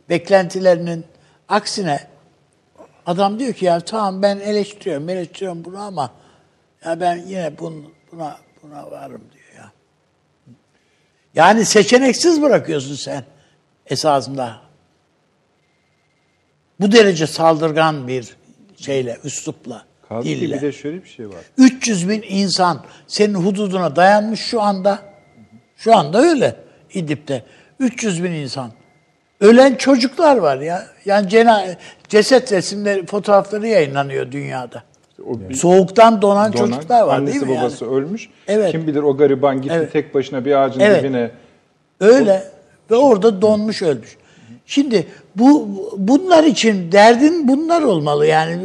[0.10, 1.06] beklentilerinin
[1.50, 2.08] aksine
[3.06, 6.12] adam diyor ki ya tamam ben eleştiriyorum, eleştiriyorum bunu ama
[6.86, 9.72] ya ben yine bun, buna buna varım diyor ya.
[11.36, 13.24] Yani seçeneksiz bırakıyorsun sen
[13.86, 14.62] esasında.
[16.80, 18.36] Bu derece saldırgan bir
[18.78, 20.56] şeyle, üslupla, Kaldı ki dille.
[20.56, 21.36] bir de şöyle bir şey var.
[21.58, 25.00] 300 bin insan senin hududuna dayanmış şu anda.
[25.78, 26.56] Şu anda öyle
[26.94, 27.44] İdlib'de.
[27.80, 28.72] 300 bin insan.
[29.42, 30.86] Ölen çocuklar var ya.
[31.06, 31.66] Yani cena
[32.08, 34.84] ceset resimleri, fotoğrafları yayınlanıyor dünyada.
[35.28, 37.94] O bir- Soğuktan donan, Donan, çocuklar var annesi değil mi babası yani?
[37.96, 38.30] ölmüş.
[38.48, 38.72] Evet.
[38.72, 39.94] Kim bilir o gariban gitti Evet.
[39.94, 41.04] tek başına bir ağacın Evet.
[41.04, 41.32] dibine.
[42.00, 42.44] Öyle
[42.92, 44.18] ve orada donmuş ölmüş.
[44.66, 48.58] Şimdi bu bunlar için derdin bunlar olmalı yani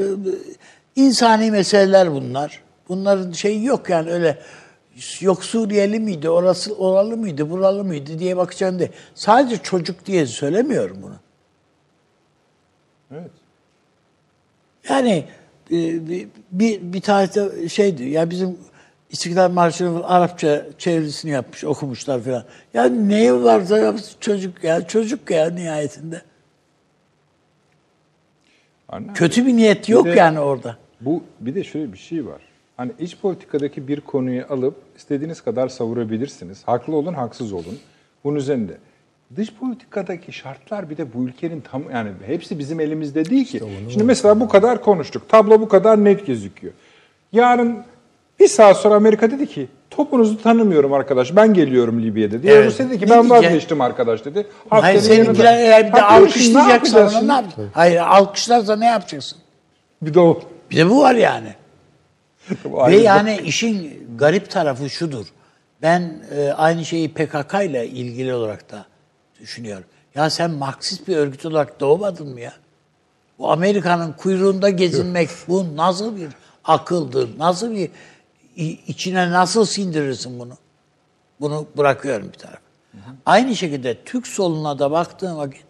[0.97, 2.62] insani meseleler bunlar.
[2.88, 4.38] Bunların şeyi yok yani öyle
[5.20, 8.90] yok Suriyeli miydi, orası oralı mıydı, buralı mıydı diye bakacaksın de.
[9.14, 11.16] Sadece çocuk diye söylemiyorum bunu.
[13.11, 13.30] Evet.
[14.88, 15.24] Yani
[15.70, 18.59] e, bir, bir, bir tarihte şeydi ya bizim
[19.11, 22.45] İstiklal Marşı'nın Arapça çevirisini yapmış, okumuşlar falan.
[22.74, 26.22] Ya ne varsa çocuk ya, çocuk ya nihayetinde.
[28.88, 30.76] Anne, Kötü bir niyet yok de- yani orada.
[31.01, 32.40] Bu bir de şöyle bir şey var.
[32.76, 36.62] Hani iç politikadaki bir konuyu alıp istediğiniz kadar savurabilirsiniz.
[36.66, 37.78] Haklı olun, haksız olun.
[38.24, 38.72] Bunun üzerinde.
[39.36, 43.61] Dış politikadaki şartlar bir de bu ülkenin tam yani hepsi bizim elimizde değil ki.
[43.90, 45.28] Şimdi mesela bu kadar konuştuk.
[45.28, 46.72] Tablo bu kadar net gözüküyor.
[47.32, 47.78] Yarın
[48.40, 51.36] bir saat sonra Amerika dedi ki topunuzu tanımıyorum arkadaş.
[51.36, 52.47] Ben geliyorum Libya'ya dedi.
[52.51, 52.66] Evet.
[52.66, 54.47] Rusya dedi ki ben vazgeçtim arkadaş dedi.
[54.70, 57.70] Hayır Haftanın seninkiler yanında- eğer bir de alkışlayacaksan ne yapacaksın?
[57.72, 59.38] Hayır alkışlarsa ne yapacaksın?
[60.03, 60.40] Bir de o.
[60.75, 61.55] Bir de bu var yani.
[62.64, 65.27] Bu Ve yani işin garip tarafı şudur.
[65.83, 68.87] Ben e, aynı şeyi PKK ile ilgili olarak da
[69.41, 69.85] düşünüyorum.
[70.14, 72.53] Ya sen Marksist bir örgüt olarak doğmadın mı ya?
[73.39, 76.29] Bu Amerika'nın kuyruğunda gezinmek bu nasıl bir
[76.64, 77.39] akıldır?
[77.39, 77.91] Nasıl bir
[78.87, 80.57] içine nasıl sindirirsin bunu?
[81.41, 82.61] Bunu bırakıyorum bir tarafa.
[83.27, 85.66] Aynı şekilde Türk soluna da baktığın vakit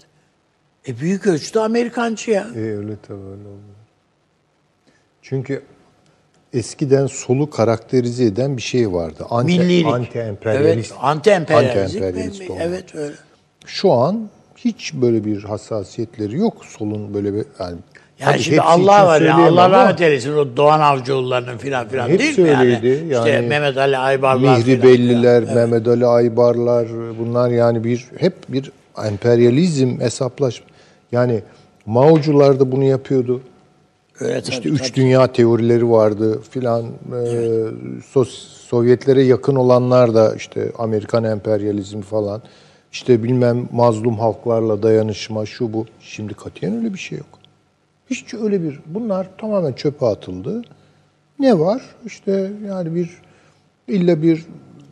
[0.89, 2.47] e büyük ölçüde Amerikancı ya.
[2.55, 3.74] E, öyle tabii öyle oluyor.
[5.25, 5.63] Çünkü
[6.53, 9.27] eskiden solu karakterize eden bir şey vardı.
[9.31, 9.87] Anti, Millilik.
[9.87, 10.57] Anti-emperyalist.
[10.57, 11.99] Evet, anti-emperyalist.
[12.01, 12.43] Anti-emperyalist.
[12.61, 13.15] Evet öyle.
[13.67, 17.77] Şu an hiç böyle bir hassasiyetleri yok solun böyle bir yani
[18.21, 22.39] Yani şimdi Allah var ya Allah rahmet eylesin o Doğan Avcıoğulları'nın filan filan Hepsi değil
[22.39, 22.61] mi yani?
[22.61, 23.05] öyleydi.
[23.13, 25.57] İşte Yani Mehmet Ali Aybarlar Mihri Belliler, filan.
[25.57, 28.73] Mehmet Ali Aybarlar bunlar yani bir hep bir
[29.05, 30.63] emperyalizm hesaplaş.
[31.13, 31.43] Yani
[31.87, 33.41] Mao'cular da bunu yapıyordu.
[34.21, 34.95] Öyle tabii, İşte üç tabii.
[34.95, 36.83] dünya teorileri vardı filan.
[36.85, 36.87] Ee,
[38.15, 42.43] Sos- Sovyetlere yakın olanlar da işte Amerikan emperyalizmi falan.
[42.93, 45.87] İşte bilmem mazlum halklarla dayanışma şu bu.
[46.01, 47.27] Şimdi katiyen öyle bir şey yok.
[48.11, 50.63] Hiç öyle bir bunlar tamamen çöpe atıldı.
[51.39, 51.83] Ne var?
[52.07, 53.11] İşte yani bir
[53.89, 54.45] illa bir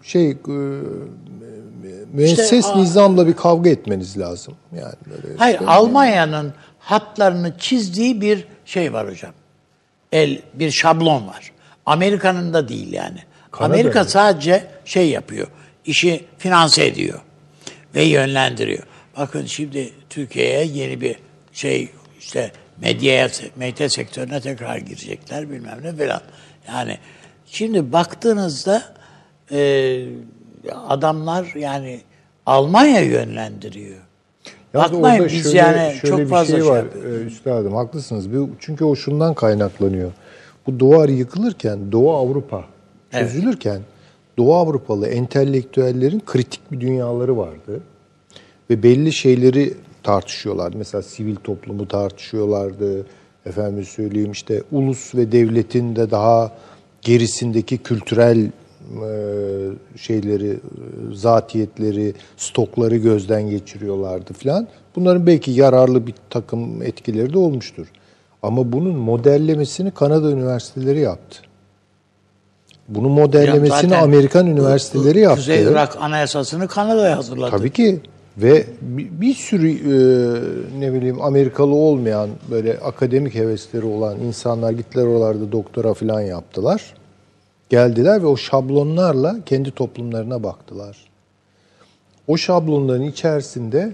[0.02, 0.36] şey e,
[2.12, 4.54] müesses İşte, nizamla bir kavga etmeniz lazım.
[4.80, 9.32] Yani böyle Hayır işte- Almanya'nın hatlarını çizdiği bir şey var hocam.
[10.12, 11.52] El bir şablon var.
[11.86, 13.18] Amerika'nın da değil yani.
[13.50, 14.10] Kanada Amerika öyle.
[14.10, 15.46] sadece şey yapıyor.
[15.86, 17.20] işi finanse ediyor
[17.94, 18.82] ve yönlendiriyor.
[19.16, 21.16] Bakın şimdi Türkiye'ye yeni bir
[21.52, 26.20] şey işte medyaya, medya sektörüne tekrar girecekler bilmem ne falan.
[26.68, 26.98] Yani
[27.46, 28.82] şimdi baktığınızda
[29.52, 30.04] e,
[30.88, 32.00] adamlar yani
[32.46, 34.00] Almanya yönlendiriyor.
[34.74, 36.84] Yalnız orada biz şöyle- yani şöyle çok bir fazla şey şey var.
[37.06, 38.26] Ee, üstadım haklısınız.
[38.58, 40.10] Çünkü o şundan kaynaklanıyor.
[40.66, 42.64] Bu duvar yıkılırken Doğu Avrupa
[43.12, 43.32] Evet.
[43.32, 43.80] çözülürken
[44.38, 47.80] Doğu Avrupalı entelektüellerin kritik bir dünyaları vardı.
[48.70, 50.76] Ve belli şeyleri tartışıyorlardı.
[50.76, 53.06] Mesela sivil toplumu tartışıyorlardı.
[53.46, 56.52] Efendim söyleyeyim işte ulus ve devletin de daha
[57.02, 58.50] gerisindeki kültürel
[59.96, 60.58] şeyleri, e,
[61.14, 64.68] zatiyetleri, stokları gözden geçiriyorlardı filan.
[64.96, 67.86] Bunların belki yararlı bir takım etkileri de olmuştur.
[68.42, 71.38] Ama bunun modellemesini Kanada üniversiteleri yaptı.
[72.88, 75.40] Bunun modellemesini Zaten Amerikan üniversiteleri yaptı.
[75.40, 77.50] Kuzey Irak Anayasası'nı Kanada'ya hazırladı.
[77.50, 78.00] Tabii ki
[78.38, 79.94] ve bir, bir sürü e,
[80.80, 86.94] ne bileyim Amerikalı olmayan böyle akademik hevesleri olan insanlar gittiler oralarda doktora falan yaptılar.
[87.72, 90.96] Geldiler ve o şablonlarla kendi toplumlarına baktılar.
[92.26, 93.92] O şablonların içerisinde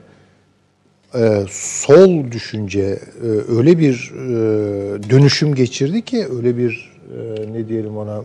[1.14, 3.26] e, sol düşünce e,
[3.56, 8.22] öyle bir e, dönüşüm geçirdi ki öyle bir e, ne diyelim ona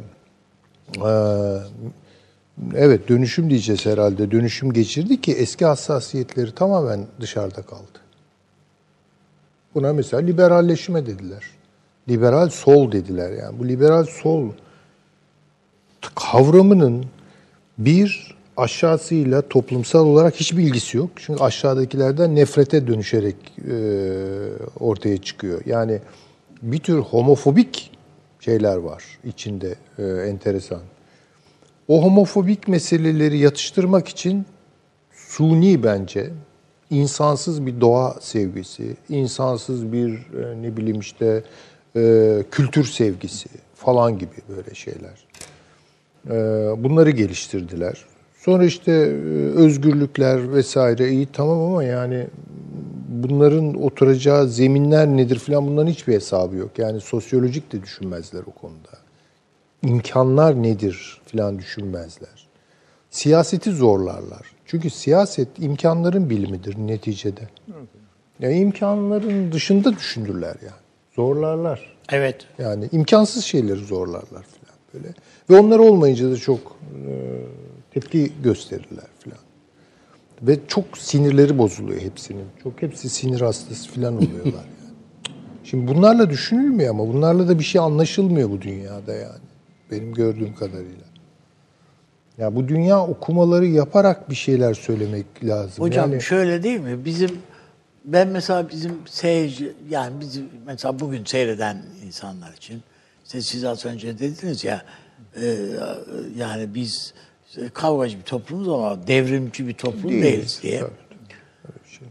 [0.97, 1.57] Ee,
[2.75, 4.31] evet dönüşüm diyeceğiz herhalde.
[4.31, 7.99] Dönüşüm geçirdi ki eski hassasiyetleri tamamen dışarıda kaldı.
[9.75, 11.43] Buna mesela liberalleşme dediler.
[12.09, 13.59] Liberal sol dediler yani.
[13.59, 14.49] Bu liberal sol
[16.15, 17.05] kavramının
[17.77, 21.09] bir aşağısıyla toplumsal olarak hiçbir ilgisi yok.
[21.15, 23.35] Çünkü aşağıdakilerden nefrete dönüşerek
[23.69, 23.75] e,
[24.79, 25.61] ortaya çıkıyor.
[25.65, 25.99] Yani
[26.61, 27.91] bir tür homofobik
[28.39, 30.81] şeyler var içinde e, enteresan.
[31.87, 34.45] O homofobik meseleleri yatıştırmak için
[35.11, 36.29] suni bence
[36.89, 41.43] insansız bir doğa sevgisi, insansız bir e, ne bileyim işte
[41.95, 45.27] e, kültür sevgisi falan gibi böyle şeyler.
[46.29, 46.33] E,
[46.77, 48.05] bunları geliştirdiler.
[48.37, 48.95] Sonra işte e,
[49.55, 52.27] özgürlükler vesaire iyi tamam ama yani
[53.09, 56.79] bunların oturacağı zeminler nedir falan bunların hiçbir hesabı yok.
[56.79, 58.97] Yani sosyolojik de düşünmezler o konuda.
[59.83, 62.47] İmkanlar nedir falan düşünmezler.
[63.09, 64.51] Siyaseti zorlarlar.
[64.65, 67.41] Çünkü siyaset imkanların bilimidir neticede.
[68.39, 70.81] Yani imkanların dışında düşünürler yani.
[71.15, 71.95] Zorlarlar.
[72.11, 72.47] Evet.
[72.59, 75.13] Yani imkansız şeyleri zorlarlar falan böyle.
[75.49, 77.11] Ve onlar olmayınca da çok e,
[77.91, 79.37] tepki gösterirler falan.
[80.41, 82.45] Ve çok sinirleri bozuluyor hepsinin.
[82.63, 84.73] Çok hepsi sinir hastası falan oluyorlar yani.
[85.63, 89.41] Şimdi bunlarla düşünülmüyor ama bunlarla da bir şey anlaşılmıyor bu dünyada yani.
[89.91, 91.03] Benim gördüğüm kadarıyla.
[92.37, 95.83] Ya bu dünya okumaları yaparak bir şeyler söylemek lazım.
[95.83, 97.05] Hocam yani, şöyle değil mi?
[97.05, 97.29] Bizim
[98.05, 102.81] ben mesela bizim seyirci yani bizim mesela bugün seyreden insanlar için
[103.25, 104.81] işte siz az önce dediniz ya
[105.41, 105.55] e,
[106.37, 107.13] yani biz
[107.73, 110.79] kavgacı bir toplumuz ama devrimci bir toplum değiliz, Değiliz, diye.
[110.79, 110.91] tabii,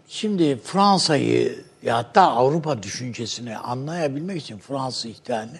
[0.08, 5.56] Şimdi Fransa'yı ya hatta Avrupa düşüncesini anlayabilmek için Fransız ihtilalini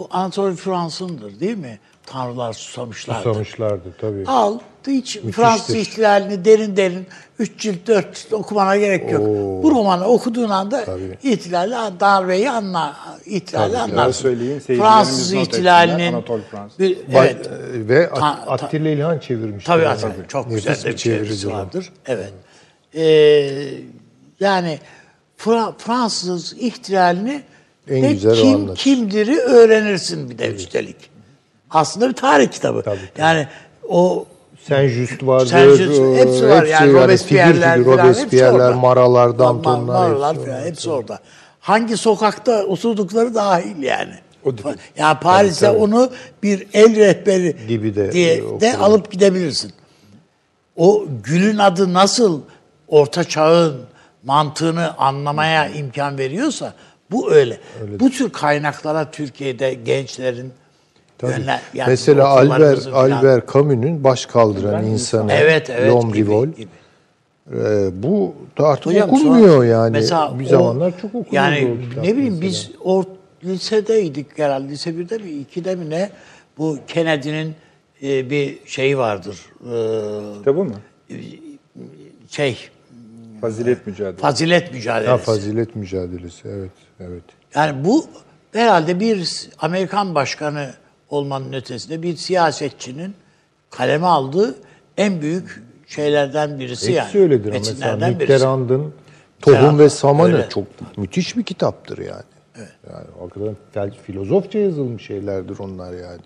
[0.00, 1.78] bu Anatole Fransız'ındır değil mi?
[2.06, 3.22] Tanrılar susamışlardı.
[3.22, 4.24] susamışlardı tabii.
[4.26, 7.06] Al, hiç Fransız ihtilalini derin derin
[7.38, 9.26] 3 cilt 4 cilt okumana gerek yok.
[9.62, 11.18] Bu romanı okuduğun anda Tabii.
[11.22, 12.96] ihtilali, darbeyi anla,
[13.26, 14.22] ihtilali Daha anlarsın.
[14.22, 16.78] seyircilerimiz Fransız ihtilalinin Fransız.
[16.78, 17.46] bir, evet.
[17.46, 19.64] e, Ve At- Attila İlhan çevirmiş.
[19.64, 19.88] Tabii.
[19.88, 21.92] Atilla, çok Nefis güzel bir çevirisi vardır.
[22.06, 22.32] Evet.
[22.94, 23.02] Ee,
[24.40, 24.78] yani
[25.38, 27.42] Fra- Fransız ihtilalini
[27.90, 28.76] En ve güzel o kim anlatır.
[28.76, 30.96] kimdir'i öğrenirsin bir de üstelik.
[31.70, 32.82] Aslında bir tarih kitabı.
[32.82, 33.20] Tabii, tabii.
[33.22, 33.46] Yani
[33.88, 34.26] o
[34.68, 35.46] Saint Just vardır.
[35.46, 38.74] Saint-Just, e, hepsi var yani Robespierre'ler falan hepsi Robespierre'ler.
[38.74, 40.08] Maralar, Ma- Dantonlar.
[40.08, 41.18] Maralar hepsi falan hepsi orada.
[41.60, 44.14] Hangi sokakta oturdukları dahil yani.
[44.44, 45.84] O tip- yani Paris'te Tabii, tabii.
[45.84, 46.10] onu
[46.42, 49.72] bir el rehberi Gibi de, diye de alıp gidebilirsin.
[50.76, 52.40] O gülün adı nasıl
[52.88, 53.80] orta çağın
[54.24, 56.74] mantığını anlamaya imkan veriyorsa
[57.10, 57.58] bu öyle.
[58.00, 60.52] Bu tür kaynaklara Türkiye'de gençlerin
[61.18, 61.32] Tabii.
[61.32, 65.90] yönlen- yani Mesela Albert, falan- Albert Camus'un baş kaldıran insanı Evet evet.
[65.90, 66.46] L'Homme gibi, Rivol.
[66.48, 66.68] gibi.
[67.52, 69.90] E, bu da artık Hocam okunmuyor sonra yani.
[69.92, 72.40] mesela bir o- zamanlar çok okunuyordu Yani o ne bileyim mesela.
[72.50, 73.04] biz or,
[73.44, 74.68] lisedeydik herhalde.
[74.68, 76.10] Lise 1'de mi 2'de mi ne?
[76.58, 77.54] Bu Kennedy'nin
[78.02, 79.38] e, bir şeyi vardır.
[79.60, 79.74] E,
[80.38, 80.74] Kitabı mı?
[82.30, 82.58] şey
[83.40, 84.22] Fazilet mücadelesi.
[84.22, 85.10] fazilet mücadelesi.
[85.10, 87.22] Ha, fazilet mücadelesi evet evet.
[87.54, 88.04] Yani bu
[88.52, 90.70] herhalde bir Amerikan başkanı
[91.10, 93.14] olmanın ötesinde bir siyasetçinin
[93.70, 94.54] kaleme aldığı
[94.96, 97.04] en büyük şeylerden birisi yani.
[97.06, 98.32] Hepsi öyledir mesela Metinlerden birisi.
[98.32, 98.94] Mitterrand'ın
[99.42, 100.48] Tohum ve Samanı öyle.
[100.48, 100.64] çok
[100.96, 102.22] müthiş bir kitaptır yani.
[102.90, 106.20] Yani hakikaten filozofça yazılmış şeylerdir onlar yani.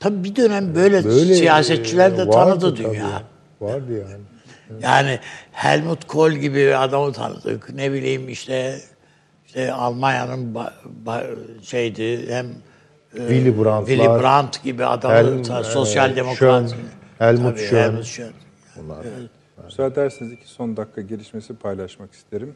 [0.00, 3.10] Tabii bir dönem böyle, Böyle siyasetçiler de e, tanıdı vardı dünya.
[3.10, 3.70] tabii.
[3.70, 4.22] Vardı yani.
[4.80, 5.18] Yani
[5.52, 7.74] Helmut Kohl gibi bir adamı tanıdık.
[7.74, 8.78] Ne bileyim işte
[9.46, 10.72] işte Almanya'nın ba-
[11.06, 16.70] ba- şeydi hem e, Willy Brandt'lar, Willy Brandt gibi adamı Helm- ta- e, sosyal demokrat.
[16.70, 16.78] Schön,
[17.18, 17.82] Helmut Tabii, Schön.
[17.82, 18.32] Helmut Schön.
[18.76, 19.06] Bunlar.
[19.64, 22.54] Müsaade ederseniz iki son dakika gelişmesi paylaşmak isterim.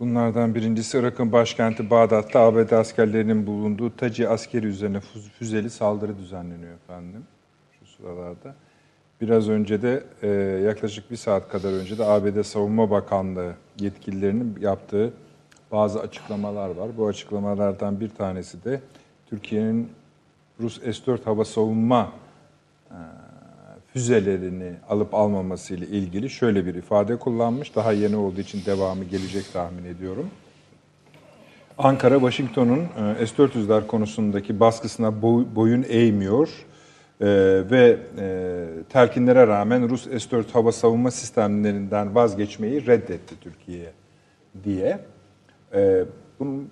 [0.00, 6.74] Bunlardan birincisi Irak'ın başkenti Bağdat'ta ABD askerlerinin bulunduğu Taci askeri üzerine füz- füzeli saldırı düzenleniyor
[6.74, 7.24] efendim
[7.80, 8.54] şu sıralarda.
[9.20, 10.28] Biraz önce de e,
[10.66, 15.12] yaklaşık bir saat kadar önce de ABD Savunma Bakanlığı yetkililerinin yaptığı
[15.72, 16.88] bazı açıklamalar var.
[16.98, 18.80] Bu açıklamalardan bir tanesi de
[19.30, 19.88] Türkiye'nin
[20.60, 22.12] Rus S-4 hava savunma
[23.92, 27.76] füzelerini alıp almaması ile ilgili şöyle bir ifade kullanmış.
[27.76, 30.30] Daha yeni olduğu için devamı gelecek tahmin ediyorum.
[31.78, 32.78] Ankara, Washington'un
[33.20, 36.48] e, S-400'ler konusundaki baskısına boy- boyun eğmiyor
[37.20, 37.26] E,
[37.70, 43.92] ve e, telkinlere rağmen Rus S-4 hava savunma sistemlerinden vazgeçmeyi reddetti Türkiye
[44.64, 44.98] diye.
[45.74, 46.04] E,
[46.40, 46.68] bunun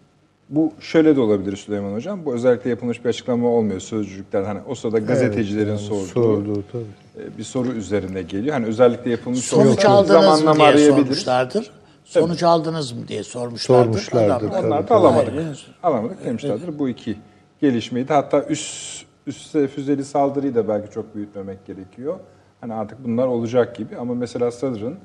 [0.48, 2.24] Bu şöyle de olabilir Süleyman Hocam.
[2.24, 4.42] Bu özellikle yapılmış bir açıklama olmuyor sözcükler.
[4.42, 7.24] Hani o sırada gazetecilerin Evet, yani sorduğu sorduğu, tabii.
[7.34, 8.54] e, bir soru üzerine geliyor.
[8.54, 11.70] Hani özellikle yapılmış Sonuç aldınız mı diye sormuşlardır.
[12.04, 13.84] Sonuç aldınız mı diye sormuşlardır.
[13.84, 14.48] Sormuşlardır.
[14.48, 15.34] Adam- Onlar da alamadık.
[15.36, 15.66] Hayır.
[15.82, 16.78] Alamadık demişlerdir.
[16.78, 17.16] Bu iki
[17.60, 18.97] gelişmeyi de hatta üst
[19.28, 22.18] üste füzeli saldırıyı da belki çok büyütmemek gerekiyor.
[22.60, 24.98] Hani artık bunlar olacak gibi ama mesela Sadr'ın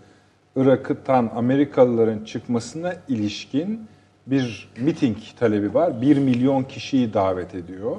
[0.56, 3.88] Irak'tan Amerikalıların çıkmasına ilişkin
[4.28, 6.02] bir miting talebi var.
[6.02, 7.96] Bir milyon kişiyi davet ediyor.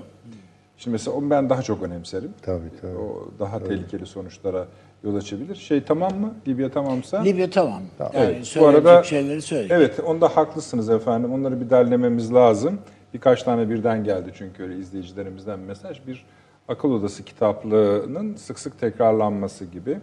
[0.76, 2.30] Şimdi mesela onu ben daha çok önemserim.
[2.42, 2.96] Tabii, tabii.
[2.96, 4.66] O daha tehlikeli sonuçlara
[5.04, 5.54] yol açabilir.
[5.54, 6.34] Şey tamam mı?
[6.48, 7.22] Libya tamamsa?
[7.22, 7.82] Libya tamam.
[8.00, 9.68] Yani Evet, bu arada şeyleri söyle.
[9.70, 11.32] Evet, onda haklısınız efendim.
[11.32, 12.78] Onları bir derlememiz lazım.
[13.14, 15.98] Birkaç tane birden geldi çünkü öyle izleyicilerimizden mesaj.
[16.06, 16.24] Bir
[16.68, 19.98] akıl odası kitaplığının sık sık tekrarlanması gibi.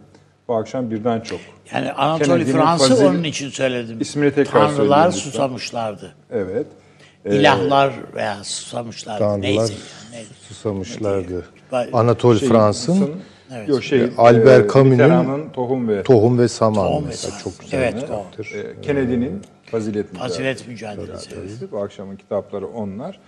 [0.47, 1.39] Bu akşam birden çok.
[1.73, 1.87] Yani
[2.43, 3.97] Fransı fazil- onun için söyledim.
[4.01, 6.15] İsmini tekrar Tanrılar susamışlardı.
[6.31, 6.67] Evet.
[7.25, 9.19] Ee, İlahlar veya susamışlardı.
[9.19, 9.73] Tanrılar Neyse.
[10.13, 10.25] yani.
[10.47, 11.45] susamışlardı.
[11.93, 13.21] Anatol şey, Frans'ın
[13.55, 13.69] Evet.
[13.69, 17.43] Yok şey, Albert e, Camus'un Tohum ve Tohum ve Saman Tohum ve mesela Saman.
[17.43, 18.45] çok güzel Evet, bir kitaptır.
[18.55, 20.33] e, Kennedy'nin Fazilet Mücadelesi.
[20.37, 21.29] Fazilet mücadelesi.
[21.39, 21.71] evet.
[21.71, 23.19] Bu akşamın kitapları onlar.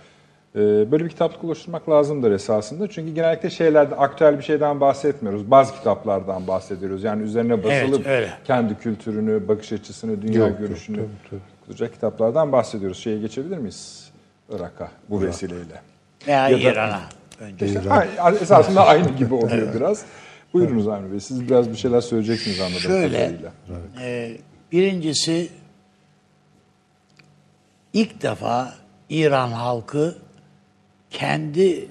[0.56, 2.88] Ee, Böyle bir kitaplık oluşturmak lazımdır esasında.
[2.88, 5.50] Çünkü genellikle şeylerde aktüel bir şeyden bahsetmiyoruz.
[5.50, 7.04] Bazı kitaplardan bahsediyoruz.
[7.04, 8.30] Yani üzerine basılıp Evet, öyle.
[8.44, 11.40] kendi kültürünü, bakış açısını, dünya Yok, yok, görüşünü tabii, tabii.
[11.62, 12.98] okutacak kitaplardan bahsediyoruz.
[12.98, 14.10] Şeye geçebilir miyiz?
[14.50, 15.80] Irak'a bu vesileyle.
[16.26, 17.00] Veya Ya da- İran'a
[17.40, 17.66] önce.
[17.66, 17.80] İşte,
[18.40, 20.04] esasında aynı gibi oluyor biraz.
[20.52, 21.20] Buyurunuz Avni Bey.
[21.20, 23.52] Siz biraz bir şeyler söyleyeceksiniz anladığım Şöyle, kadarıyla.
[24.00, 24.36] e,
[24.72, 25.48] birincisi
[27.92, 28.74] ilk defa
[29.08, 30.18] İran halkı
[31.10, 31.88] kendi e,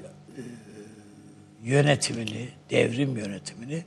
[1.64, 3.84] yönetimini, devrim yönetimini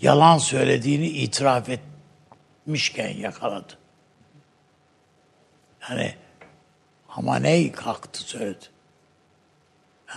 [0.00, 3.72] yalan söylediğini itiraf etmişken yakaladı.
[5.90, 6.14] Yani
[7.06, 8.64] Hamaney kalktı söyledi.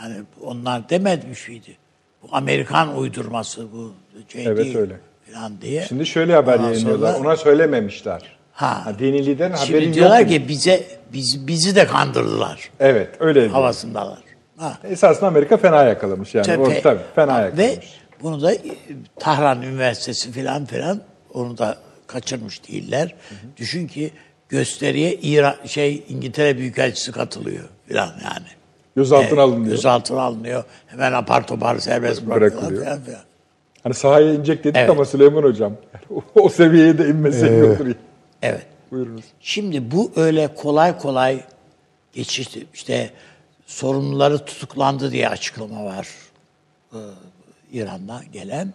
[0.03, 1.77] Yani onlar dememiş miydi?
[2.23, 3.93] Bu Amerikan uydurması bu
[4.27, 4.95] şey Evet, değil öyle.
[5.33, 5.85] falan diye.
[5.89, 7.13] Şimdi şöyle haber Ondan yayınlıyorlar.
[7.13, 8.21] sonra- Ona söylememişler.
[8.53, 8.85] Ha.
[8.85, 10.29] Ha, dini liderin Şimdi haberin diyorlar yok.
[10.29, 10.83] ki bize
[11.13, 13.47] biz bizi de kandırdılar Evet öyle.
[13.47, 14.17] havasındalar.
[14.57, 14.77] Ha.
[14.83, 16.45] Esasında Amerika fena yakalamış yani.
[16.45, 16.61] Tabii.
[16.61, 17.57] O, tabii fena Ha, yakalamış.
[17.75, 17.79] Ve
[18.23, 18.59] bunu da e,
[19.19, 21.01] Tahran Üniversitesi filan filan
[21.33, 23.15] onu da kaçırmış değiller.
[23.57, 24.11] Düşün ki
[24.49, 28.47] gösteriye İran şey İngiltere Büyükelçisi katılıyor filan yani.
[28.97, 29.71] Gözaltına E, alınıyor.
[29.71, 30.63] Gözaltına alınıyor.
[30.87, 33.19] Hemen apar topar serbest bırakılıyor Bırakılıyor.
[33.83, 34.89] Hani sahaya inecek dedik Evet.
[34.89, 35.73] ama Süleyman Hocam
[36.15, 37.95] o, o seviyeye de inmesek iyi olur.
[38.41, 38.65] Evet.
[38.91, 39.25] Buyurunuz.
[39.39, 41.43] Şimdi bu öyle kolay kolay
[42.13, 42.65] geçişti.
[42.73, 43.09] İşte
[43.65, 46.07] sorumluları tutuklandı diye açıklama var
[46.93, 46.99] e,
[47.71, 48.73] İran'da gelen.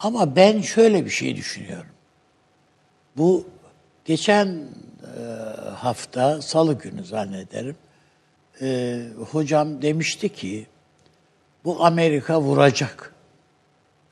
[0.00, 1.90] Ama ben şöyle bir şey düşünüyorum.
[3.16, 3.44] Bu
[4.04, 5.22] geçen e,
[5.74, 7.76] hafta salı günü zannederim
[8.62, 10.66] e, hocam demişti ki
[11.64, 13.14] bu Amerika vuracak.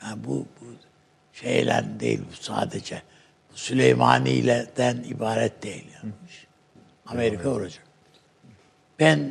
[0.03, 0.65] Yani bu, bu
[1.33, 3.03] şeyle değil bu sadece.
[3.53, 6.13] Bu Süleymani'den ibaret değil yani.
[7.07, 7.85] Amerika vuracak.
[9.01, 9.31] Ben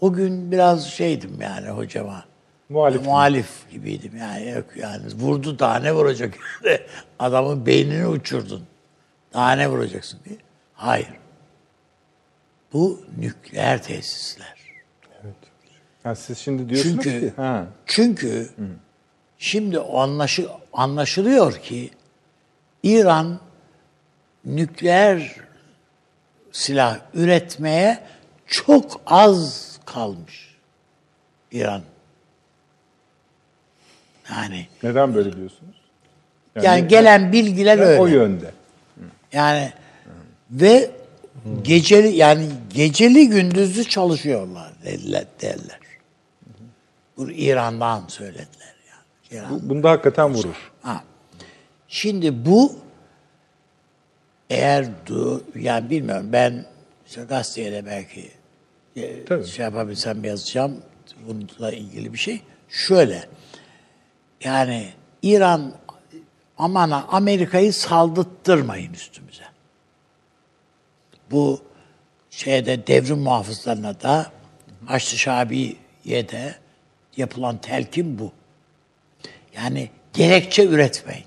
[0.00, 2.24] o gün biraz şeydim yani hocama.
[2.68, 3.04] Muhalif.
[3.04, 4.48] Muhalif gibiydim yani.
[4.48, 6.34] Yok yani vurdu daha ne vuracak?
[7.18, 8.62] Adamın beynini uçurdun.
[9.32, 10.36] Daha ne vuracaksın diye.
[10.74, 11.08] Hayır.
[12.72, 14.56] Bu nükleer tesisler.
[16.02, 18.50] Ha, siz şimdi diyorsunuz Çünkü ki ha, çünkü
[19.38, 21.90] şimdi o anlaşı, anlaşılıyor ki
[22.82, 23.40] İran
[24.44, 25.36] nükleer
[26.52, 27.98] silah üretmeye
[28.46, 30.56] çok az kalmış.
[31.52, 31.82] İran.
[34.30, 35.76] Yani neden böyle diyorsunuz?
[36.62, 38.00] yani, gelen bilgiler öyle.
[38.00, 38.50] o yönde.
[39.32, 39.72] Yani
[40.50, 40.90] ve
[41.62, 45.78] geceli yani geceli gündüzlü çalışıyorlar dediler derler.
[47.16, 49.40] Bu İran'dan söylediler yani.
[49.42, 49.50] İran.
[49.60, 50.72] Bu- Bunda hakikaten vurur.
[50.82, 51.04] Ha.
[51.88, 52.72] Şimdi bu
[54.50, 56.64] eğer du, yani bilmiyorum ben
[57.06, 58.30] işte gazeteye de belki
[58.96, 59.46] e, Tabii.
[59.46, 60.82] şey yapabilsem yazacağım
[61.28, 62.40] bununla ilgili bir şey.
[62.68, 63.24] Şöyle
[64.44, 64.88] yani
[65.22, 65.72] İran
[66.58, 69.42] aman Amerika'yı saldırttırmayın üstümüze.
[71.30, 71.62] Bu
[72.30, 74.32] şeyde devrim muhafızlarına da
[74.86, 76.54] Haçlı Şabi'ye de
[77.16, 78.32] yapılan telkin bu.
[79.56, 81.24] Yani gerekçe üretmeyin.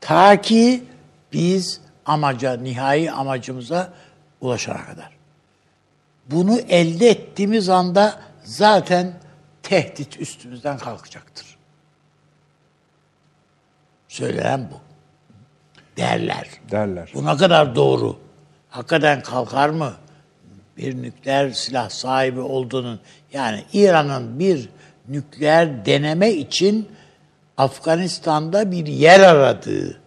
[0.00, 0.84] Ta ki
[1.32, 3.92] biz amaca, nihai amacımıza
[4.40, 5.10] ulaşana kadar.
[6.26, 9.14] Bunu elde ettiğimiz anda zaten
[9.62, 11.56] tehdit üstümüzden kalkacaktır.
[14.08, 14.80] Söylenen bu.
[15.96, 16.48] Derler.
[16.70, 17.10] Derler.
[17.14, 18.18] Bu ne kadar doğru?
[18.72, 19.92] Hakikaten kalkar mı?
[20.76, 23.00] bir nükleer silah sahibi olduğunun
[23.32, 24.68] yani İran'ın bir
[25.08, 26.88] nükleer deneme için
[27.56, 30.00] Afganistan'da bir yer aradığı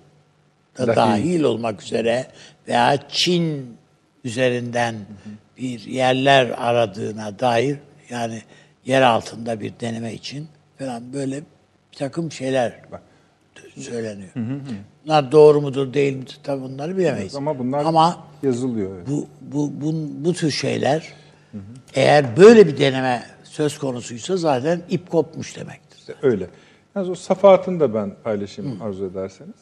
[0.77, 0.95] da Dahil.
[0.95, 2.27] dahil olmak üzere
[2.67, 3.77] veya Çin
[4.23, 4.95] üzerinden
[5.57, 7.77] bir yerler aradığına dair
[8.09, 8.41] yani
[8.85, 10.47] yer altında bir deneme için
[10.79, 11.35] falan böyle
[11.91, 12.73] bir takım şeyler
[13.79, 14.29] söyleniyor.
[15.05, 17.35] Bunlar doğru mudur değil midir tabii bunları bilemeyiz.
[17.35, 18.95] Ama bunlar Ama yazılıyor.
[18.95, 19.07] evet.
[19.09, 19.93] bu, bu, bu,
[20.25, 21.13] bu tür şeyler
[21.93, 25.97] eğer böyle bir deneme söz konusuysa zaten ip kopmuş demektir.
[25.99, 26.47] İşte öyle.
[26.95, 29.55] Yalnız o safahatını da ben paylaşayım arzu ederseniz.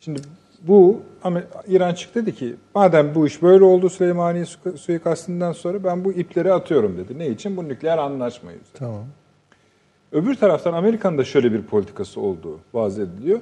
[0.00, 0.20] Şimdi
[0.62, 5.84] bu ama İran çıktı dedi ki madem bu iş böyle oldu Süleymaniye su- suikastından sonra
[5.84, 7.18] ben bu ipleri atıyorum dedi.
[7.18, 7.56] Ne için?
[7.56, 8.70] Bu nükleer anlaşma yüzünden.
[8.78, 9.04] Tamam.
[10.12, 13.40] Öbür taraftan Amerika'nın da şöyle bir politikası olduğu vaz ediliyor.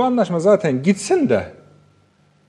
[0.00, 1.44] Bu anlaşma zaten gitsin de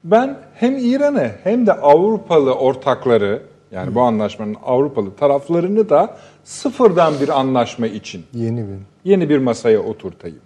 [0.04, 3.42] ben hem İran'ı hem de Avrupalı ortakları
[3.72, 8.78] yani bu anlaşmanın Avrupalı taraflarını da sıfırdan bir anlaşma için Yeni bir.
[9.12, 10.40] yeni bir masaya oturtayım.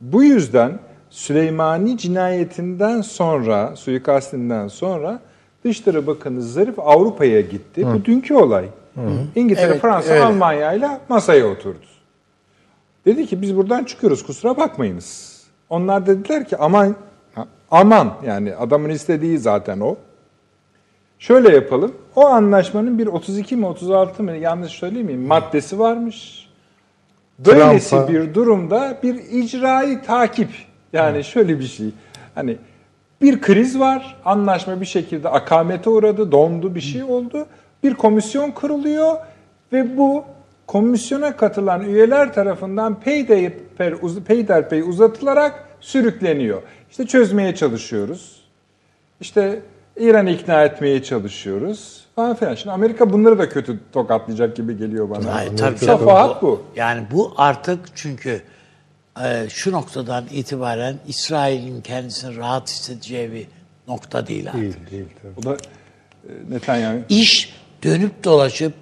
[0.00, 0.78] Bu yüzden
[1.10, 5.20] Süleymani cinayetinden sonra, suikastinden sonra
[5.64, 7.86] Dışişleri Bakanı Zarif Avrupa'ya gitti.
[7.94, 8.64] Bu dünkü olay.
[9.34, 10.24] İngiltere, Evet, Fransa, öyle.
[10.24, 11.86] Almanya ile masaya oturdu.
[13.06, 15.27] Dedi ki biz buradan çıkıyoruz kusura bakmayınız.
[15.70, 16.94] Onlar dediler ki aman
[17.70, 19.96] aman yani adamın istediği zaten o.
[21.18, 21.94] Şöyle yapalım.
[22.16, 26.48] O anlaşmanın bir 32 mi 36 mı yanlış söyleyeyim mi maddesi varmış.
[27.38, 30.48] Böylesi Trump'a- bir durumda bir icraî takip
[30.92, 31.86] yani şöyle bir şey.
[32.34, 32.56] Hani
[33.22, 34.16] bir kriz var.
[34.24, 37.46] Anlaşma bir şekilde akamete uğradı, dondu bir şey oldu.
[37.82, 39.16] Bir komisyon kuruluyor
[39.72, 40.24] ve bu
[40.68, 46.62] komisyona katılan üyeler tarafından peyderpey uz- peyderpey uzatılarak sürükleniyor.
[46.90, 48.40] İşte çözmeye çalışıyoruz.
[49.20, 49.60] İşte
[49.96, 52.54] İran'ı ikna etmeye çalışıyoruz falan filan.
[52.54, 55.34] Şimdi Amerika bunları da kötü tokatlayacak gibi geliyor bana.
[55.34, 55.78] Hayır, tabii.
[55.78, 56.62] Safahat bu.
[56.76, 58.42] Yani bu artık çünkü
[59.24, 63.46] e, şu noktadan itibaren İsrail'in kendisini rahat hissedeceği bir
[63.88, 64.60] nokta değil artık.
[64.62, 65.36] Değil, değil tabii.
[65.36, 66.98] Bu da e, Netanyahu.
[67.08, 67.54] İş
[67.84, 68.72] dönüp dolaşıp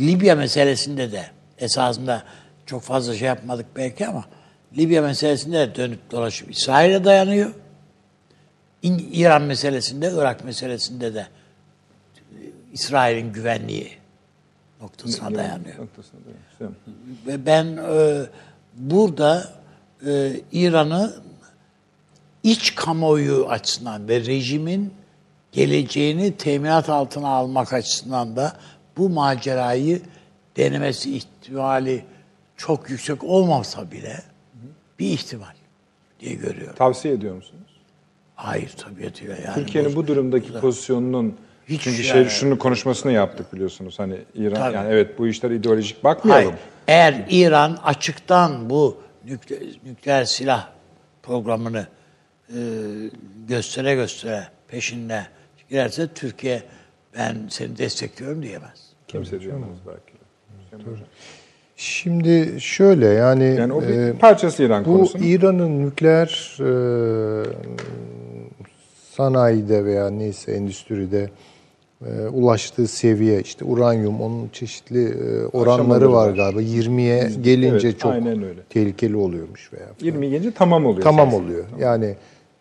[0.00, 2.22] Libya meselesinde de esasında
[2.66, 4.24] çok fazla şey yapmadık belki ama
[4.76, 7.54] Libya meselesinde de dönüp dolaşıp İsrail'e dayanıyor.
[9.12, 11.26] İran meselesinde, Irak meselesinde de
[12.72, 13.90] İsrail'in güvenliği
[14.80, 15.78] noktasına dayanıyor.
[15.78, 16.20] Noktasına
[16.60, 16.80] dayanıyor.
[17.26, 18.26] Ve ben e,
[18.74, 19.52] burada
[20.06, 21.14] e, İran'ı
[22.42, 24.94] iç kamuoyu açısından ve rejimin
[25.52, 28.56] geleceğini teminat altına almak açısından da
[28.98, 30.00] bu macerayı
[30.56, 32.04] denemesi ihtimali
[32.56, 34.22] çok yüksek olmasa bile
[34.98, 35.54] bir ihtimal
[36.20, 36.74] diye görüyorum.
[36.76, 37.62] Tavsiye ediyor musunuz?
[38.34, 39.54] Hayır tabiatıyla yani.
[39.54, 41.36] Türkiye'nin bu durumdaki pozisyonunun
[41.68, 44.76] Hiç çünkü yani- şey şunu konuşmasını yaptık biliyorsunuz hani İran Tabii.
[44.76, 46.44] yani evet bu işler ideolojik bakmayalım.
[46.54, 46.58] Hayır.
[46.88, 50.68] Eğer İran açıktan bu nükle- nükleer silah
[51.22, 51.86] programını
[52.48, 52.58] e,
[53.48, 55.26] göstere göstere peşinde
[55.70, 56.62] girerse Türkiye
[57.16, 58.87] ben seni destekliyorum diyemez.
[59.08, 60.18] Kimse duyamaz belki.
[61.76, 65.08] Şimdi şöyle yani, yani o bir e, parçası İran bu.
[65.20, 66.70] İran'ın nükleer e,
[69.10, 71.30] sanayide veya neyse endüstride
[72.06, 78.14] e, ulaştığı seviye işte uranyum onun çeşitli e, oranları var galiba 20'ye gelince evet, çok
[78.70, 79.86] tehlikeli oluyormuş veya.
[79.86, 79.96] Falan.
[80.00, 81.02] 20 gelince tamam oluyor.
[81.02, 81.44] Tamam aslında.
[81.44, 81.64] oluyor.
[81.64, 81.80] Tamam.
[81.80, 82.14] Yani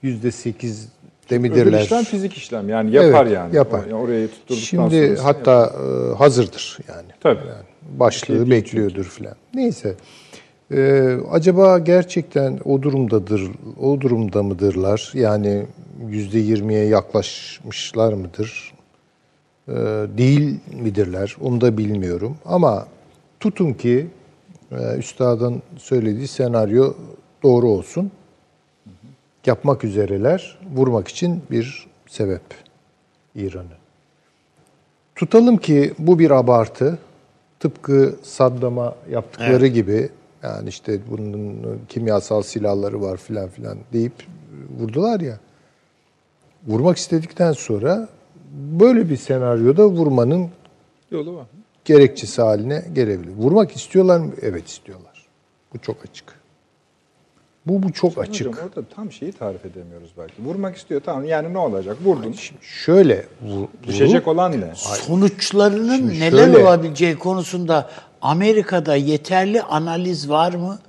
[0.04, 0.86] %8
[1.30, 1.62] demirler.
[1.62, 3.56] Ödül işlem fizik işlem yani yapar evet, yani.
[3.56, 3.82] Yapar.
[3.82, 6.16] Yani oraya tutturduktan Şimdi sonra hatta yapar.
[6.18, 7.08] hazırdır yani.
[7.20, 7.40] Tabii.
[7.40, 9.36] Yani başlığı Peki, bekliyordur filan.
[9.54, 9.96] Neyse.
[10.72, 13.52] Ee, acaba gerçekten o durumdadır,
[13.82, 15.12] o durumda mıdırlar?
[15.14, 15.66] Yani
[16.10, 18.74] yüzde yirmiye yaklaşmışlar mıdır?
[19.68, 19.74] Ee,
[20.18, 21.36] değil midirler?
[21.42, 22.38] Onu da bilmiyorum.
[22.46, 22.88] Ama
[23.40, 24.08] tutun ki
[24.72, 26.94] e, üstadın söylediği senaryo
[27.44, 28.12] doğru olsun.
[29.48, 32.42] Yapmak üzereler, vurmak için bir sebep
[33.36, 33.78] İran'ı.
[35.16, 36.98] Tutalım ki bu bir abartı.
[37.60, 40.10] Tıpkı Saddam'a yaptıkları gibi
[40.44, 44.14] yani işte bunun kimyasal silahları var filan filan deyip
[44.80, 45.40] vurdular ya.
[46.68, 48.08] Vurmak istedikten sonra
[48.54, 50.50] böyle bir senaryoda vurmanın
[51.12, 51.46] Yolu var.
[51.86, 53.34] gerekçesi haline gelebilir.
[53.38, 54.32] Vurmak istiyorlar mı?
[54.42, 55.26] Evet istiyorlar.
[55.74, 56.37] Bu çok açık.
[57.68, 58.48] Bu bu çok açık.
[58.48, 60.34] Hocam orada tam şeyi tarif edemiyoruz belki.
[60.44, 61.98] Vurmak istiyor tamam yani ne olacak?
[62.06, 62.36] Vurdun.
[62.62, 64.72] Şöyle vur, Düşecek olan ne?
[64.76, 67.90] Sonuçlarının Şimdi neler şöyle- olabileceği konusunda
[68.22, 70.80] Amerika'da yeterli analiz var mı?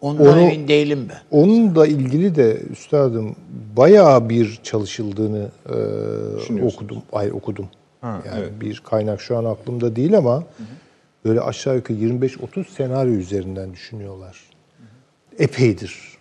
[0.00, 1.38] Ondan Onu- emin değilim ben.
[1.38, 3.36] Onunla ilgili de üstadım
[3.76, 7.02] bayağı bir çalışıldığını e, okudum.
[7.12, 7.66] Hayır okudum.
[8.00, 8.60] Ha, yani evet.
[8.60, 10.44] bir kaynak şu an aklımda değil ama
[11.24, 14.40] böyle aşağı yukarı 25-30 senaryo üzerinden düşünüyorlar.
[15.38, 16.15] Epeydir.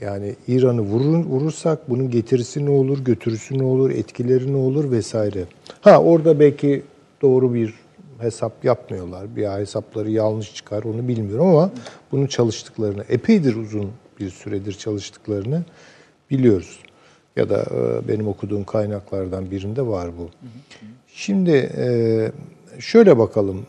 [0.00, 5.44] Yani İran'ı vurur, vurursak bunun getirisi ne olur, götürüsü ne olur, etkileri ne olur vesaire.
[5.80, 6.82] Ha orada belki
[7.22, 7.74] doğru bir
[8.18, 9.36] hesap yapmıyorlar.
[9.36, 11.70] Bir hesapları yanlış çıkar onu bilmiyorum ama
[12.12, 13.90] bunun çalıştıklarını, epeydir uzun
[14.20, 15.64] bir süredir çalıştıklarını
[16.30, 16.78] biliyoruz.
[17.36, 20.28] Ya da e, benim okuduğum kaynaklardan birinde var bu.
[21.08, 22.32] Şimdi e,
[22.78, 23.66] şöyle bakalım.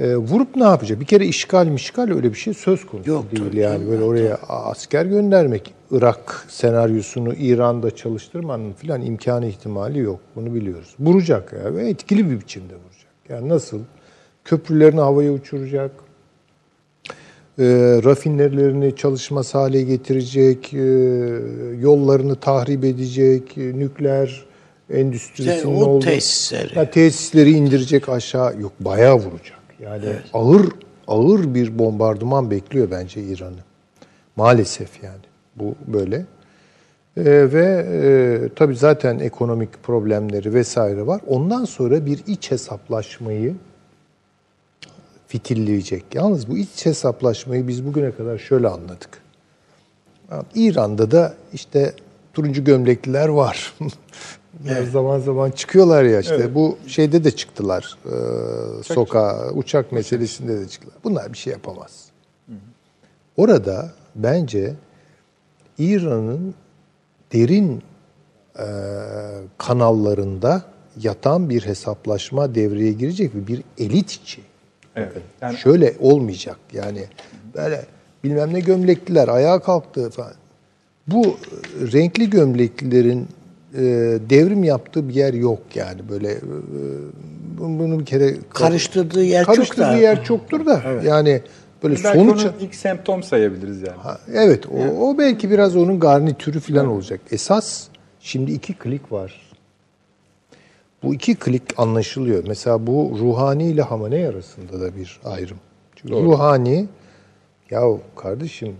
[0.00, 1.00] E, vurup ne yapacak?
[1.00, 3.44] Bir kere işgal mişgal öyle bir şey söz konusu Yok, değil.
[3.44, 10.20] tabii yani böyle oraya asker göndermek, Irak senaryosunu İran'da çalıştırmanın filan imkanı ihtimali yok.
[10.36, 10.94] Bunu biliyoruz.
[11.00, 13.12] Vuracak ya ve etkili bir biçimde vuracak.
[13.28, 13.78] Yani nasıl?
[14.44, 15.90] Köprülerini havaya uçuracak,
[17.58, 17.64] e,
[18.04, 20.78] rafinerilerini çalışmaz hale getirecek, e,
[21.80, 24.44] yollarını tahrip edecek, e, nükleer
[24.90, 26.74] endüstrisinin İşte o olduğu- tesisleri.
[26.74, 28.60] Ha, tesisleri indirecek aşağı.
[28.60, 29.58] Yok bayağı vuracak.
[29.82, 30.04] Yani
[30.34, 30.68] ağır
[31.08, 33.64] ağır bir bombardıman bekliyor bence İran'ı.
[34.36, 35.24] Maalesef yani.
[35.56, 36.16] Bu böyle.
[37.16, 41.20] E, ve e, tabii zaten ekonomik problemleri vesaire var.
[41.26, 43.54] Ondan sonra bir iç hesaplaşmayı
[45.26, 46.04] fitilleyecek.
[46.14, 49.22] Yalnız bu iç hesaplaşmayı biz bugüne kadar şöyle anladık.
[50.54, 51.92] İran'da da işte
[52.34, 53.74] turuncu gömlekliler var.
[54.92, 56.54] Zaman zaman çıkıyorlar ya işte.
[56.54, 57.98] Bu şeyde de çıktılar.
[58.06, 58.16] E,
[58.82, 60.96] sokağa, uçak meselesinde de çıktılar.
[61.04, 62.08] Bunlar bir şey yapamaz.
[63.36, 64.74] Orada bence
[65.78, 66.54] İran'ın
[67.32, 67.82] derin
[68.58, 68.66] e,
[69.58, 70.62] kanallarında
[71.00, 74.40] yatan bir hesaplaşma devreye girecek ve bir elit içi.
[74.96, 75.22] Evet.
[75.40, 77.04] Yani Şöyle olmayacak yani
[77.54, 77.86] böyle
[78.24, 80.32] bilmem ne gömlekliler ayağa kalktı falan.
[81.06, 81.36] Bu
[81.92, 83.28] renkli gömleklilerin
[83.74, 83.80] e,
[84.30, 86.40] devrim yaptığı bir yer yok yani böyle e,
[87.58, 89.96] bunu bunu bir kere Karıştırdığı yer çok karıştırdığı da.
[89.96, 91.42] yer çoktur da yani
[91.82, 93.96] böyle belki sonuç onu ilk semptom sayabiliriz yani.
[93.96, 97.20] Ha, Evet, o, o belki biraz onun garnitürü falan olacak.
[97.30, 97.86] Esas
[98.20, 99.52] şimdi iki klik var.
[101.02, 102.44] Bu iki klik anlaşılıyor.
[102.48, 105.56] Mesela bu Ruhani ile Hamaney arasında da bir ayrım.
[105.96, 106.86] Çünkü Ruhani,
[107.70, 107.82] ya
[108.16, 108.76] kardeşim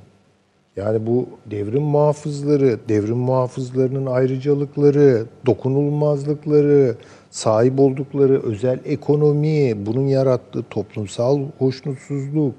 [0.76, 6.96] yani bu devrim muhafızları, devrim muhafızlarının ayrıcalıkları, dokunulmazlıkları,
[7.30, 12.54] sahip oldukları özel ekonomi, bunun yarattığı toplumsal hoşnutsuzluk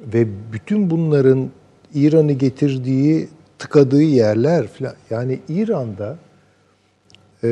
[0.00, 1.50] ve bütün bunların
[1.94, 4.94] İran'ı getirdiği, tıkadığı yerler falan.
[5.10, 6.16] Yani İran'da
[7.44, 7.50] e,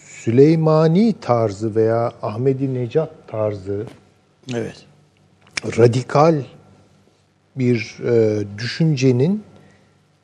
[0.00, 3.86] Süleymani tarzı veya Ahmedi Necat tarzı
[4.54, 4.86] Evet.
[5.78, 6.42] radikal
[7.56, 9.42] bir e, düşüncenin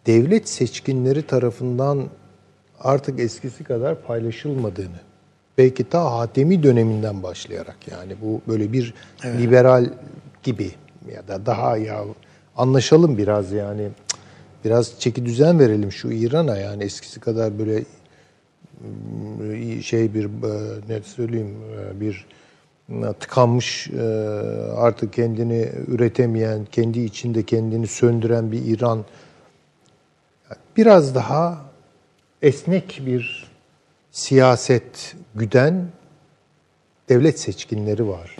[0.06, 2.08] devlet seçkinleri tarafından
[2.80, 5.00] artık eskisi kadar paylaşılmadığını,
[5.58, 8.94] belki ta Hatemi döneminden başlayarak yani bu böyle bir
[9.24, 9.90] liberal
[10.42, 10.70] gibi
[11.14, 12.04] ya da daha ya
[12.56, 13.88] anlaşalım biraz yani
[14.64, 17.84] biraz çeki düzen verelim şu İran'a yani eskisi kadar böyle
[19.82, 22.26] şey bir e, ne söyleyeyim e, bir
[23.20, 24.02] tıkanmış e,
[24.76, 29.04] artık kendini üretemeyen, kendi içinde kendini söndüren bir İran
[30.76, 31.58] biraz daha
[32.42, 33.48] esnek bir
[34.10, 35.84] siyaset güden
[37.08, 38.36] devlet seçkinleri var.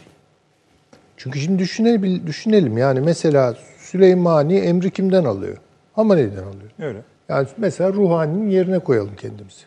[1.17, 5.57] Çünkü şimdi düşünelim, düşünelim yani mesela Süleymani emri kimden alıyor?
[5.93, 6.71] Hamaney'den alıyor.
[6.79, 6.99] Öyle.
[7.29, 9.65] Yani mesela Ruhani'nin yerine koyalım kendimizi.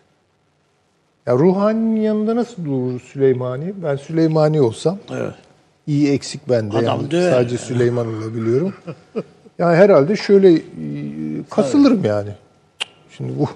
[1.27, 3.73] Ya Ruhani'nin yanında nasıl durur Süleymani?
[3.83, 5.33] Ben Süleymani olsam Evet.
[5.87, 6.77] iyi eksik bende.
[6.77, 8.73] Adam yani sadece Süleyman olabiliyorum.
[9.59, 10.61] yani herhalde şöyle e,
[11.49, 12.29] kasılırım yani.
[13.17, 13.47] Şimdi bu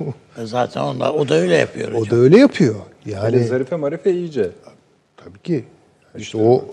[0.41, 2.17] E Zaten onlar, o da öyle yapıyor o hocam.
[2.17, 2.75] da öyle yapıyor.
[3.05, 4.49] Yani Zarife Marife iyice.
[5.17, 5.63] Tabii ki.
[6.17, 6.65] İşte o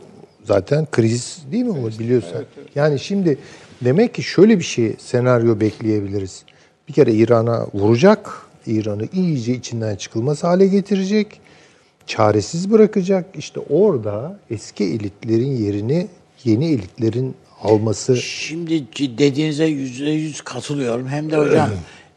[0.45, 2.37] zaten kriz değil mi o biliyorsun.
[2.75, 3.39] Yani şimdi
[3.85, 6.45] demek ki şöyle bir şey senaryo bekleyebiliriz.
[6.89, 8.31] Bir kere İran'a vuracak,
[8.67, 11.41] İran'ı iyice içinden çıkılmaz hale getirecek,
[12.07, 13.27] çaresiz bırakacak.
[13.35, 16.07] İşte orada eski elitlerin yerini
[16.45, 18.87] yeni elitlerin alması Şimdi
[19.19, 21.09] dediğinize yüzde yüz katılıyorum.
[21.09, 21.71] Hem de hocam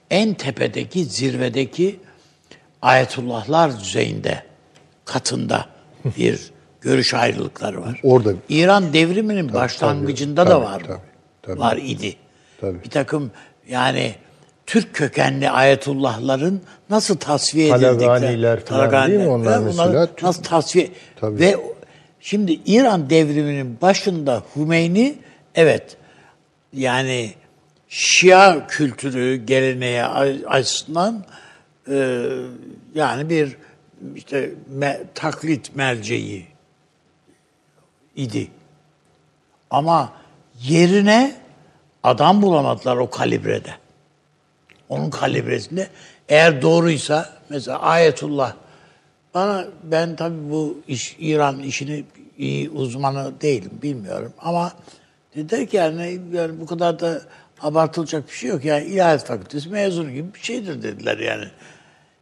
[0.10, 2.00] en tepedeki, zirvedeki
[2.82, 4.44] ayetullahlar düzeyinde,
[5.06, 5.66] katında
[6.18, 6.52] bir
[6.82, 8.00] görüş ayrılıkları var.
[8.04, 10.88] Orada- İran devriminin başlangıcında da tabii, var bu.
[10.88, 11.00] tabii,
[11.42, 11.60] tabii.
[11.60, 12.16] Var idi.
[12.62, 12.84] Tabii.
[12.84, 13.32] Bir takım
[13.70, 14.16] yani
[14.66, 18.90] Türk kökenli ayetullahların nasıl tasfiye Talaganiler edildikleri.
[18.90, 19.28] falan değil mi?
[19.28, 20.90] Onlar mesela Türk- nasıl tasfiye
[21.20, 21.40] Tabii.
[21.40, 21.56] ve
[22.20, 25.16] şimdi İran devriminin başında Hümeyni
[25.56, 25.98] evet
[26.74, 27.34] yani
[27.90, 30.04] Şia kültürü geleneği
[30.48, 31.24] açısından
[31.90, 32.26] e,
[32.96, 33.58] yani bir
[34.16, 36.46] işte me- taklit merceği
[38.16, 38.48] idi.
[39.70, 40.14] Ama
[40.62, 41.36] yerine
[42.04, 43.70] adam bulamadılar o kalibrede.
[44.90, 45.88] Onun kalibresinde.
[46.30, 48.54] Eğer doğruysa mesela Ayetullah.
[49.34, 52.04] Bana ben tabii bu iş İran işini
[52.38, 54.34] iyi uzmanı değilim bilmiyorum.
[54.40, 54.74] Ama
[55.36, 57.22] dediler ki yani, yani bu kadar da
[57.62, 58.66] abartılacak bir şey yok.
[58.66, 61.46] Yani ilahiyat fakültesi mezunu gibi bir şeydir dediler yani.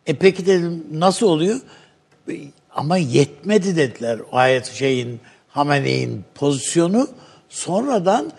[0.07, 1.59] E peki dedim nasıl oluyor?
[2.75, 7.07] Ama yetmedi dediler o ayet şeyin Hamene'in pozisyonu.
[7.49, 8.31] Sonradan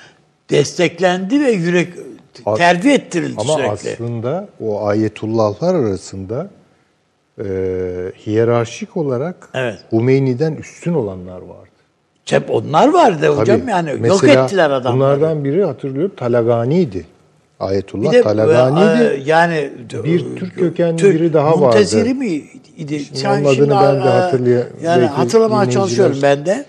[0.51, 1.95] desteklendi ve yürek
[2.57, 3.71] Terbiye ettirildi Ama sürekli.
[3.93, 6.49] aslında o ayetullahlar arasında
[7.39, 7.45] e,
[8.27, 9.79] hiyerarşik olarak Evet.
[9.93, 11.69] Hümeyni'den üstün olanlar vardı.
[12.25, 13.71] Hep onlar vardı hocam Tabii.
[13.71, 14.95] yani yok ettiler adamları.
[15.21, 17.07] Bunlardan biri hatırlıyorum Talagani'ydi.
[17.61, 19.15] Ayetullah bir de Talagani'ydi.
[19.15, 19.71] e, yani
[20.05, 21.59] Bir Türk kökenli Türk- biri daha vardı.
[21.61, 22.43] Munteziri mi
[22.77, 23.01] idi?
[23.01, 26.65] Şimdi Sen onun adını ben de e, hatırlaya- Yani hatırlamaya çalışıyorum ben de.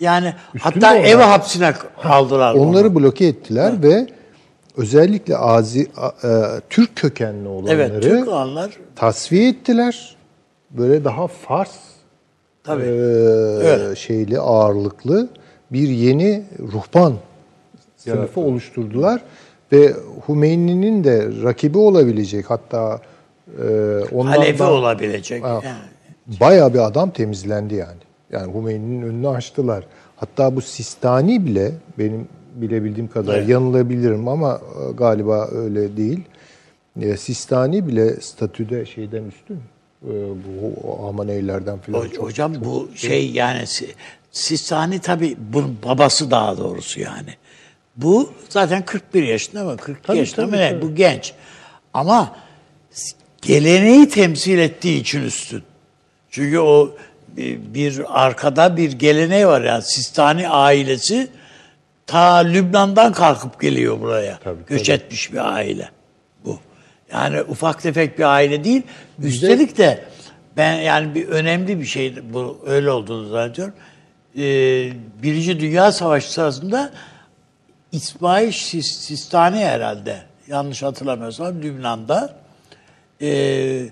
[0.00, 1.04] Yani hatta de onlar.
[1.04, 1.72] ev hapsine
[2.04, 2.94] aldılar Onları onu.
[3.00, 4.06] bloke ettiler ve
[4.76, 5.86] özellikle Azi, e,
[6.70, 10.16] Türk kökenli olanları Evet Türk olanlar tasfiye ettiler.
[10.70, 11.70] Böyle daha Fars
[12.64, 12.82] tabii.
[12.82, 13.96] e, Öyle.
[13.96, 15.28] şeyli ağırlıklı
[15.72, 17.14] bir yeni ruhban
[17.96, 19.22] sınıfı oluşturdular
[19.72, 19.92] ve
[20.28, 23.00] Hümeyni'nin de rakibi olabilecek hatta
[23.58, 23.64] e,
[24.12, 25.44] ondan Halefi da- olabilecek.
[25.44, 26.38] Ha, Yani.
[26.40, 27.98] Bayağı bir adam temizlendi yani.
[28.32, 29.84] Yani Hümeyni'nin önünü açtılar.
[30.16, 33.48] Hatta bu Sistani bile benim bilebildiğim kadar Evet.
[33.48, 34.60] yanılabilirim ama
[34.90, 36.20] e, galiba öyle değil.
[37.00, 39.58] E, Sistani bile statüde şeyden üstün.
[40.04, 42.00] E, bu Amaneylerden falan.
[42.06, 43.94] Ho- çok- Hocam bu şey yani Si-
[44.32, 47.30] Sistani tabii bunun babası daha doğrusu yani.
[47.96, 49.76] Bu zaten 41 yaşında mı?
[49.76, 50.70] 42 Tabii, yaşında mı tabii, ne?
[50.70, 50.82] tabii.
[50.82, 51.32] Bu genç.
[51.94, 52.36] Ama
[53.42, 55.62] geleneği temsil ettiği için üstün.
[56.30, 56.90] Çünkü o
[57.36, 61.28] bir, bir arkada bir geleneği var yani Sistani ailesi
[62.06, 64.38] ta Lübnan'dan kalkıp geliyor buraya.
[64.44, 64.96] Tabii, Göç tabii.
[64.96, 65.88] etmiş bir aile
[66.44, 66.58] bu.
[67.12, 68.82] Yani ufak tefek bir aile değil.
[69.22, 70.04] Üstelik de
[70.56, 73.74] ben yani bir önemli bir şey bu öyle olduğunu zannediyorum.
[74.36, 74.40] Ee,
[75.22, 76.90] Birinci Dünya Savaşı sırasında
[77.92, 82.34] İsmail Sis- Sistani herhalde yanlış hatırlamıyorsam Lübnan'da
[83.22, 83.82] ee,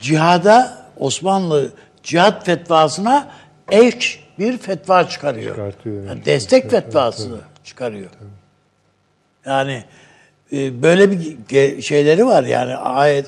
[0.00, 1.72] cihada Osmanlı
[2.02, 3.28] cihat fetvasına
[3.70, 5.54] eş bir fetva çıkarıyor.
[5.56, 6.08] Çıkartıyor, evet.
[6.08, 7.28] Yani destek fetvası
[7.64, 8.10] çıkarıyor.
[9.46, 9.84] Yani
[10.52, 13.26] e, böyle bir şeyleri var yani ayet.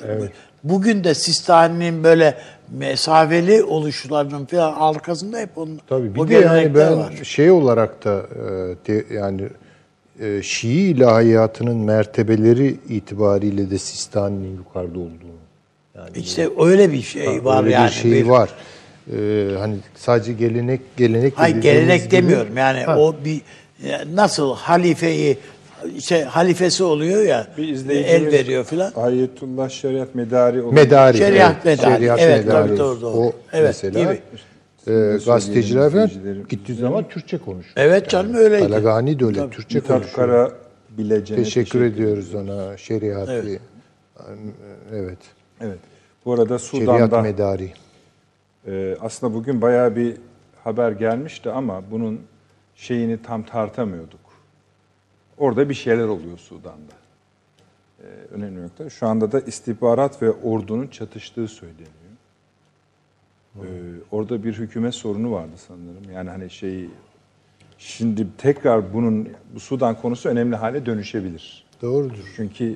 [0.63, 2.37] Bugün de Sistani'nin böyle
[2.71, 7.13] mesafeli oluşlarının falan arkasında hep onun Tabii o bir de yani ben var.
[7.23, 8.41] şey olarak da e,
[8.87, 9.41] de- yani
[10.19, 15.39] e, Şii ilahiyatının mertebeleri itibariyle de Sistani'nin yukarıda olduğunu.
[15.95, 17.87] Yani İşte öyle bir şey var öyle yani.
[17.87, 18.49] bir şey var.
[19.13, 23.41] Ee, hani sadece gelenek gelenek Hayır dediğimiz gelenek gibi- demiyorum yani Ha, o bir
[23.83, 25.37] e, nasıl halifeyi
[25.97, 28.93] işte halifesi oluyor ya Bir el veriyor filan.
[28.95, 31.17] Ayetullah Şeriat Medari olan Medari.
[31.17, 31.99] Şeriat evet, medari.
[32.01, 32.67] Şeriat Evet, medari.
[32.67, 33.17] tabii, doğru, doğru.
[33.17, 34.21] O Evet, mesela gibi.
[34.87, 36.09] e, gazeteciler falan
[36.49, 37.75] gittiği zaman Türkçe konuşuyor.
[37.77, 38.67] Evet canım öyleydi.
[38.67, 40.15] Talagani de öyle Türkçe Mithat konuşuyor.
[40.15, 40.51] Kara
[40.97, 42.77] Bilecen'e Teşekkür ediyoruz ona.
[42.77, 43.29] Şeriat.
[43.29, 43.61] Evet.
[44.93, 45.17] evet.
[45.61, 45.79] Evet.
[46.25, 47.71] Bu arada Şeriat Sudan'da medari.
[48.69, 50.17] E, aslında bugün bayağı bir
[50.63, 52.21] haber gelmişti ama bunun
[52.75, 54.19] şeyini tam tartamıyorduk.
[55.37, 56.93] Orada bir şeyler oluyor Sudan'da.
[57.99, 58.89] E, önemli nokta.
[58.89, 61.89] Şu anda da istihbarat ve ordunun çatıştığı söyleniyor.
[63.55, 63.67] E,
[64.11, 66.11] orada bir hükümet sorunu vardı sanırım.
[66.13, 66.89] Yani hani şey
[67.77, 71.65] şimdi tekrar bunun bu Sudan konusu önemli hale dönüşebilir.
[71.81, 72.33] Doğrudur.
[72.35, 72.75] Çünkü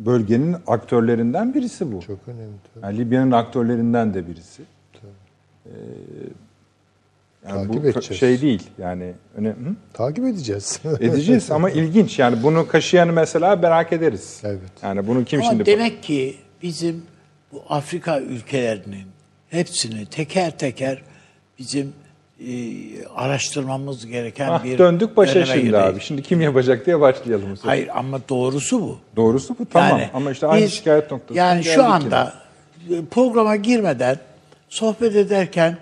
[0.00, 2.00] bölgenin aktörlerinden birisi bu.
[2.00, 2.52] Çok önemli.
[2.74, 2.84] tabii.
[2.84, 4.62] Yani Libya'nın aktörlerinden de birisi.
[5.66, 5.70] Ee,
[7.48, 8.20] yani Takip bu edeceğiz.
[8.20, 9.54] şey değil yani öne, hı?
[9.92, 10.80] Takip edeceğiz.
[11.00, 14.40] edeceğiz ama ilginç yani bunu kaşıyanı mesela merak ederiz.
[14.44, 14.60] Evet.
[14.82, 17.02] Yani bunu kim Ama şimdi demek ki bizim
[17.52, 19.04] bu Afrika ülkelerinin
[19.50, 21.02] hepsini teker teker
[21.58, 21.92] bizim
[22.40, 22.52] e,
[23.08, 25.74] araştırmamız gereken Ah, bir döndük başa şimdi girdik.
[25.74, 26.00] abi.
[26.00, 27.56] Şimdi kim yapacak diye başlayalım.
[27.56, 27.68] sefer.
[27.68, 28.98] Hayır ama doğrusu bu.
[29.16, 31.38] Doğrusu bu tamam Yani ama işte aynı biz- şikayet noktası.
[31.38, 32.34] Yani şu anda
[32.90, 34.16] e, programa girmeden
[34.74, 35.78] sohbet ederken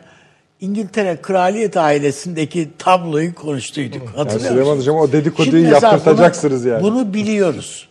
[0.60, 4.02] İngiltere kraliyet ailesindeki tabloyu konuştuyduk.
[4.02, 4.80] Yani Hatırlıyor Süleyman musun?
[4.80, 6.82] Hocam o dedikoduyu yaptırtacaksınız bunu, yani.
[6.82, 7.88] Bunu biliyoruz.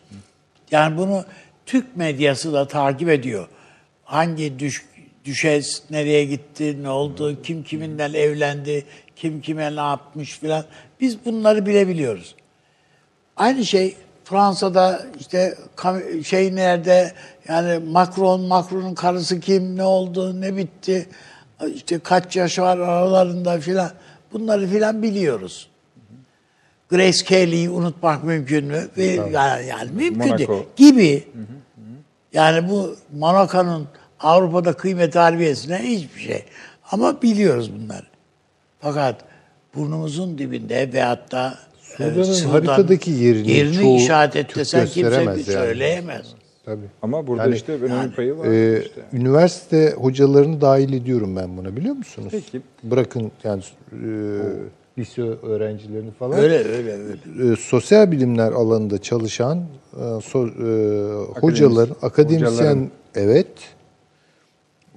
[0.72, 1.26] Yani bunu
[1.66, 3.48] Türk medyası da takip ediyor.
[4.04, 4.86] Hangi düş,
[5.26, 10.66] düşes nereye gitti, ne oldu, kim kiminle evlendi, kim kime ne yapmış filan.
[11.02, 12.36] Biz bunları bilebiliyoruz.
[13.38, 13.96] Aynı şey
[14.32, 15.56] Fransa'da işte
[16.24, 17.14] şey nerede
[17.48, 21.10] yani Macron, Macron'un karısı kim, ne oldu, ne bitti,
[21.74, 23.92] işte kaç yaş var aralarında filan
[24.34, 25.70] bunları filan biliyoruz.
[26.90, 28.88] Grace Kelly'yi unutmak mümkün mü?
[29.32, 30.50] Yani, yani mümkün değil.
[30.76, 31.28] Gibi.
[32.34, 33.88] Yani bu Monaco'nun
[34.20, 36.46] Avrupa'da kıymet harbiyesine hiçbir şey.
[36.92, 38.06] Ama biliyoruz bunları.
[38.80, 39.16] Fakat
[39.76, 41.58] burnumuzun dibinde ve hatta
[41.98, 45.66] Sudan'ın Sudan- haritadaki yerini yerini çoğu işaret desen kimse gösteremez bir yani.
[45.66, 46.26] söyleyemez.
[46.66, 46.86] Tabii.
[47.02, 48.46] Ama burada Yani- işte önemli payı var.
[48.48, 49.02] Ee, işte.
[49.14, 52.28] Üniversite hocalarını dahil ediyorum ben buna biliyor musunuz?
[52.32, 52.62] Peki.
[52.84, 54.02] Bırakın yani e,
[54.98, 56.40] lise öğrencilerini falan.
[56.40, 57.54] Öyle öyle öyle.
[57.54, 59.58] E, sosyal bilimler alanında çalışan
[59.94, 60.52] e, so, e,
[61.42, 62.90] hocaların, akademisyen hocaların.
[63.16, 63.48] evet.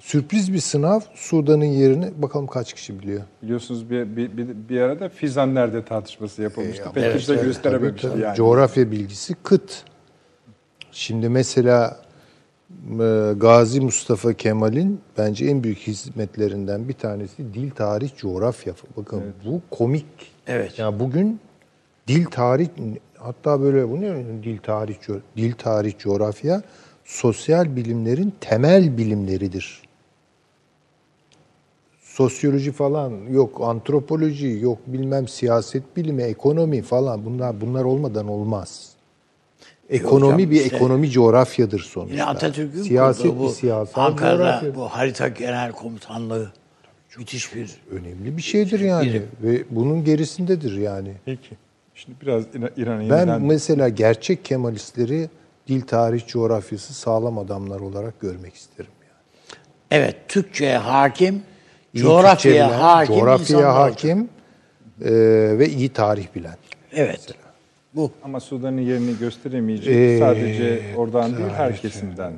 [0.04, 3.22] Sürpriz bir sınav Sudan'ın yerini bakalım kaç kişi biliyor.
[3.42, 6.84] Biliyorsunuz bir, bir, bir, bir arada Fizan nerede tartışması yapılmıştı.
[6.94, 8.36] Pek evet, kimse evet, gösterememişti Tabii, yani.
[8.36, 9.84] Coğrafya bilgisi kıt.
[10.92, 11.96] Şimdi mesela
[13.00, 18.74] e, Gazi Mustafa Kemal'in bence en büyük hizmetlerinden bir tanesi dil, tarih, coğrafya.
[18.96, 20.06] Bakın bu komik.
[20.46, 20.78] Evet.
[20.78, 21.40] Yani bugün
[22.08, 22.68] dil, tarih
[23.18, 24.94] hatta böyle bu ne dil, tarih,
[25.36, 26.62] dil, tarih, coğrafya
[27.04, 29.83] sosyal bilimlerin temel bilimleridir.
[32.18, 38.90] Sosyoloji falan yok, antropoloji yok, bilmem siyaset bilimi, ekonomi falan bunlar bunlar olmadan olmaz.
[39.90, 42.12] Ekonomi hocam bir işte- ekonomi coğrafyadır sonuçta.
[42.14, 44.74] Yine Atatürk'ün siyaset kurduğu bir bu siyasal Ankara'da coğrafya.
[44.74, 46.52] bu harita genel komutanlığı
[47.18, 49.28] müthiş bir önemli bir şeydir yani Bilim.
[49.42, 51.12] ve bunun gerisindedir yani.
[51.24, 51.50] Peki.
[51.94, 53.42] Şimdi biraz İran- İran'a Ben yeniden...
[53.42, 55.28] mesela gerçek Kemalistleri
[55.68, 58.90] dil, tarih, coğrafyası sağlam adamlar olarak görmek isterim.
[59.02, 59.60] Yani.
[59.90, 61.42] evet Türkçe'ye hakim,
[61.94, 63.64] İyi Türkçe bilen, hakim olacak.
[63.64, 64.28] hakim
[65.04, 65.10] e,
[65.58, 66.56] ve iyi tarih bilen.
[66.92, 67.34] Evet.
[67.94, 69.94] Bu Ama Sudan'ın yerini gösteremeyecek.
[69.96, 72.32] Ee, Sadece oradan değil herkesinden.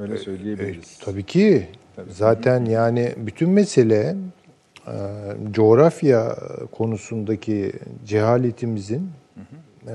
[0.00, 0.98] Öyle söyleyebiliriz.
[1.04, 1.68] Tabii ki.
[2.08, 4.16] Zaten yani bütün mesele
[4.86, 4.92] e,
[5.50, 6.36] coğrafya
[6.72, 7.72] konusundaki
[8.06, 9.10] cehaletimizin
[9.88, 9.94] e,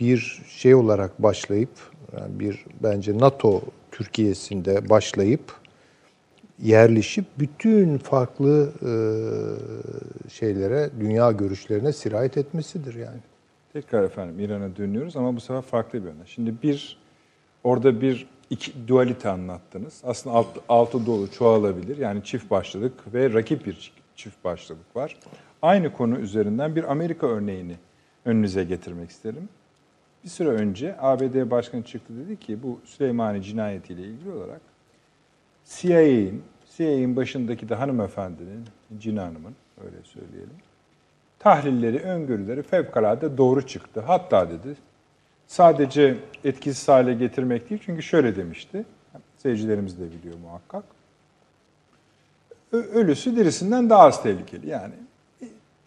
[0.00, 1.70] bir şey olarak başlayıp
[2.18, 3.62] yani bir bence NATO
[3.92, 5.61] Türkiye'sinde başlayıp
[6.62, 8.92] yerleşip bütün farklı e,
[10.30, 13.20] şeylere, dünya görüşlerine sirayet etmesidir yani.
[13.72, 16.24] Tekrar efendim İran'a dönüyoruz ama bu sefer farklı bir yönden.
[16.24, 16.98] Şimdi bir,
[17.64, 20.00] orada bir iki dualite anlattınız.
[20.04, 21.98] Aslında alt, altı dolu çoğalabilir.
[21.98, 25.16] Yani çift başlılık ve rakip bir çift başlılık var.
[25.62, 27.76] Aynı konu üzerinden bir Amerika örneğini
[28.24, 29.48] önünüze getirmek isterim.
[30.24, 34.60] Bir süre önce ABD Başkanı çıktı dedi ki bu Süleymani cinayetiyle ilgili olarak
[35.64, 36.42] CIA'in,
[36.76, 38.64] CIA'in başındaki de hanımefendinin,
[38.98, 39.54] Cin Hanım'ın
[39.84, 40.56] öyle söyleyelim,
[41.38, 44.00] tahlilleri, öngörüleri fevkalade doğru çıktı.
[44.06, 44.76] Hatta dedi
[45.46, 48.84] sadece etkisiz hale getirmek değil çünkü şöyle demişti.
[49.38, 50.84] Seyircilerimiz de biliyor muhakkak.
[52.72, 54.68] Ölüsü dirisinden daha az tehlikeli.
[54.68, 54.94] Yani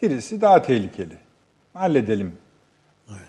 [0.02, 1.16] dirisi daha tehlikeli.
[1.72, 2.32] Halledelim.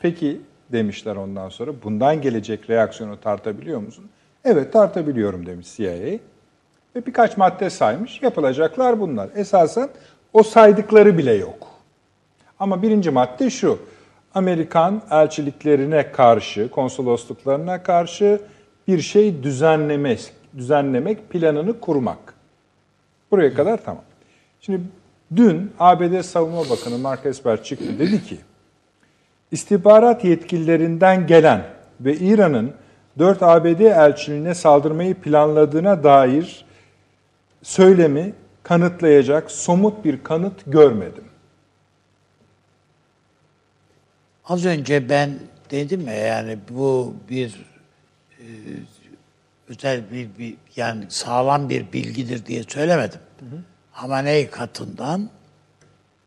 [0.02, 4.10] Peki demişler ondan sonra bundan gelecek reaksiyonu tartabiliyor musun?
[4.46, 6.20] Evet tartabiliyorum demiş CIA.
[6.98, 8.22] Ve birkaç madde saymış.
[8.22, 9.30] Yapılacaklar bunlar.
[9.36, 9.90] Esasen
[10.34, 11.68] o saydıkları bile yok.
[12.60, 13.80] Ama birinci madde şu.
[14.36, 18.42] Amerikan elçiliklerine karşı, konsolosluklarına karşı
[18.88, 22.34] bir şey düzenlemek, düzenlemek, planını kurmak.
[23.32, 24.04] Buraya kadar tamam.
[24.62, 24.82] Şimdi
[25.36, 28.38] dün ABD Savunma Bakanı Mark Esper çıktı dedi ki
[29.52, 31.64] istihbarat yetkililerinden gelen
[32.02, 32.72] ve İran'ın
[33.20, 36.67] 4 ABD elçiliğine saldırmayı planladığına dair
[37.64, 41.24] söylemi kanıtlayacak somut bir kanıt görmedim.
[44.46, 45.40] Az önce ben
[45.72, 47.66] dedim ya yani bu bir
[48.40, 48.46] e,
[49.70, 53.20] özel bir, bir yani sağlam bir bilgidir diye söylemedim.
[53.92, 55.30] Hamaney katından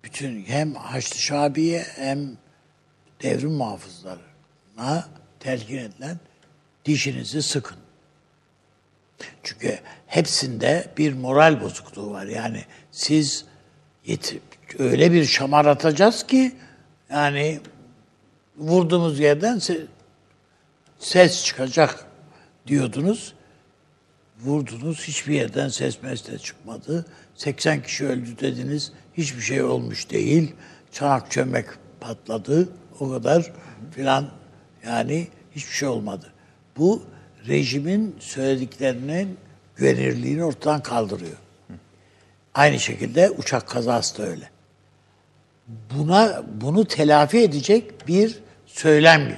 [0.05, 2.19] bütün hem Haçlı Şabi'ye hem
[3.23, 5.09] devrim muhafızlarına
[5.41, 6.19] telkin edilen
[6.85, 7.80] dişinizi sıkın.
[9.43, 12.27] Çünkü hepsinde bir moral bozukluğu var.
[12.27, 13.45] Yani siz
[14.07, 14.39] yet-
[14.79, 16.53] öyle bir şamar atacağız ki
[17.11, 17.61] yani
[18.57, 19.87] vurduğumuz yerden se-
[20.99, 22.07] ses çıkacak
[22.67, 23.35] diyordunuz.
[24.41, 27.07] Vurdunuz hiçbir yerden ses mesle çıkmadı.
[27.35, 28.93] 80 kişi öldü dediniz.
[29.15, 30.55] Hiçbir şey olmuş değil.
[30.93, 31.67] Çanak çömek
[32.01, 32.69] patladı.
[33.01, 33.53] O kadar
[33.95, 34.31] filan
[34.87, 36.33] yani hiçbir şey olmadı.
[36.77, 37.03] Bu
[37.49, 39.37] rejimin söylediklerinin
[39.77, 41.37] güvenirliğini ortadan kaldırıyor.
[42.55, 44.51] Aynı şekilde uçak kazası da öyle
[45.95, 49.37] buna bunu telafi edecek bir söylem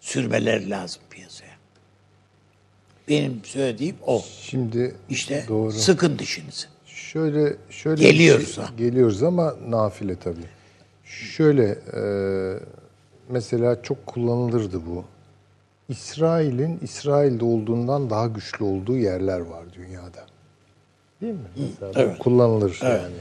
[0.00, 1.56] sürmeleri lazım piyasaya.
[3.08, 4.24] Benim söylediğim o.
[4.42, 5.72] Şimdi İşte doğru.
[5.72, 6.66] sıkın dişinizi.
[6.86, 8.70] Şöyle şöyle bir Geliyoruz şey- ha.
[8.78, 10.46] geliyoruz ama nafile tabii.
[11.04, 11.64] Şöyle
[11.96, 12.02] e,
[13.28, 15.04] mesela çok kullanılırdı bu.
[15.88, 20.26] İsrail'in İsrail'de olduğundan daha güçlü olduğu yerler var dünyada.
[21.20, 21.40] Değil mi?
[21.56, 22.18] Mesela evet.
[22.18, 23.16] kullanılır yani.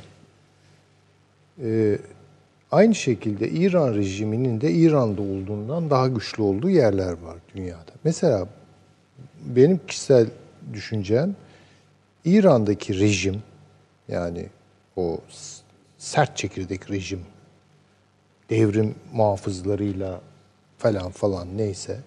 [1.64, 1.98] E,
[2.72, 7.92] aynı şekilde İran rejiminin de İran'da olduğundan daha güçlü olduğu yerler var dünyada.
[8.04, 8.48] Mesela
[9.46, 10.28] benim kişisel
[10.74, 11.36] düşüncem
[12.26, 13.44] İran'daki rejim
[14.08, 14.50] yani
[14.96, 15.20] o
[15.98, 17.22] sert çekirdek rejim
[18.50, 20.22] devrim muhafızlarıyla
[20.78, 22.00] falan falan neyse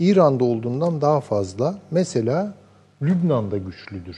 [0.00, 2.54] İran'da olduğundan daha fazla mesela
[3.02, 4.16] Lübnan'da güçlüdür.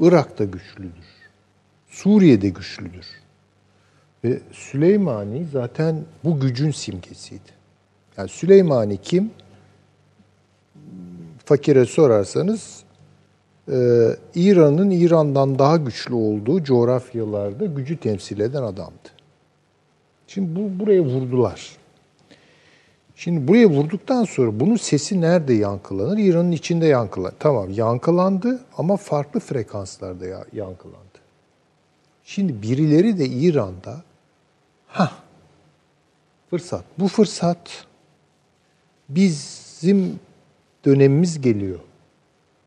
[0.00, 1.06] Irak'ta güçlüdür.
[1.88, 3.06] Suriye'de güçlüdür.
[4.24, 7.50] Ve Süleymani zaten bu gücün simgesiydi.
[8.16, 9.30] Yani Süleymani kim?
[11.44, 12.82] Fakire sorarsanız
[13.68, 19.08] e, İran'ın İran'dan daha güçlü olduğu coğrafyalarda gücü temsil eden adamdı.
[20.26, 21.77] Şimdi bu buraya vurdular.
[23.18, 26.18] Şimdi buraya vurduktan sonra bunun sesi nerede yankılanır?
[26.18, 27.34] İran'ın içinde yankılanır.
[27.38, 31.18] Tamam yankılandı ama farklı frekanslarda ya- yankılandı.
[32.24, 33.96] Şimdi birileri de İran'da
[34.86, 35.12] ha
[36.50, 36.84] fırsat.
[36.98, 37.84] Bu fırsat
[39.08, 40.18] bizim
[40.84, 41.78] dönemimiz geliyor.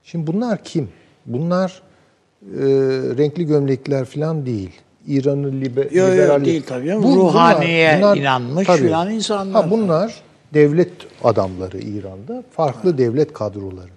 [0.03, 0.90] Şimdi bunlar kim?
[1.26, 1.82] Bunlar
[2.44, 2.60] e,
[3.18, 4.72] renkli gömlekler falan değil.
[5.07, 9.64] İran'ın libe, Yo, yo, liberal- değil tabii ama ruhaniye inanmış filan insanlar.
[9.64, 10.22] Ha, bunlar
[10.53, 10.91] devlet
[11.23, 12.44] adamları İran'da.
[12.52, 13.91] Farklı devlet kadroları.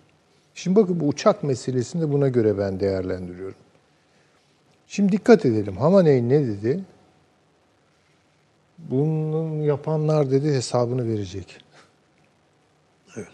[0.55, 3.57] Şimdi bakın bu uçak meselesini de buna göre ben değerlendiriyorum.
[4.87, 5.77] Şimdi dikkat edelim.
[5.77, 6.85] Hamaney ne dedi?
[8.79, 11.61] Bunu yapanlar dedi hesabını verecek.
[13.17, 13.29] Evet.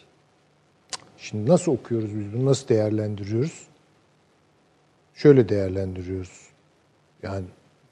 [1.18, 2.44] Şimdi nasıl okuyoruz biz bunu?
[2.44, 3.66] Nasıl değerlendiriyoruz?
[5.14, 6.48] Şöyle değerlendiriyoruz.
[7.22, 7.46] Yani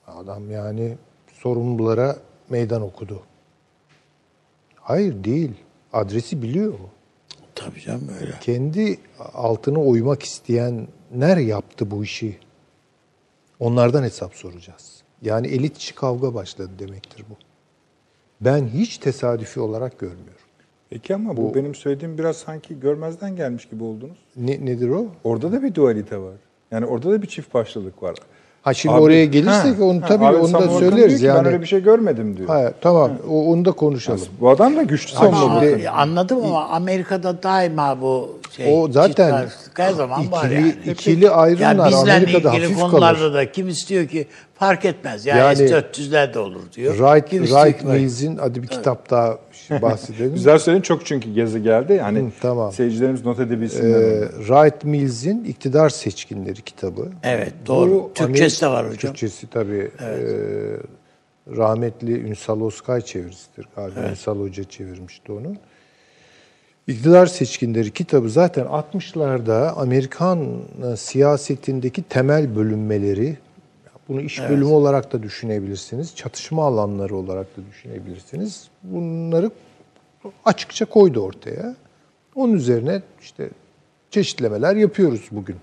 [0.07, 0.99] adam yani
[1.33, 2.17] sorumlulara
[2.49, 3.23] meydan okudu.
[4.89, 5.51] Hayır değil.
[5.93, 6.91] Adresi biliyor o.
[7.55, 8.33] Tabii canım öyle.
[8.41, 8.99] Kendi
[9.35, 12.39] altına oymak isteyenler yaptı bu işi.
[13.61, 15.03] Onlardan hesap soracağız.
[15.23, 17.35] Yani elit içi kavga başladı demektir bu.
[18.41, 20.49] Ben hiç tesadüfi olarak görmüyorum.
[20.91, 24.19] Peki ama bu, benim söylediğim biraz sanki görmezden gelmiş gibi oldunuz.
[24.37, 25.07] Ne, nedir o?
[25.25, 26.37] Orada da bir dualite var.
[26.71, 28.17] Yani orada da bir çift başlılık var.
[28.63, 31.39] Ha şimdi Abi- oraya gelirsek Ha, onu ha, tabii Ahmet onu da söyleriz yani.
[31.39, 32.49] Ben öyle bir şey görmedim diyor.
[32.49, 33.11] Hayır, tamam.
[33.31, 34.21] O, onu da konuşalım.
[34.41, 35.39] Bu adam da güçlü savunma.
[35.41, 35.63] Ama
[35.97, 40.75] anladım ama Amerika'da daima bu şey O zaten her zaman var ikili- yani.
[40.87, 43.35] ikili ayrımlar yani Amerika'da ilgili hafif konularda kalır.
[43.35, 45.27] da kim istiyor ki fark etmez.
[45.27, 46.95] Yani, Yani- S-400'ler de olur diyor.
[46.95, 47.29] Wright,
[47.81, 49.39] Kim Mills'in hadi bir kitap daha
[49.83, 50.35] bahsedelim.
[50.35, 51.93] Güzel söyledin çok çünkü gezi geldi.
[51.93, 52.73] Yani Hı, tamam.
[52.73, 54.01] seyircilerimiz not edebilsinler.
[54.23, 54.29] Ee.
[54.39, 57.09] Wright Mills'in İktidar Seçkinleri kitabı.
[57.23, 57.91] Evet doğru.
[57.91, 58.97] Bu Türkçesi de var hocam.
[58.99, 59.91] Türkçesi tabii.
[60.01, 60.11] e,
[61.57, 64.01] rahmetli Ünsal Oskay çevirisidir galiba.
[64.11, 65.55] Ünsal Hoca çevirmişti onu.
[66.89, 70.63] İktidar Seçkinleri kitabı zaten 60'larda Amerikan
[70.93, 73.37] e, siyasetindeki temel bölünmeleri,
[74.09, 78.69] bunu iş bölümü olarak da düşünebilirsiniz, çatışma alanları olarak da düşünebilirsiniz.
[78.83, 79.51] Bunları
[80.45, 81.77] açıkça koydu ortaya.
[82.35, 83.51] Onun üzerine işte
[84.11, 85.57] çeşitlemeler yapıyoruz bugün.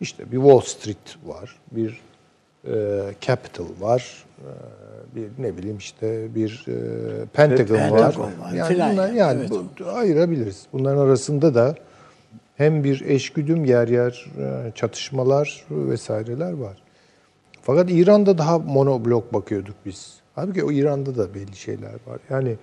[0.00, 2.00] İşte bir Wall Street var, bir
[2.68, 4.50] e, Capital var, e,
[5.16, 7.90] bir ne bileyim işte bir e, Pentagon, var.
[7.90, 9.50] Pentagon var Yani filan bunlar yani, yani evet.
[9.80, 10.66] bu, ayırabiliriz.
[10.72, 11.74] Bunların arasında da
[12.56, 16.82] hem bir eşgüdüm yer yer e, çatışmalar vesaireler var.
[17.62, 20.14] Fakat İran'da daha monoblok bakıyorduk biz.
[20.34, 22.20] Halbuki o İran'da da belli şeyler var.
[22.30, 22.56] Yani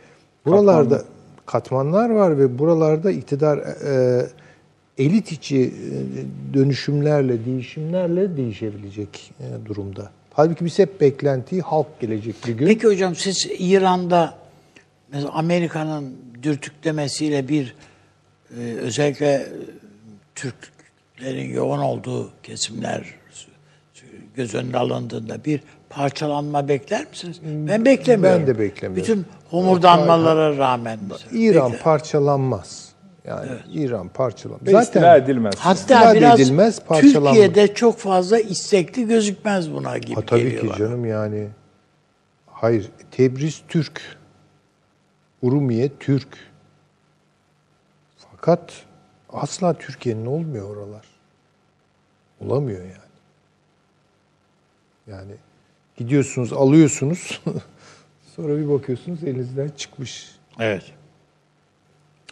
[0.46, 1.02] buralarda
[1.46, 4.26] katmanlar var ve buralarda iktidar e,
[4.98, 10.12] elit içi e, dönüşümlerle, değişimlerle değişebilecek e, durumda.
[10.40, 12.68] Halbuki biz hep beklentiyi halk gelecek bir gün.
[12.68, 14.34] Peki hocam siz İran'da
[15.12, 17.76] mesela Amerika'nın dürtüklemesiyle bir
[18.60, 19.48] e, özellikle e,
[20.36, 23.16] Türklerin yoğun olduğu kesimler
[24.36, 27.40] göz önüne alındığında bir parçalanma bekler misiniz?
[27.44, 28.40] Ben beklemiyorum.
[28.40, 29.04] Ben de beklemiyorum.
[29.04, 31.00] Bütün homurdanmalara rağmen.
[31.10, 31.32] mesela.
[31.32, 31.84] İran Bekler.
[31.84, 32.89] parçalanmaz.
[33.26, 34.74] Yani İran parçalanmaz.
[34.74, 35.56] Ve istila edilmez.
[35.58, 37.34] Hatta İstifade biraz edilmez, parçalanmaz.
[37.34, 40.78] Türkiye'de çok fazla istekli gözükmez buna gibi Ha, tabii geliyor ki bana.
[40.78, 41.48] canım yani.
[42.48, 44.02] Hayır, Tebriz Türk.
[45.42, 46.28] Urumiye Türk.
[48.32, 48.74] Fakat
[49.30, 51.06] asla Türkiye'nin olmuyor oralar.
[52.42, 52.94] Olamıyor yani.
[55.08, 55.32] Yani
[55.98, 57.42] gidiyorsunuz, alıyorsunuz.
[58.36, 60.32] sonra bir bakıyorsunuz elinizden çıkmış.
[60.60, 60.84] Evet.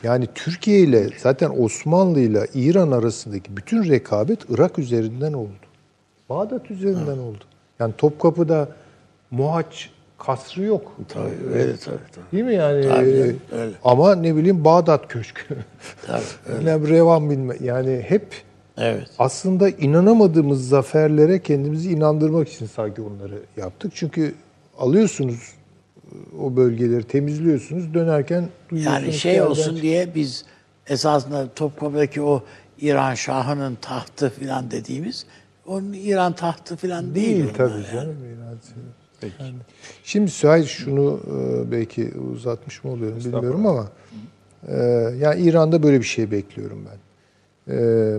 [0.04, 5.54] Yani Türkiye ile zaten Osmanlı ile İran arasındaki bütün rekabet Irak üzerinden oldu.
[6.30, 7.44] Bağdat üzerinden oldu.
[7.80, 8.70] Yani Topkapı'da
[9.32, 10.92] Muhaç kasrı yok.
[11.08, 12.26] Tabii, öyle tabii tabii.
[12.32, 12.88] Değil mi yani?
[12.88, 13.72] Tabii, Ee, öyle.
[13.84, 15.58] Ama ne bileyim Bağdat Köşkü.
[16.08, 17.56] Tabii, Ne Revan bilme.
[17.64, 18.28] Yani hep
[18.78, 19.08] Evet.
[19.20, 23.92] aslında inanamadığımız zaferlere kendimizi inandırmak için sanki onları yaptık.
[23.96, 24.34] Çünkü
[24.80, 25.52] alıyorsunuz
[26.40, 29.04] o bölgeleri temizliyorsunuz dönerken duyuyorsunuz.
[29.04, 30.46] Yani şey olsun diye biz
[30.88, 32.44] esasında Topkapı'daki o
[32.82, 35.26] İran Şahı'nın tahtı filan dediğimiz
[35.68, 37.36] onun İran tahtı filan değil.
[37.36, 37.86] Değil tabii yani.
[37.94, 38.16] canım.
[39.22, 39.34] Peki.
[40.04, 43.88] Şimdi Süheyl şunu e, belki uzatmış mı oluyorum bilmiyorum ama
[44.68, 44.76] e,
[45.20, 46.98] yani İran'da böyle bir şey bekliyorum ben.
[47.74, 47.78] E,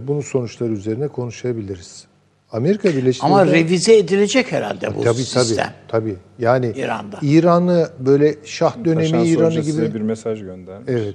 [0.09, 2.07] bunun sonuçları üzerine konuşabiliriz.
[2.53, 5.57] Amerika Birleşik Ama Devletleri- revize edilecek herhalde bu tabii sistem.
[5.57, 6.17] tabii tabii.
[6.39, 7.19] Yani İran'da.
[7.23, 10.89] İran'ı böyle şah dönemi Taşan İran'ı Savcı size gibi bir mesaj göndermiş.
[10.89, 11.15] Evet.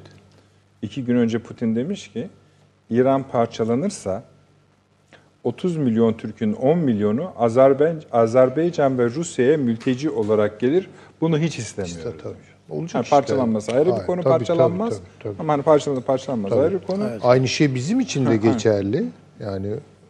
[0.81, 2.29] İki gün önce Putin demiş ki
[2.89, 4.23] İran parçalanırsa
[5.43, 10.89] 30 milyon Türk'ün 10 milyonu Azerbaycan, Azerbaycan ve Rusya'ya mülteci olarak gelir.
[11.21, 11.97] Bunu hiç istemiyoruz.
[12.05, 12.33] İşte tabii.
[12.69, 13.15] Olacak Yani işte.
[13.15, 14.89] parçalanması ayrı bir konu tabii, parçalanmaz.
[14.89, 15.35] tabii, tabii, tabii.
[15.39, 17.03] Ama hani parçalanır parçalanmaz ayrı bir konu.
[17.23, 19.05] Aynı şey bizim için de geçerli.
[19.39, 19.67] Yani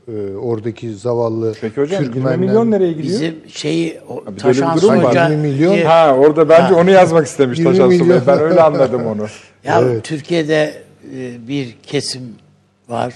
[0.08, 3.10] e, oradaki zavallı Peki hocam 20 Türkmenler- milyon nereye gidiyor?
[3.10, 5.10] Bizim şeyi o, Taşan bir durum var.
[5.10, 8.22] Hoca 20 milyon- Ha orada bence onu yazmak istemiş 20 Taşan milyon.
[8.28, 9.28] Ben öyle anladım onu.
[9.64, 10.04] Ya Evet.
[10.04, 10.82] Türkiye'de
[11.16, 12.22] e, bir kesim
[12.90, 13.14] var.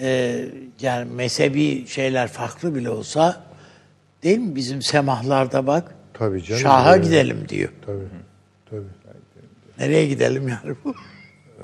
[0.00, 0.40] E,
[0.80, 3.44] yani mezhebi şeyler farklı bile olsa
[4.22, 6.60] değil mi bizim semahlarda bak Tabii canım.
[6.62, 7.04] Şah'a Evet.
[7.04, 7.68] gidelim diyor.
[7.86, 7.98] Tabii.
[8.70, 8.80] Tabii.
[9.78, 10.76] Nereye gidelim yani?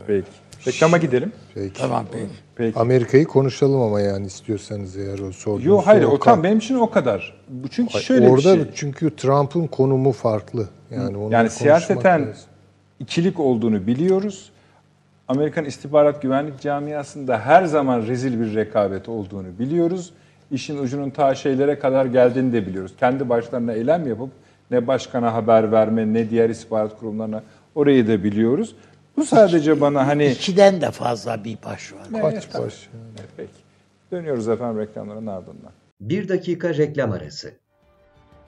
[0.07, 0.27] Peki.
[0.67, 1.33] Reklama gidelim.
[1.55, 1.81] Peki.
[1.81, 2.27] tamam peki.
[2.57, 2.79] Peki.
[2.79, 6.91] Amerika'yı konuşalım ama yani istiyorsanız eğer o sorduğunuz Yok hayır o tam benim için o
[6.91, 7.35] kadar.
[7.71, 8.73] Çünkü şöyle Orada bir şey.
[8.75, 10.69] çünkü Trump'ın konumu farklı.
[10.91, 12.35] Yani onu Yani siyaseten lazım.
[13.01, 14.51] ikilik olduğunu biliyoruz.
[15.29, 20.13] Amerikan istihbarat güvenlik camiasında her zaman rezil bir rekabet olduğunu biliyoruz.
[20.51, 22.93] İşin ucunun ta şeylere kadar geldiğini de biliyoruz.
[23.01, 24.31] Kendi başlarına eylem yapıp
[24.71, 27.43] ne başkana haber verme ne diğer istihbarat kurumlarına
[27.75, 28.77] orayı da biliyoruz.
[29.17, 32.23] Bu sadece bana hani İkiden de fazla bir baş var.
[32.23, 32.89] kaç baş.
[33.37, 33.51] peki.
[34.13, 35.73] Dönüyoruz efendim reklamların ardından.
[36.01, 37.53] Bir dakika reklam arası.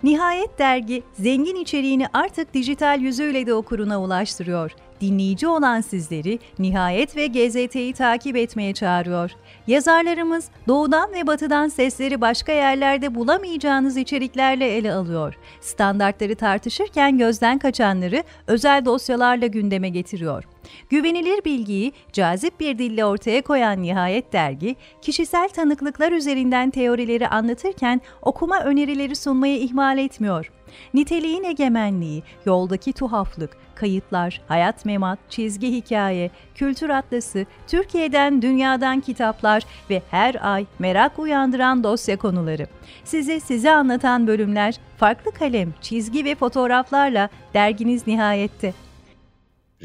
[0.02, 4.72] Nihayet dergi zengin içeriğini artık dijital yüzüyle de okuruna ulaştırıyor.
[5.00, 9.30] Dinleyici olan sizleri Nihayet ve GZT'yi takip etmeye çağırıyor.
[9.66, 15.34] Yazarlarımız doğudan ve batıdan sesleri başka yerlerde bulamayacağınız içeriklerle ele alıyor.
[15.60, 20.44] Standartları tartışırken gözden kaçanları özel dosyalarla gündeme getiriyor.
[20.90, 28.60] Güvenilir bilgiyi cazip bir dille ortaya koyan Nihayet dergi, kişisel tanıklıklar üzerinden teorileri anlatırken okuma
[28.60, 30.50] önerileri sunmayı ihmal etmiyor.
[30.94, 40.02] Niteliğin egemenliği, yoldaki tuhaflık, kayıtlar, hayat memat, çizgi hikaye, kültür atlası, Türkiye'den dünyadan kitaplar ve
[40.10, 42.66] her ay merak uyandıran dosya konuları.
[43.04, 48.74] Size size anlatan bölümler, farklı kalem, çizgi ve fotoğraflarla derginiz nihayette.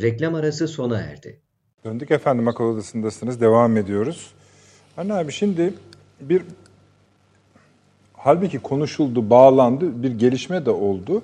[0.01, 1.39] Reklam arası sona erdi.
[1.85, 3.41] Döndük efendim akıl odasındasınız.
[3.41, 4.33] Devam ediyoruz.
[4.95, 5.73] Hani abi şimdi
[6.21, 6.43] bir
[8.23, 10.03] halbuki konuşuldu, bağlandı.
[10.03, 11.21] Bir gelişme de oldu.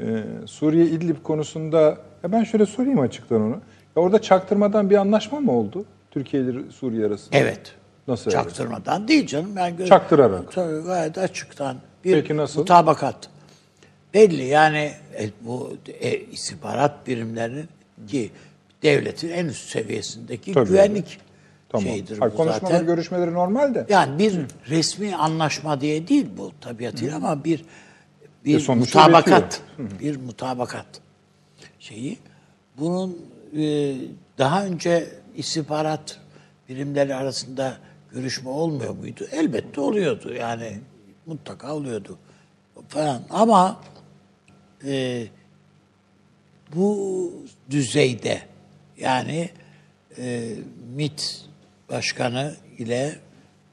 [0.00, 1.80] Ee, Suriye İdlib konusunda
[2.22, 3.60] ya ben şöyle sorayım açıktan onu.
[3.96, 5.84] Ya orada çaktırmadan bir anlaşma mı oldu?
[6.10, 7.36] Türkiye ile Suriye arasında.
[7.38, 7.74] Evet.
[8.08, 8.30] Nasıl?
[8.30, 8.44] evet?
[8.44, 9.50] Çaktırmadan değil canım.
[9.56, 10.52] Ben gö- Çaktırarak.
[10.52, 11.76] Tabii gayet açıktan.
[12.04, 12.60] Bir Peki nasıl?
[12.60, 13.16] mutabakat.
[14.14, 17.68] Belli yani e, bu e, istihbarat birimlerinin
[18.08, 18.30] ki
[18.82, 20.68] devletin en üst seviyesindeki Tabii.
[20.68, 21.20] güvenlik
[21.70, 21.86] Tamam.
[21.86, 22.86] şeyidir Hayır, bu konuşmaları, zaten.
[22.86, 23.86] görüşmeleri normal de.
[23.88, 27.64] Yani bir resmi anlaşma diye değil bu tabiatıyla ama bir
[28.44, 29.62] bir E, mutabakat,
[30.00, 30.86] bir mutabakat
[31.78, 32.18] şeyi.
[32.78, 33.18] Bunun
[33.56, 33.94] e,
[34.38, 36.18] daha önce istihbarat
[36.68, 37.76] birimleri arasında
[38.12, 39.26] görüşme olmuyor muydu?
[39.32, 40.78] Elbette oluyordu yani
[41.26, 42.18] mutlaka oluyordu
[42.88, 43.80] falan ama
[44.84, 45.24] e,
[46.74, 47.32] bu
[47.70, 48.42] düzeyde
[48.98, 49.50] yani
[50.18, 50.50] e,
[50.96, 51.49] MİT
[51.90, 53.16] başkanı ile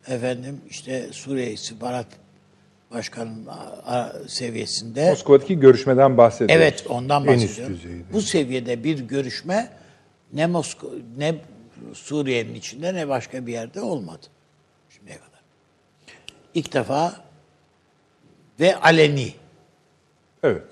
[0.07, 2.07] efendim işte Suriye İstihbarat
[2.91, 6.64] Başkanı'nın seviyesinde Moskova'daki görüşmeden bahsediyoruz.
[6.64, 8.06] evet ondan En üst bahsediyorum.
[8.14, 9.72] Bu seviyede bir görüşme
[10.34, 11.35] ne Moskova ne
[11.94, 14.26] Suriye'nin içinde ne başka bir yerde olmadı
[14.89, 15.41] şimdiye kadar.
[16.53, 17.22] İlk defa
[18.60, 19.34] ve aleni
[20.44, 20.64] Evet.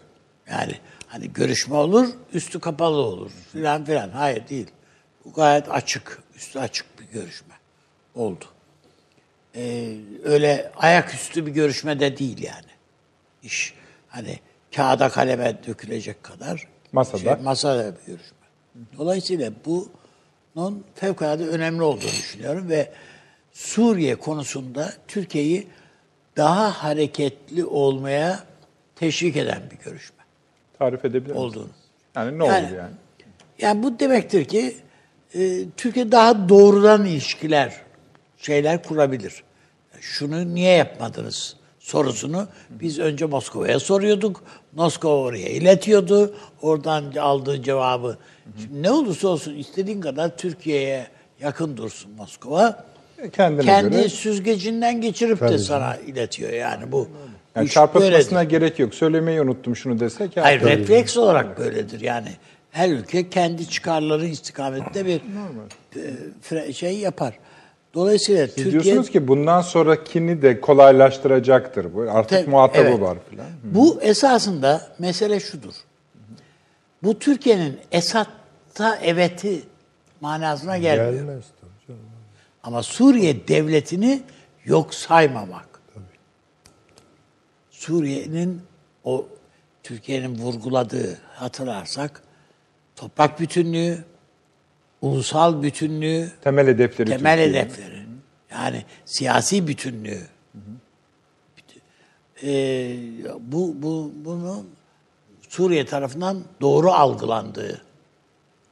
[0.51, 0.73] yani
[1.07, 4.09] hani görüşme olur, üstü kapalı olur filan filan.
[4.09, 4.67] Hayır değil.
[5.26, 7.53] Bu gayet açık, üstü açık görüşme
[8.15, 8.45] oldu.
[9.55, 12.65] Ee, öyle ayaküstü bir görüşme de değil yani.
[13.43, 13.73] İş
[14.07, 14.39] hani
[14.75, 17.17] kağıda kaleme dökülecek kadar Masada.
[17.17, 18.37] şey, masada bir görüşme.
[18.97, 22.91] Dolayısıyla bunun fevkalade önemli olduğunu düşünüyorum ve
[23.53, 25.67] Suriye konusunda Türkiye'yi
[26.37, 28.39] daha hareketli olmaya
[28.95, 30.17] teşvik eden bir görüşme
[30.79, 31.37] Tarif edebilir misiniz?
[31.37, 31.69] olduğunu.
[32.15, 32.93] Yani ne Yani- olur yani?
[33.59, 34.77] Yani bu demektir ki
[35.36, 37.74] e, Türkiye daha doğrudan ilişkiler,
[38.38, 39.44] şeyler kurabilir.
[40.02, 44.44] Şunu niye yapmadınız sorusunu biz önce Moskova'ya soruyorduk.
[44.76, 46.36] Moskova oraya iletiyordu.
[46.62, 48.18] Oradan aldığı cevabı.
[48.62, 51.07] Şimdi ne olursa olsun istediğin kadar Türkiye'ye
[51.40, 52.86] yakın dursun Moskova.
[53.18, 54.10] E, Kendine Kendi göre.
[54.10, 57.07] süzgecinden geçirip de sana iletiyor yani bu.
[57.56, 58.49] Yani çarpıtmasına böyledir.
[58.49, 58.95] gerek yok.
[58.95, 60.38] Söylemeyi unuttum şunu desek.
[60.38, 62.30] Hayır refleks olarak böyledir yani.
[62.76, 65.22] Her ülke kendi çıkarları istikametinde bir
[66.52, 67.39] e, şey yapar.
[67.93, 71.93] Dolayısıyla Siz Türkiye diyorsunuz ki bundan sonrakini de kolaylaştıracaktır.
[71.93, 73.02] Bu artık Tabii, muhatabı evet.
[73.02, 73.47] var filan.
[73.64, 75.73] bu esasında mesele şudur.
[77.03, 79.64] Bu Türkiye'nin Esad'a eveti
[80.22, 81.14] manasına gelmiyor.
[81.14, 82.02] Gelmez tabii canım.
[82.64, 84.22] Ama Suriye devletini
[84.65, 85.81] yok saymamak.
[87.72, 88.61] Suriye'nin
[89.03, 89.26] o
[89.84, 92.24] Türkiye'nin vurguladığı hatırlarsak
[92.95, 94.03] toprak bütünlüğü,
[95.01, 97.65] ulusal bütünlüğü, Temel hedefleri temel Türkiye'nin.
[97.69, 98.05] hedefleri.
[98.51, 100.22] Yani siyasi bütünlüğü.
[101.57, 101.81] Bütün-
[102.43, 102.97] Ee,
[103.39, 104.69] bu, bu bunun
[105.49, 107.81] Suriye tarafından doğru algılandığı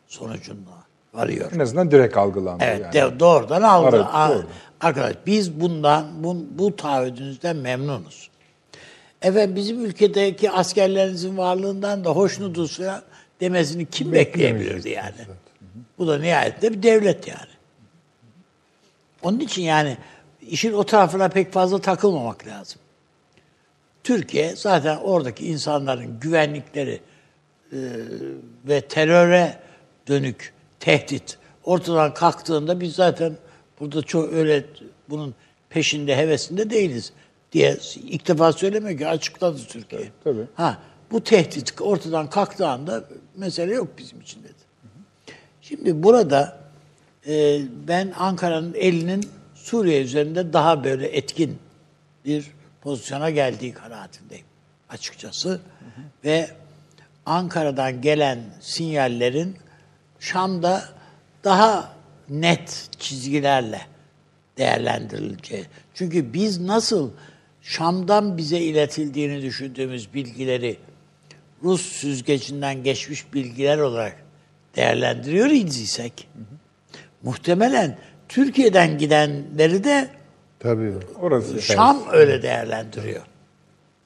[0.08, 0.72] sonucunda
[1.14, 1.52] varıyor.
[1.56, 3.20] En azından direkt algılandı Evet, yani.
[3.20, 3.96] doğrudan aldı.
[3.96, 4.06] Evet,
[4.40, 4.46] doğru.
[4.82, 8.30] Arkadaş biz bundan bu, bu taahhüdünüzden memnunuz.
[9.22, 13.02] Efendim bizim ülkedeki askerlerinizin varlığından da hoşnutuz falan
[13.44, 15.16] demesini kim bekleyebilirdi yani?
[15.98, 17.54] Bu da nihayetinde bir devlet yani.
[19.22, 19.98] Onun için yani
[20.42, 22.82] işin o tarafına pek fazla takılmamak lazım.
[24.04, 27.00] Türkiye zaten oradaki insanların güvenlikleri
[27.72, 27.80] e,
[28.66, 29.60] ve teröre
[30.08, 33.34] dönük tehdit ortadan kalktığında biz zaten
[33.80, 34.66] burada çok öyle
[35.10, 35.36] bunun
[35.70, 37.14] peşinde hevesinde değiliz
[37.52, 40.02] diye ilk defa söylemiyor ki açıkladı Türkiye.
[40.24, 40.46] Tabii.
[40.56, 40.78] Ha
[41.14, 43.04] bu tehdit ortadan kalktığı anda
[43.38, 44.54] mesele yok bizim için dedi.
[45.62, 46.58] Şimdi burada
[47.28, 51.58] e, ben Ankara'nın elinin Suriye üzerinde daha böyle etkin
[52.26, 54.46] bir pozisyona geldiği kanaatindeyim
[54.90, 55.62] açıkçası.
[56.26, 56.50] Ve
[57.26, 59.56] Ankara'dan gelen sinyallerin
[60.20, 60.90] Şam'da
[61.44, 61.94] daha
[62.30, 63.82] net çizgilerle
[64.58, 65.66] değerlendirileceği.
[65.94, 67.12] Çünkü biz nasıl
[67.62, 70.78] Şam'dan bize iletildiğini düşündüğümüz bilgileri
[71.64, 74.16] Rus süzgecinden geçmiş bilgiler olarak
[74.76, 76.30] değerlendiriyor idiysek
[77.24, 77.98] muhtemelen
[78.30, 80.10] Türkiye'den gidenleri de
[80.60, 80.94] Tabii.
[81.22, 83.22] Orası Şam öyle değerlendiriyor.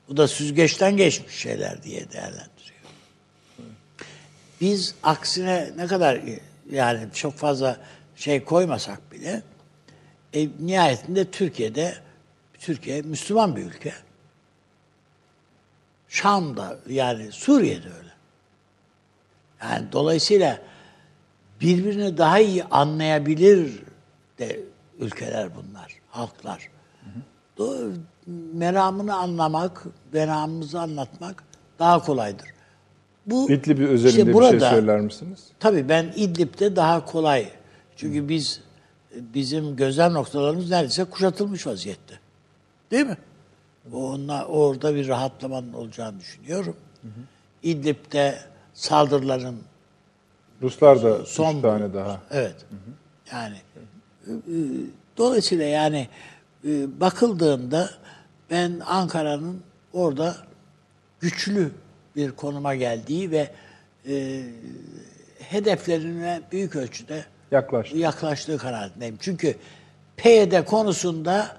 [0.10, 2.78] Bu da süzgeçten geçmiş şeyler diye değerlendiriyor.
[4.62, 6.22] Biz aksine ne kadar
[6.72, 7.78] yani çok fazla
[8.16, 9.42] şey koymasak bile
[10.34, 11.96] e, nihayetinde Türkiye'de
[12.60, 13.94] Türkiye Müslüman bir ülke.
[16.10, 18.12] Şam'da yani Suriye'de öyle.
[19.62, 20.60] Yani dolayısıyla
[21.62, 23.84] birbirini daha iyi anlayabilir
[24.40, 24.60] de
[25.00, 26.70] ülkeler bunlar, halklar.
[27.58, 27.94] Do-
[28.54, 31.44] Meramını anlamak, meramımızı anlatmak
[31.80, 32.48] daha kolaydır.
[33.26, 35.44] Bu İdlib özelinde işte bir burada, şey söyler misiniz?
[35.60, 37.50] Tabii ben İdlib'de daha kolay.
[37.96, 38.62] Çünkü biz
[39.16, 42.20] bizim gözlem noktalarımız neredeyse kuşatılmış vaziyette.
[42.92, 43.18] Değil mi?
[43.94, 46.76] Onlar, orada bir rahatlamanın olacağını düşünüyorum.
[47.64, 48.40] İdlib'de
[48.74, 49.58] saldırıların
[50.62, 52.22] Ruslar da son üç tane daha.
[52.32, 52.56] Evet.
[53.32, 53.58] Yani
[54.28, 54.58] e, e,
[55.18, 56.08] dolayısıyla yani
[56.66, 57.90] e, bakıldığında
[58.52, 59.62] ben Ankara'nın
[59.94, 60.36] orada
[61.20, 61.72] güçlü
[62.16, 63.52] bir konuma geldiği ve
[64.10, 64.44] e,
[65.40, 67.98] hedeflerine büyük ölçüde Yaklaştı.
[67.98, 69.18] yaklaştığı kanaatindeyim.
[69.20, 69.56] Çünkü
[70.18, 71.58] PYD konusunda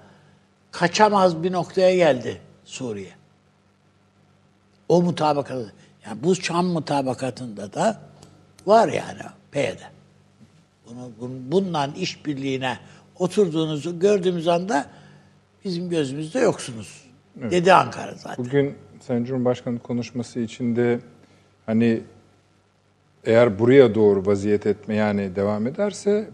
[0.71, 3.11] kaçamaz bir noktaya geldi Suriye.
[4.89, 5.73] O mutabakatı.
[6.07, 8.01] Yani bu Şam mutabakatında da
[8.67, 9.21] var yani
[9.53, 9.79] PYD.
[10.87, 12.79] Bunu, bun- bundan işbirliğine
[13.19, 14.87] oturduğunuzu gördüğümüz anda
[15.65, 17.05] bizim gözümüzde yoksunuz.
[17.37, 18.45] Dedi Ankara zaten.
[18.45, 21.01] Bugün Sayın Cumhurbaşkanı konuşması içinde
[21.67, 22.03] hani
[23.25, 26.31] eğer buraya doğru vaziyet etme yani devam ederse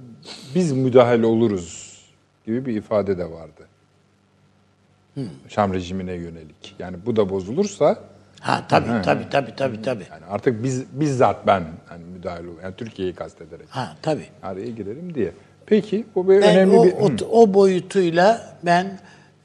[0.54, 1.98] biz müdahale oluruz
[2.46, 3.68] gibi bir ifade de vardı.
[5.48, 6.74] Şam rejimine yönelik.
[6.78, 7.98] Yani bu da bozulursa
[8.40, 10.04] Ha tabii tabii tabii tabii tabii.
[10.10, 14.26] yani artık biz bizzat ben hani müdahale ol- yani Türkiye'yi kastederek Ha tabii.
[14.42, 15.32] araya girelim diye.
[15.66, 18.98] Peki bu bir Ben önemli o, bir o, Hı, o boyutuyla ben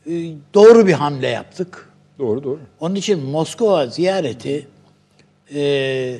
[0.05, 0.11] e,
[0.53, 1.89] doğru bir hamle yaptık.
[2.19, 2.59] doğru doğru.
[2.79, 4.67] Onun için Moskova ziyareti
[5.55, 6.19] e,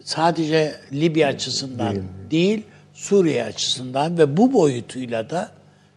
[0.00, 1.96] sadece Libya açısından
[2.30, 2.62] değil,
[2.94, 5.50] Suriye açısından ve bu boyutuyla da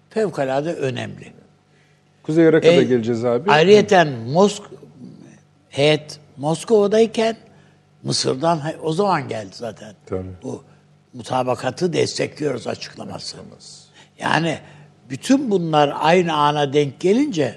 [0.10, 1.34] fevkalade önemli.
[2.28, 3.52] Kuzey Irak'a da E, geleceğiz abi.
[3.52, 4.64] Ayrıyeten Mosk
[5.70, 7.38] heyet Moskova'dayken
[8.04, 9.94] Mısır'dan o zaman geldi zaten.
[10.06, 10.24] Tabii.
[10.44, 10.64] Bu
[11.14, 13.38] mutabakatı destekliyoruz açıklaması.
[14.20, 14.58] Yani
[15.10, 17.56] bütün bunlar aynı ana denk gelince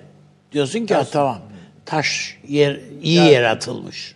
[0.53, 1.39] diyorsun ki "Ha, tamam
[1.87, 4.15] taş yer iyi yer atılmış.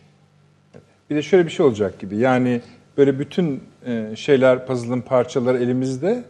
[1.11, 2.17] Bir de şöyle bir şey olacak gibi.
[2.17, 2.61] Yani
[2.97, 6.25] böyle bütün e, şeyler, puzzle'ın parçaları elimizde.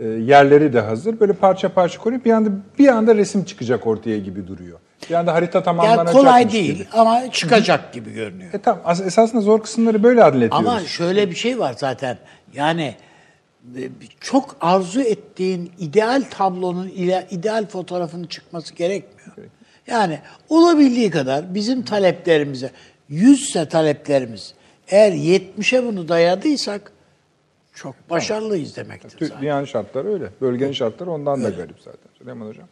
[0.00, 1.20] E, yerleri de hazır.
[1.20, 4.78] Böyle parça parça koyup bir anda bir anda resim çıkacak ortaya gibi duruyor.
[5.10, 6.86] Bir anda harita Yani tamamlanacakmış kolay değil gibi.
[6.92, 8.54] ama çıkacak gibi görünüyor.
[8.54, 8.82] E tamam.
[8.84, 10.56] as- Esasında zor kısımları böyle hallediyoruz.
[10.68, 12.18] Ama şöyle bir şey var zaten.
[12.54, 12.94] Yani
[13.76, 13.80] e,
[14.20, 16.88] çok arzu ettiğin ideal tablonun
[17.30, 19.48] ideal fotoğrafının çıkması gerekmiyor.
[19.86, 20.18] Yani
[20.48, 22.70] olabildiği kadar bizim taleplerimize,
[23.08, 24.54] yüzse taleplerimiz
[24.88, 26.92] eğer 70'e bunu dayadıysak
[27.78, 29.18] çok başarılıyız demektir.
[29.20, 29.42] Zaten.
[29.42, 30.30] Dünyanın şartları öyle.
[30.40, 32.10] Bölgenin şartları ondan da garip zaten.
[32.18, 32.68] Süleyman Hocam.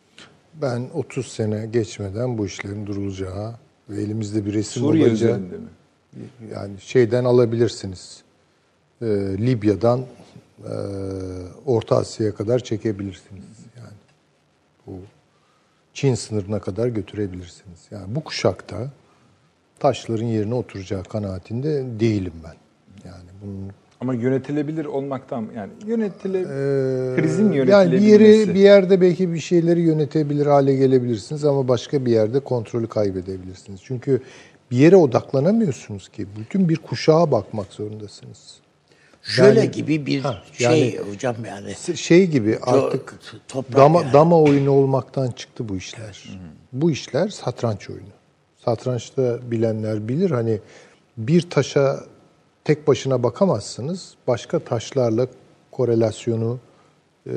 [0.54, 3.54] Ben 30 sene geçmeden bu işlerin durulacağı
[3.90, 5.68] ve elimizde bir resim Suriye olacağı üzerinde mi?
[6.52, 8.22] yani şeyden alabilirsiniz.
[9.02, 9.06] Ee,
[9.38, 10.72] Libya'dan e,
[11.66, 13.44] Orta Asya'ya kadar çekebilirsiniz.
[13.76, 13.96] Yani
[14.86, 14.92] bu
[15.94, 17.80] Çin sınırına kadar götürebilirsiniz.
[17.90, 18.90] Yani bu kuşakta
[19.78, 22.56] taşların yerine oturacağı kanaatinde değilim ben.
[23.08, 28.10] Yani bunun Ama yönetilebilir olmaktan yani yönetile Ee, krizin yani bir yönetilebilmesi.
[28.40, 33.80] yeri bir yerde belki bir şeyleri yönetebilir hale gelebilirsiniz ama başka bir yerde kontrolü kaybedebilirsiniz.
[33.84, 34.22] Çünkü
[34.70, 36.26] bir yere odaklanamıyorsunuz ki.
[36.38, 38.54] Bütün bir kuşağa bakmak zorundasınız.
[39.22, 41.96] Şöyle Yani- gibi bir Ha, şey yani- hocam yani.
[41.96, 43.14] Şey gibi artık
[43.48, 44.12] toprak dama, yani.
[44.12, 46.24] dama oyunu olmaktan çıktı bu işler.
[46.72, 48.08] Bu işler satranç oyunu.
[48.64, 50.58] Satrançta bilenler bilir hani
[51.18, 52.00] bir taşa
[52.66, 54.14] tek başına bakamazsınız.
[54.26, 55.26] Başka taşlarla
[55.70, 56.58] korelasyonu
[57.26, 57.34] e,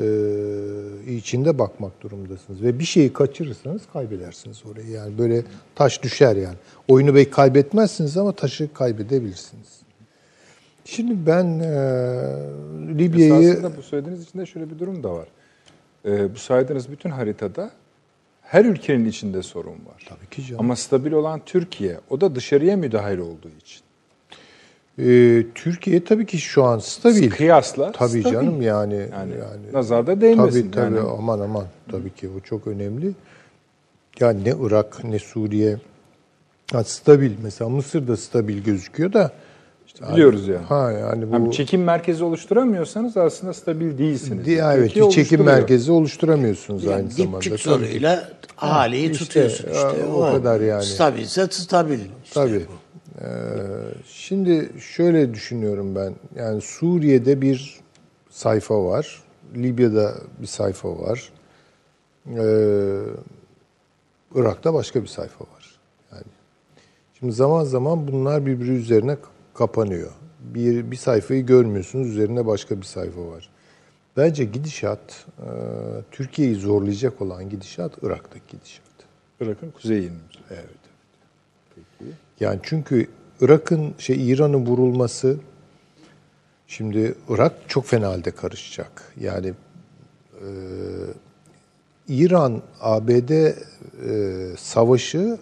[1.08, 2.62] içinde bakmak durumdasınız.
[2.62, 4.88] Ve bir şeyi kaçırırsanız kaybedersiniz orayı.
[4.88, 5.42] Yani böyle
[5.74, 6.56] taş düşer yani.
[6.88, 9.80] Oyunu belki kaybetmezsiniz ama taşı kaybedebilirsiniz.
[10.84, 11.72] Şimdi ben e,
[12.98, 13.48] Libya'yı...
[13.50, 15.28] Esasında bu söylediğiniz içinde şöyle bir durum da var.
[16.04, 17.70] Ee, bu saydığınız bütün haritada
[18.42, 20.06] her ülkenin içinde sorun var.
[20.08, 20.60] Tabii ki canım.
[20.60, 22.00] Ama stabil olan Türkiye.
[22.10, 23.82] O da dışarıya müdahil olduğu için.
[25.06, 27.30] Ee, Türkiye tabii ki şu an stabil.
[27.30, 28.32] Kıyasla Tabii stabil.
[28.32, 30.60] canım yani Yani, yani, nazarda değmesin.
[30.60, 31.08] tabii tabii yani.
[31.18, 33.12] aman aman tabii ki o çok önemli.
[34.20, 35.76] Yani ne Irak ne Suriye
[36.72, 39.32] ha, stabil mesela Mısır da stabil gözüküyor da
[39.86, 40.64] işte Biliyoruz yani.
[40.68, 44.44] Ha yani bu Yani çekim merkezi oluşturamıyorsanız aslında stabil değilsiniz.
[44.46, 47.36] Diye, evet bir çekim merkezi oluşturamıyorsunuz Yani aynı zamanda.
[47.36, 48.28] dipçik soruyla
[48.58, 50.04] ahaliyi işte, tutuyorsun işte.
[50.14, 50.84] o kadar yani.
[50.84, 51.98] Stabilse stabil.
[52.24, 52.60] İşte Tabii.
[52.68, 52.89] bu.
[53.20, 53.26] Ee,
[54.06, 56.14] şimdi şöyle düşünüyorum ben.
[56.36, 57.80] Yani Suriye'de bir
[58.30, 59.22] sayfa var.
[59.54, 61.32] Libya'da bir sayfa var.
[62.26, 63.00] Ee,
[64.34, 65.80] Irak'ta başka bir sayfa var.
[66.12, 66.24] Yani
[67.18, 69.16] şimdi zaman zaman bunlar birbiri üzerine
[69.54, 70.10] kapanıyor.
[70.40, 73.50] Bir bir sayfayı görmüyorsunuz, üzerine başka bir sayfa var.
[74.16, 75.48] Bence gidişat e,
[76.10, 78.84] Türkiye'yi zorlayacak olan gidişat Irak'taki gidişat.
[79.40, 80.16] Irak'ın kuzeyini.
[80.50, 80.79] Evet.
[82.40, 83.06] Yani çünkü
[83.40, 85.36] Irak'ın şey İran'ın vurulması
[86.66, 89.12] şimdi Irak çok fena halde karışacak.
[89.20, 89.54] Yani
[90.34, 90.48] e,
[92.08, 93.52] İran ABD e,
[94.56, 95.38] savaşı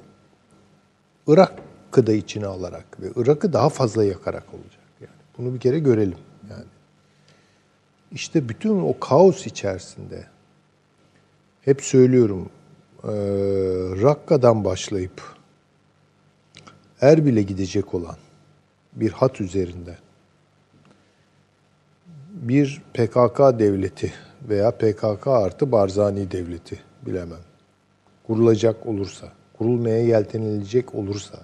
[1.27, 4.85] Irak'ı da içine alarak ve Irak'ı daha fazla yakarak olacak.
[5.01, 6.19] Yani bunu bir kere görelim
[6.51, 6.65] yani.
[8.13, 10.27] İşte bütün o kaos içerisinde
[11.61, 12.51] hep söylüyorum
[13.05, 13.09] e,
[14.03, 15.38] Rakka'dan başlayıp
[17.01, 18.17] Erbil'e gidecek olan
[18.93, 19.99] bir hat üzerinde
[22.33, 24.13] bir PKK devleti
[24.49, 27.39] veya PKK artı Barzani devleti bilemem.
[28.27, 31.39] Kurulacak olursa, kurulmaya yeltenilecek olursa,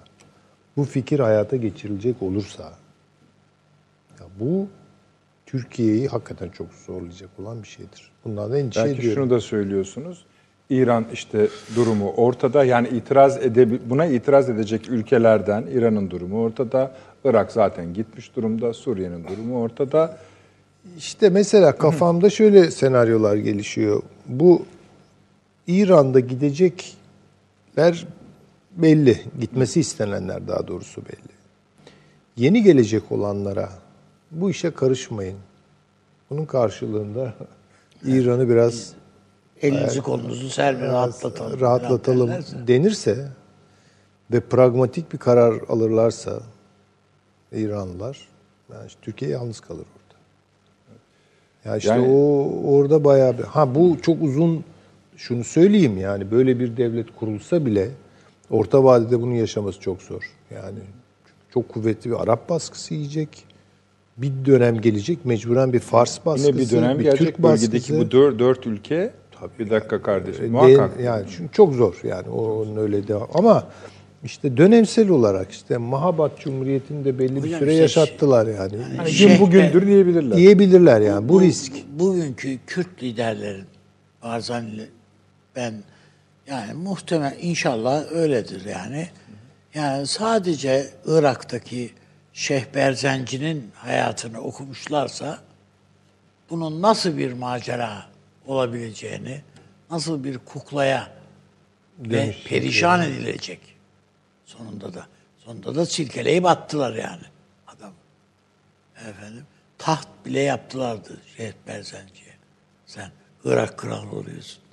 [0.77, 2.63] bu fikir hayata geçirilecek olursa
[4.19, 4.67] ya bu
[5.45, 8.11] Türkiye'yi hakikaten çok zorlayacak olan bir şeydir.
[8.25, 9.23] Bundan da endişe Belki ediyorum.
[9.23, 10.25] şunu da söylüyorsunuz.
[10.69, 12.65] İran işte durumu ortada.
[12.65, 16.91] Yani itiraz edebi buna itiraz edecek ülkelerden İran'ın durumu ortada.
[17.25, 18.73] Irak zaten gitmiş durumda.
[18.73, 20.17] Suriye'nin durumu ortada.
[20.97, 24.03] İşte mesela kafamda şöyle senaryolar gelişiyor.
[24.27, 24.65] Bu
[25.67, 28.07] İran'da gidecekler
[28.75, 29.19] belli.
[29.39, 31.35] Gitmesi istenenler daha doğrusu belli.
[32.37, 33.69] Yeni gelecek olanlara
[34.31, 35.37] bu işe karışmayın.
[36.29, 37.33] Bunun karşılığında
[38.05, 38.93] İran'ı biraz
[39.61, 41.59] Elinizi kolunuzu serbest rahatlatalım.
[41.59, 42.31] rahatlatalım
[42.67, 43.27] denirse
[44.31, 46.39] ve pragmatik bir karar alırlarsa
[47.51, 48.27] İranlılar.
[48.73, 50.19] Yani işte Türkiye yalnız kalır orada.
[51.69, 54.63] Ya işte Yani- o orada bayağı bir ha bu çok uzun
[55.17, 57.89] şunu söyleyeyim yani böyle bir devlet kurulsa bile
[58.49, 60.31] orta vadede bunu yaşaması çok zor.
[60.55, 60.79] Yani
[61.53, 63.43] çok kuvvetli bir Arap baskısı yiyecek.
[64.17, 67.99] Bir dönem gelecek mecburen bir Fars baskısı, Yine bir dönem gelecek Türk bölgedeki baskısı.
[67.99, 69.13] bu dört, dört ülke.
[69.59, 70.45] Bir dakika kardeşim.
[70.45, 70.97] E, Muhakkak.
[70.97, 73.27] de- yani çünkü çok zor yani o- onun öyle devam.
[73.33, 73.67] Ama
[74.23, 78.77] işte dönemsel olarak işte Mahabat Cumhuriyeti'nde belli bir Hocam süre işte yaşattılar yani.
[78.97, 80.37] Hani Şeyh gün bugündür diyebilirler.
[80.37, 81.71] Diyebilirler yani bu risk.
[81.99, 83.65] Bugünkü Kürt liderlerin
[84.23, 84.85] Barzani
[85.55, 85.73] ben
[86.47, 89.07] yani muhtemel inşallah öyledir yani.
[89.73, 91.89] Yani sadece Irak'taki
[92.33, 95.37] Şeyh Berzenci'nin hayatını okumuşlarsa
[96.49, 98.05] bunun nasıl bir macera
[98.47, 99.41] olabileceğini,
[99.91, 101.11] nasıl bir kuklaya
[101.99, 103.59] ve perişan edilecek
[104.45, 105.07] sonunda da.
[105.37, 107.23] Sonunda da silkeleyip attılar yani
[107.67, 107.91] adam.
[109.09, 109.43] Efendim
[109.77, 112.33] taht bile yaptılardı Şeyh Berzenci'ye.
[112.85, 113.11] Sen
[113.45, 114.63] Irak kralı oluyorsun,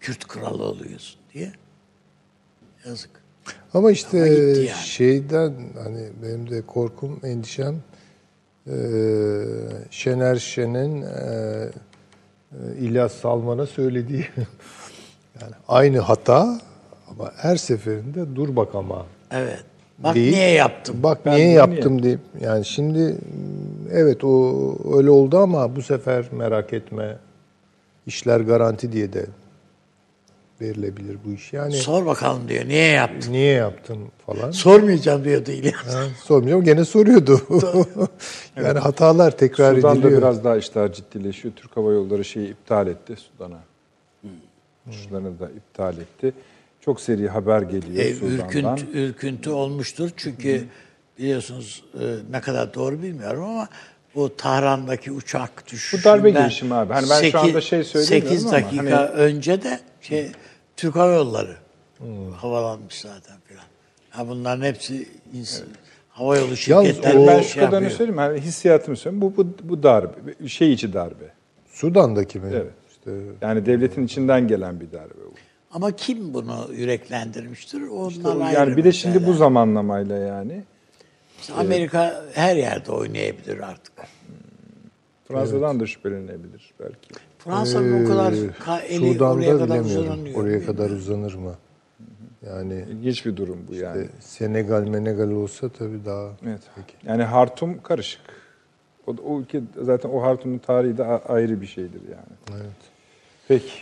[0.00, 1.52] Kürt kralı oluyorsun diye.
[2.86, 3.10] Yazık.
[3.74, 4.68] Ama işte Ama yani.
[4.86, 7.82] şeyden hani benim de korkum, endişem
[8.66, 8.74] eee,
[9.90, 11.70] Şener Şen'in eee,
[12.80, 14.26] İlyas Salman'a söylediği
[15.40, 16.60] yani aynı hata
[17.10, 19.64] ama her seferinde dur bak ama Evet.
[19.98, 20.96] Bak deyip, niye yaptım?
[21.02, 23.16] Bak Ben niye yaptım deyip yani şimdi mm,
[23.92, 24.54] evet o
[24.96, 27.16] öyle oldu ama bu sefer merak etme
[28.06, 29.26] işler garanti diye de
[30.60, 31.52] verilebilir bu iş.
[31.52, 32.68] Yani Sor bakalım diyor.
[32.68, 33.32] Niye yaptın?
[33.32, 34.50] niye yaptın falan.
[34.50, 35.94] Sormayacağım diyordu İlyas.
[35.94, 37.40] Ha, sormayacağım gene soruyordu.
[38.56, 40.18] yani hatalar tekrar Sudan'da ediliyor.
[40.22, 41.54] biraz daha işler ciddileşiyor.
[41.54, 43.58] Türk Hava Yolları şeyi iptal etti Sudan'a.
[44.88, 46.32] Uçuşlarını da iptal etti.
[46.80, 48.46] Çok seri haber geliyor E, Sudan'dan.
[48.46, 50.10] ürküntü, ürküntü olmuştur.
[50.16, 50.64] Çünkü
[51.18, 53.68] biliyorsunuz e, ne kadar doğru bilmiyorum ama
[54.14, 56.04] bu Tahran'daki uçak düşüşünden...
[56.04, 56.92] darbe girişimi abi.
[56.92, 60.30] Hani ben şu anda şey söylemiyorum 8 ama dakika hani- önce de şey,
[60.78, 61.56] Türk Hava Yolları
[62.36, 63.64] havalanmış zaten filan.
[64.10, 65.62] Ha bunların hepsi ins-
[66.08, 67.90] hava yolu şirketleri o- ben şey şu kadarını yapıyor.
[67.90, 68.18] söyleyeyim.
[68.18, 69.22] Hani hissiyatımı söyleyeyim.
[69.22, 70.48] Bu, bu, bu darbe.
[70.48, 71.24] Şey içi darbe.
[71.72, 72.50] Sudan'daki mi?
[72.52, 72.72] Evet.
[72.90, 73.10] İşte
[73.40, 75.14] Yani devletin içinden gelen bir darbe.
[75.26, 75.34] bu.
[75.70, 77.82] Ama kim bunu yüreklendirmiştir?
[77.82, 79.36] Onlar ayrı Yani bir de şimdi bu mesele.
[79.38, 80.64] zamanlamayla yani.
[81.40, 83.92] İşte Amerika her yerde oynayabilir artık.
[85.28, 87.08] Fransa'dan da şüphelenebilir belki.
[87.38, 90.42] Fransa'nın o kadar Ee, ka- eli Sudan'da oraya kadar uzanıyor.
[90.44, 91.54] Oraya kadar uzanır mı?
[92.46, 94.02] Yani İlginç bir durum bu yani.
[94.04, 96.60] e, Senegal Menegal olsa tabii daha Evet.
[97.06, 98.20] Yani Hartum karışık.
[99.06, 102.60] O, o ülke zaten o Hartum'un tarihi de ayrı bir şeydir yani.
[102.62, 102.76] evet.
[103.48, 103.72] Peki.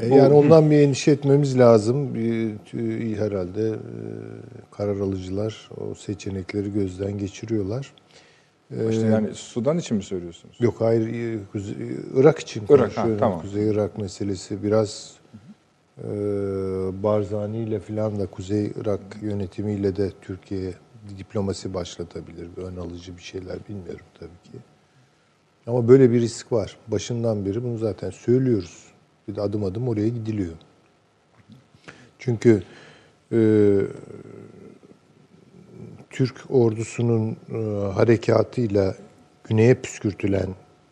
[0.00, 2.14] E, Yani ondan bir endişe etmemiz lazım.
[2.14, 2.54] Bir,
[3.16, 3.74] herhalde e,
[4.70, 7.68] karar alıcılar o seçenekleri gözden geçiriyor.
[8.70, 10.56] İşte yani Sudan için mi söylüyorsunuz?
[10.60, 13.18] Yok hayır e, Kuzey- Irak için Irak, ha, konuşuyorum.
[13.18, 13.40] tamam.
[13.40, 15.14] Kuzey Irak meselesi biraz
[15.98, 16.08] e,
[17.02, 20.74] Barzani ile filan da Kuzey Irak yönetimiyle de Türkiye
[21.18, 22.48] diplomasi başlatabilir.
[22.56, 24.58] Ön alıcı bir şeyler bilmiyorum tabii ki.
[25.66, 26.76] Ama böyle bir risk var.
[26.88, 28.84] Başından beri bunu zaten söylüyoruz.
[29.28, 30.52] Bir de adım adım oraya gidiliyor.
[32.18, 32.62] Çünkü
[33.32, 33.38] e,
[36.18, 37.56] Türk ordusunun e,
[37.92, 38.94] harekatıyla
[39.44, 40.48] güneye püskürtülen,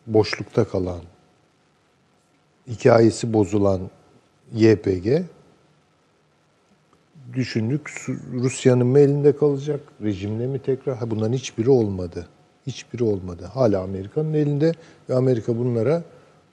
[0.07, 1.01] boşlukta kalan,
[2.69, 3.91] hikayesi bozulan
[4.55, 5.23] YPG
[7.35, 10.97] düşündük Rusya'nın mı elinde kalacak, rejimle mi tekrar?
[10.97, 12.29] Ha, bunların hiçbiri olmadı.
[12.67, 13.51] Hiçbiri olmadı.
[13.55, 14.73] Hala Amerika'nın elinde
[15.09, 16.03] ve Amerika bunlara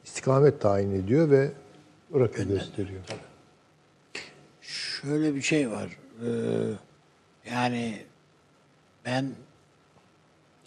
[0.04, 1.52] istikamet tayin ediyor ve
[2.14, 3.02] Irak'ı gösteriyor.
[4.62, 5.98] Şöyle bir şey var.
[6.26, 6.30] Ee,
[7.52, 8.13] yani
[9.06, 9.32] ben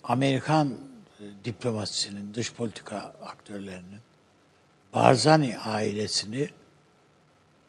[0.05, 0.69] Amerikan
[1.21, 4.01] e, diplomasisinin, dış politika aktörlerinin
[4.95, 6.49] Barzani ailesini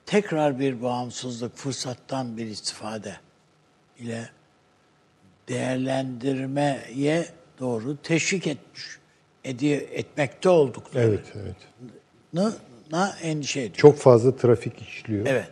[0.05, 3.17] tekrar bir bağımsızlık, fırsattan bir istifade
[3.99, 4.29] ile
[5.47, 7.25] değerlendirmeye
[7.59, 8.83] doğru teşvik etmiş,
[9.43, 12.55] ediyor, etmekte olduklarını Evet, evet.
[12.91, 13.77] na endişe ediyorum.
[13.77, 15.25] Çok fazla trafik işliyor.
[15.25, 15.47] Evet.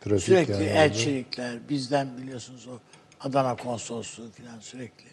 [0.00, 2.78] Trafik sürekli yani elçilikler, bizden biliyorsunuz o
[3.20, 5.04] Adana konsolosluğu falan sürekli.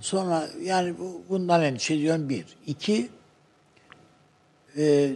[0.00, 2.44] Sonra yani bu, bundan endişe ediyorum bir.
[2.66, 3.10] İki,
[4.76, 5.10] e,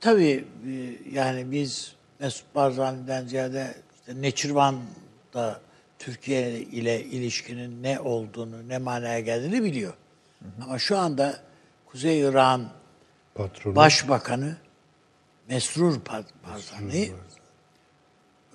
[0.00, 0.72] tabii e,
[1.12, 5.60] yani biz Mesut Barzani'den ziyade işte Neçirvan'da
[5.98, 9.94] Türkiye ile ilişkinin ne olduğunu, ne manaya geldiğini biliyor.
[10.64, 11.36] Ama şu anda
[11.86, 12.68] Kuzey Irak'ın
[13.34, 13.76] Patronu.
[13.76, 14.56] Başbakanı
[15.48, 17.12] Mesrur Par- Barzani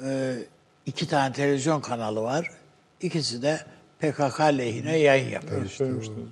[0.04, 0.36] e,
[0.86, 2.52] iki tane televizyon kanalı var.
[3.04, 3.60] İkisi de
[4.00, 5.66] PKK lehine yayın yapıyor.
[5.66, 6.28] Söylemiştiniz.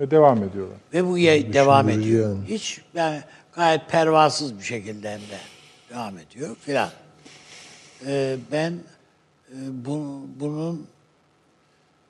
[0.00, 0.76] Ve devam ediyorlar.
[0.94, 2.28] Ve bu yay- devam Düşündürücü ediyor.
[2.36, 2.44] yani.
[2.48, 3.22] Hiç yani
[3.54, 5.38] gayet pervasız bir şekilde hem de
[5.90, 6.90] devam ediyor filan.
[8.06, 8.72] Ee, ben
[9.52, 9.54] e,
[9.84, 10.86] bu, bunun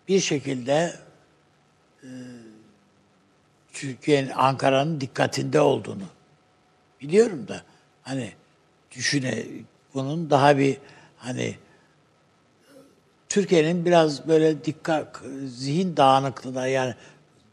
[0.08, 0.92] bir şekilde
[2.02, 2.08] e,
[3.72, 6.04] Türkiye'nin Ankara'nın dikkatinde olduğunu
[7.00, 7.62] biliyorum da
[8.02, 8.32] hani
[8.92, 9.44] düşüne
[9.94, 10.76] bunun daha bir
[11.16, 11.56] hani
[13.28, 16.94] Türkiye'nin biraz böyle dikkat zihin dağınıklığına yani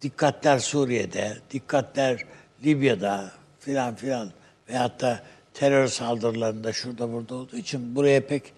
[0.01, 2.25] dikkatler Suriye'de, dikkatler
[2.65, 4.31] Libya'da filan filan
[4.69, 5.23] veyahut da
[5.53, 8.53] terör saldırılarında şurada burada olduğu için buraya pek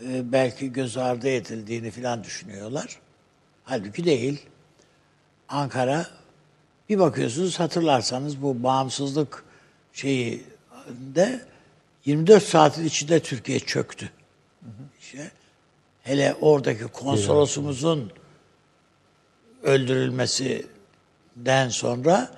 [0.00, 2.98] e, belki göz ardı edildiğini filan düşünüyorlar.
[3.64, 4.42] Halbuki değil.
[5.48, 6.06] Ankara
[6.88, 9.44] bir bakıyorsunuz hatırlarsanız bu bağımsızlık
[9.92, 10.44] şeyi
[11.14, 11.40] de
[12.04, 14.10] 24 saatin içinde Türkiye çöktü.
[15.00, 15.30] İşte
[16.06, 18.10] hele oradaki konsolosumuzun
[19.62, 22.30] öldürülmesinden sonra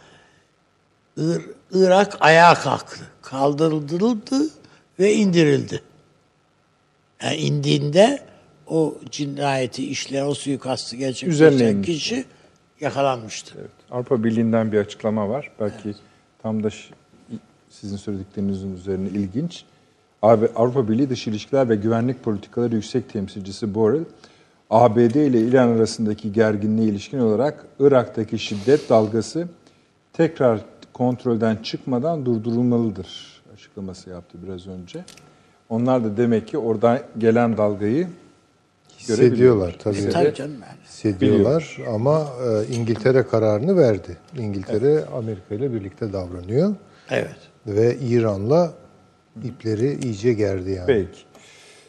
[1.17, 1.43] Ir-
[1.73, 3.01] Irak ayağa kalktı.
[3.23, 4.51] Kaldırıldı
[4.99, 5.83] ve indirildi.
[7.23, 8.23] Yani indiğinde
[8.67, 12.25] o cinayeti işleyen, o suikastı gerçekleştiren kişi
[12.81, 13.55] yakalanmıştı.
[13.61, 13.71] Evet.
[13.91, 15.51] Avrupa Birliği'nden bir açıklama var.
[15.61, 15.95] Belki
[16.43, 16.69] tam da
[17.71, 19.65] sizin söylediklerinizin üzerine ilginç.
[20.23, 24.05] Avrupa Birliği Dış İlişkiler ve Güvenlik Politikaları Yüksek Temsilcisi Borrell,
[24.71, 29.49] ABD ile İran arasındaki gerginliğe ilişkin olarak Irak'taki şiddet dalgası
[30.13, 30.61] tekrar
[30.93, 35.05] kontrolden çıkmadan durdurulmalıdır açıklaması yaptı biraz önce.
[35.69, 38.09] Onlar da demek ki oradan gelen dalgayı
[38.99, 39.95] Hissediyorlar tabii.
[39.95, 40.25] Hissediyor.
[40.25, 40.85] Tabii canım yani.
[40.85, 44.17] Hissediyorlar ama e, İngiltere kararını verdi.
[44.39, 46.75] İngiltere Amerika ile birlikte davranıyor
[47.11, 47.37] Evet.
[47.67, 48.73] ve İran'la
[49.45, 50.87] ipleri iyice gerdi yani.
[50.87, 51.19] Peki.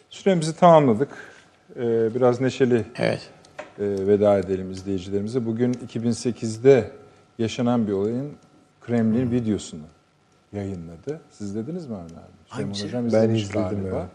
[0.10, 1.10] Süremizi tamamladık.
[1.76, 3.30] Ee, biraz neşeli Evet.
[3.80, 5.46] e, veda edelim izleyicilerimize.
[5.46, 6.92] Bugün 2008'de
[7.40, 8.32] yaşanan bir olayın
[8.82, 9.82] Kremlin videosunu
[10.54, 11.22] yayınladı.
[11.32, 12.32] Siz izlediniz mi Avni abi?
[12.50, 12.86] Hangisi?
[12.86, 13.88] Hocam Ben izledim, galiba.
[14.00, 14.10] evet.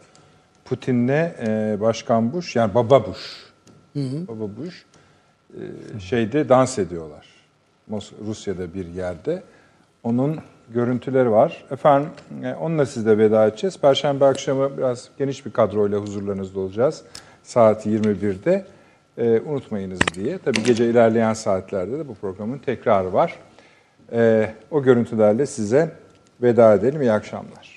[0.65, 3.44] Putin'le e, Başkan Bush, yani Baba Bush,
[4.28, 4.85] Baba Bush
[5.55, 7.27] e, şeyde dans ediyorlar.
[7.90, 9.43] Mos- Rusya'da bir yerde.
[10.02, 10.39] Onun
[10.70, 11.65] görüntüleri var.
[11.70, 12.11] Efendim
[12.45, 13.81] e, onunla sizle veda edeceğiz.
[13.81, 17.03] Perşembe akşamı biraz geniş bir kadroyla huzurlarınızda olacağız.
[17.43, 18.65] Saat 21'de.
[19.19, 20.39] E, unutmayınız diye.
[20.39, 23.39] Tabii gece ilerleyen saatlerde de bu programın tekrarı var.
[24.12, 25.91] E, o görüntülerle size
[26.43, 27.03] veda edelim.
[27.03, 27.74] İyi akşamlar.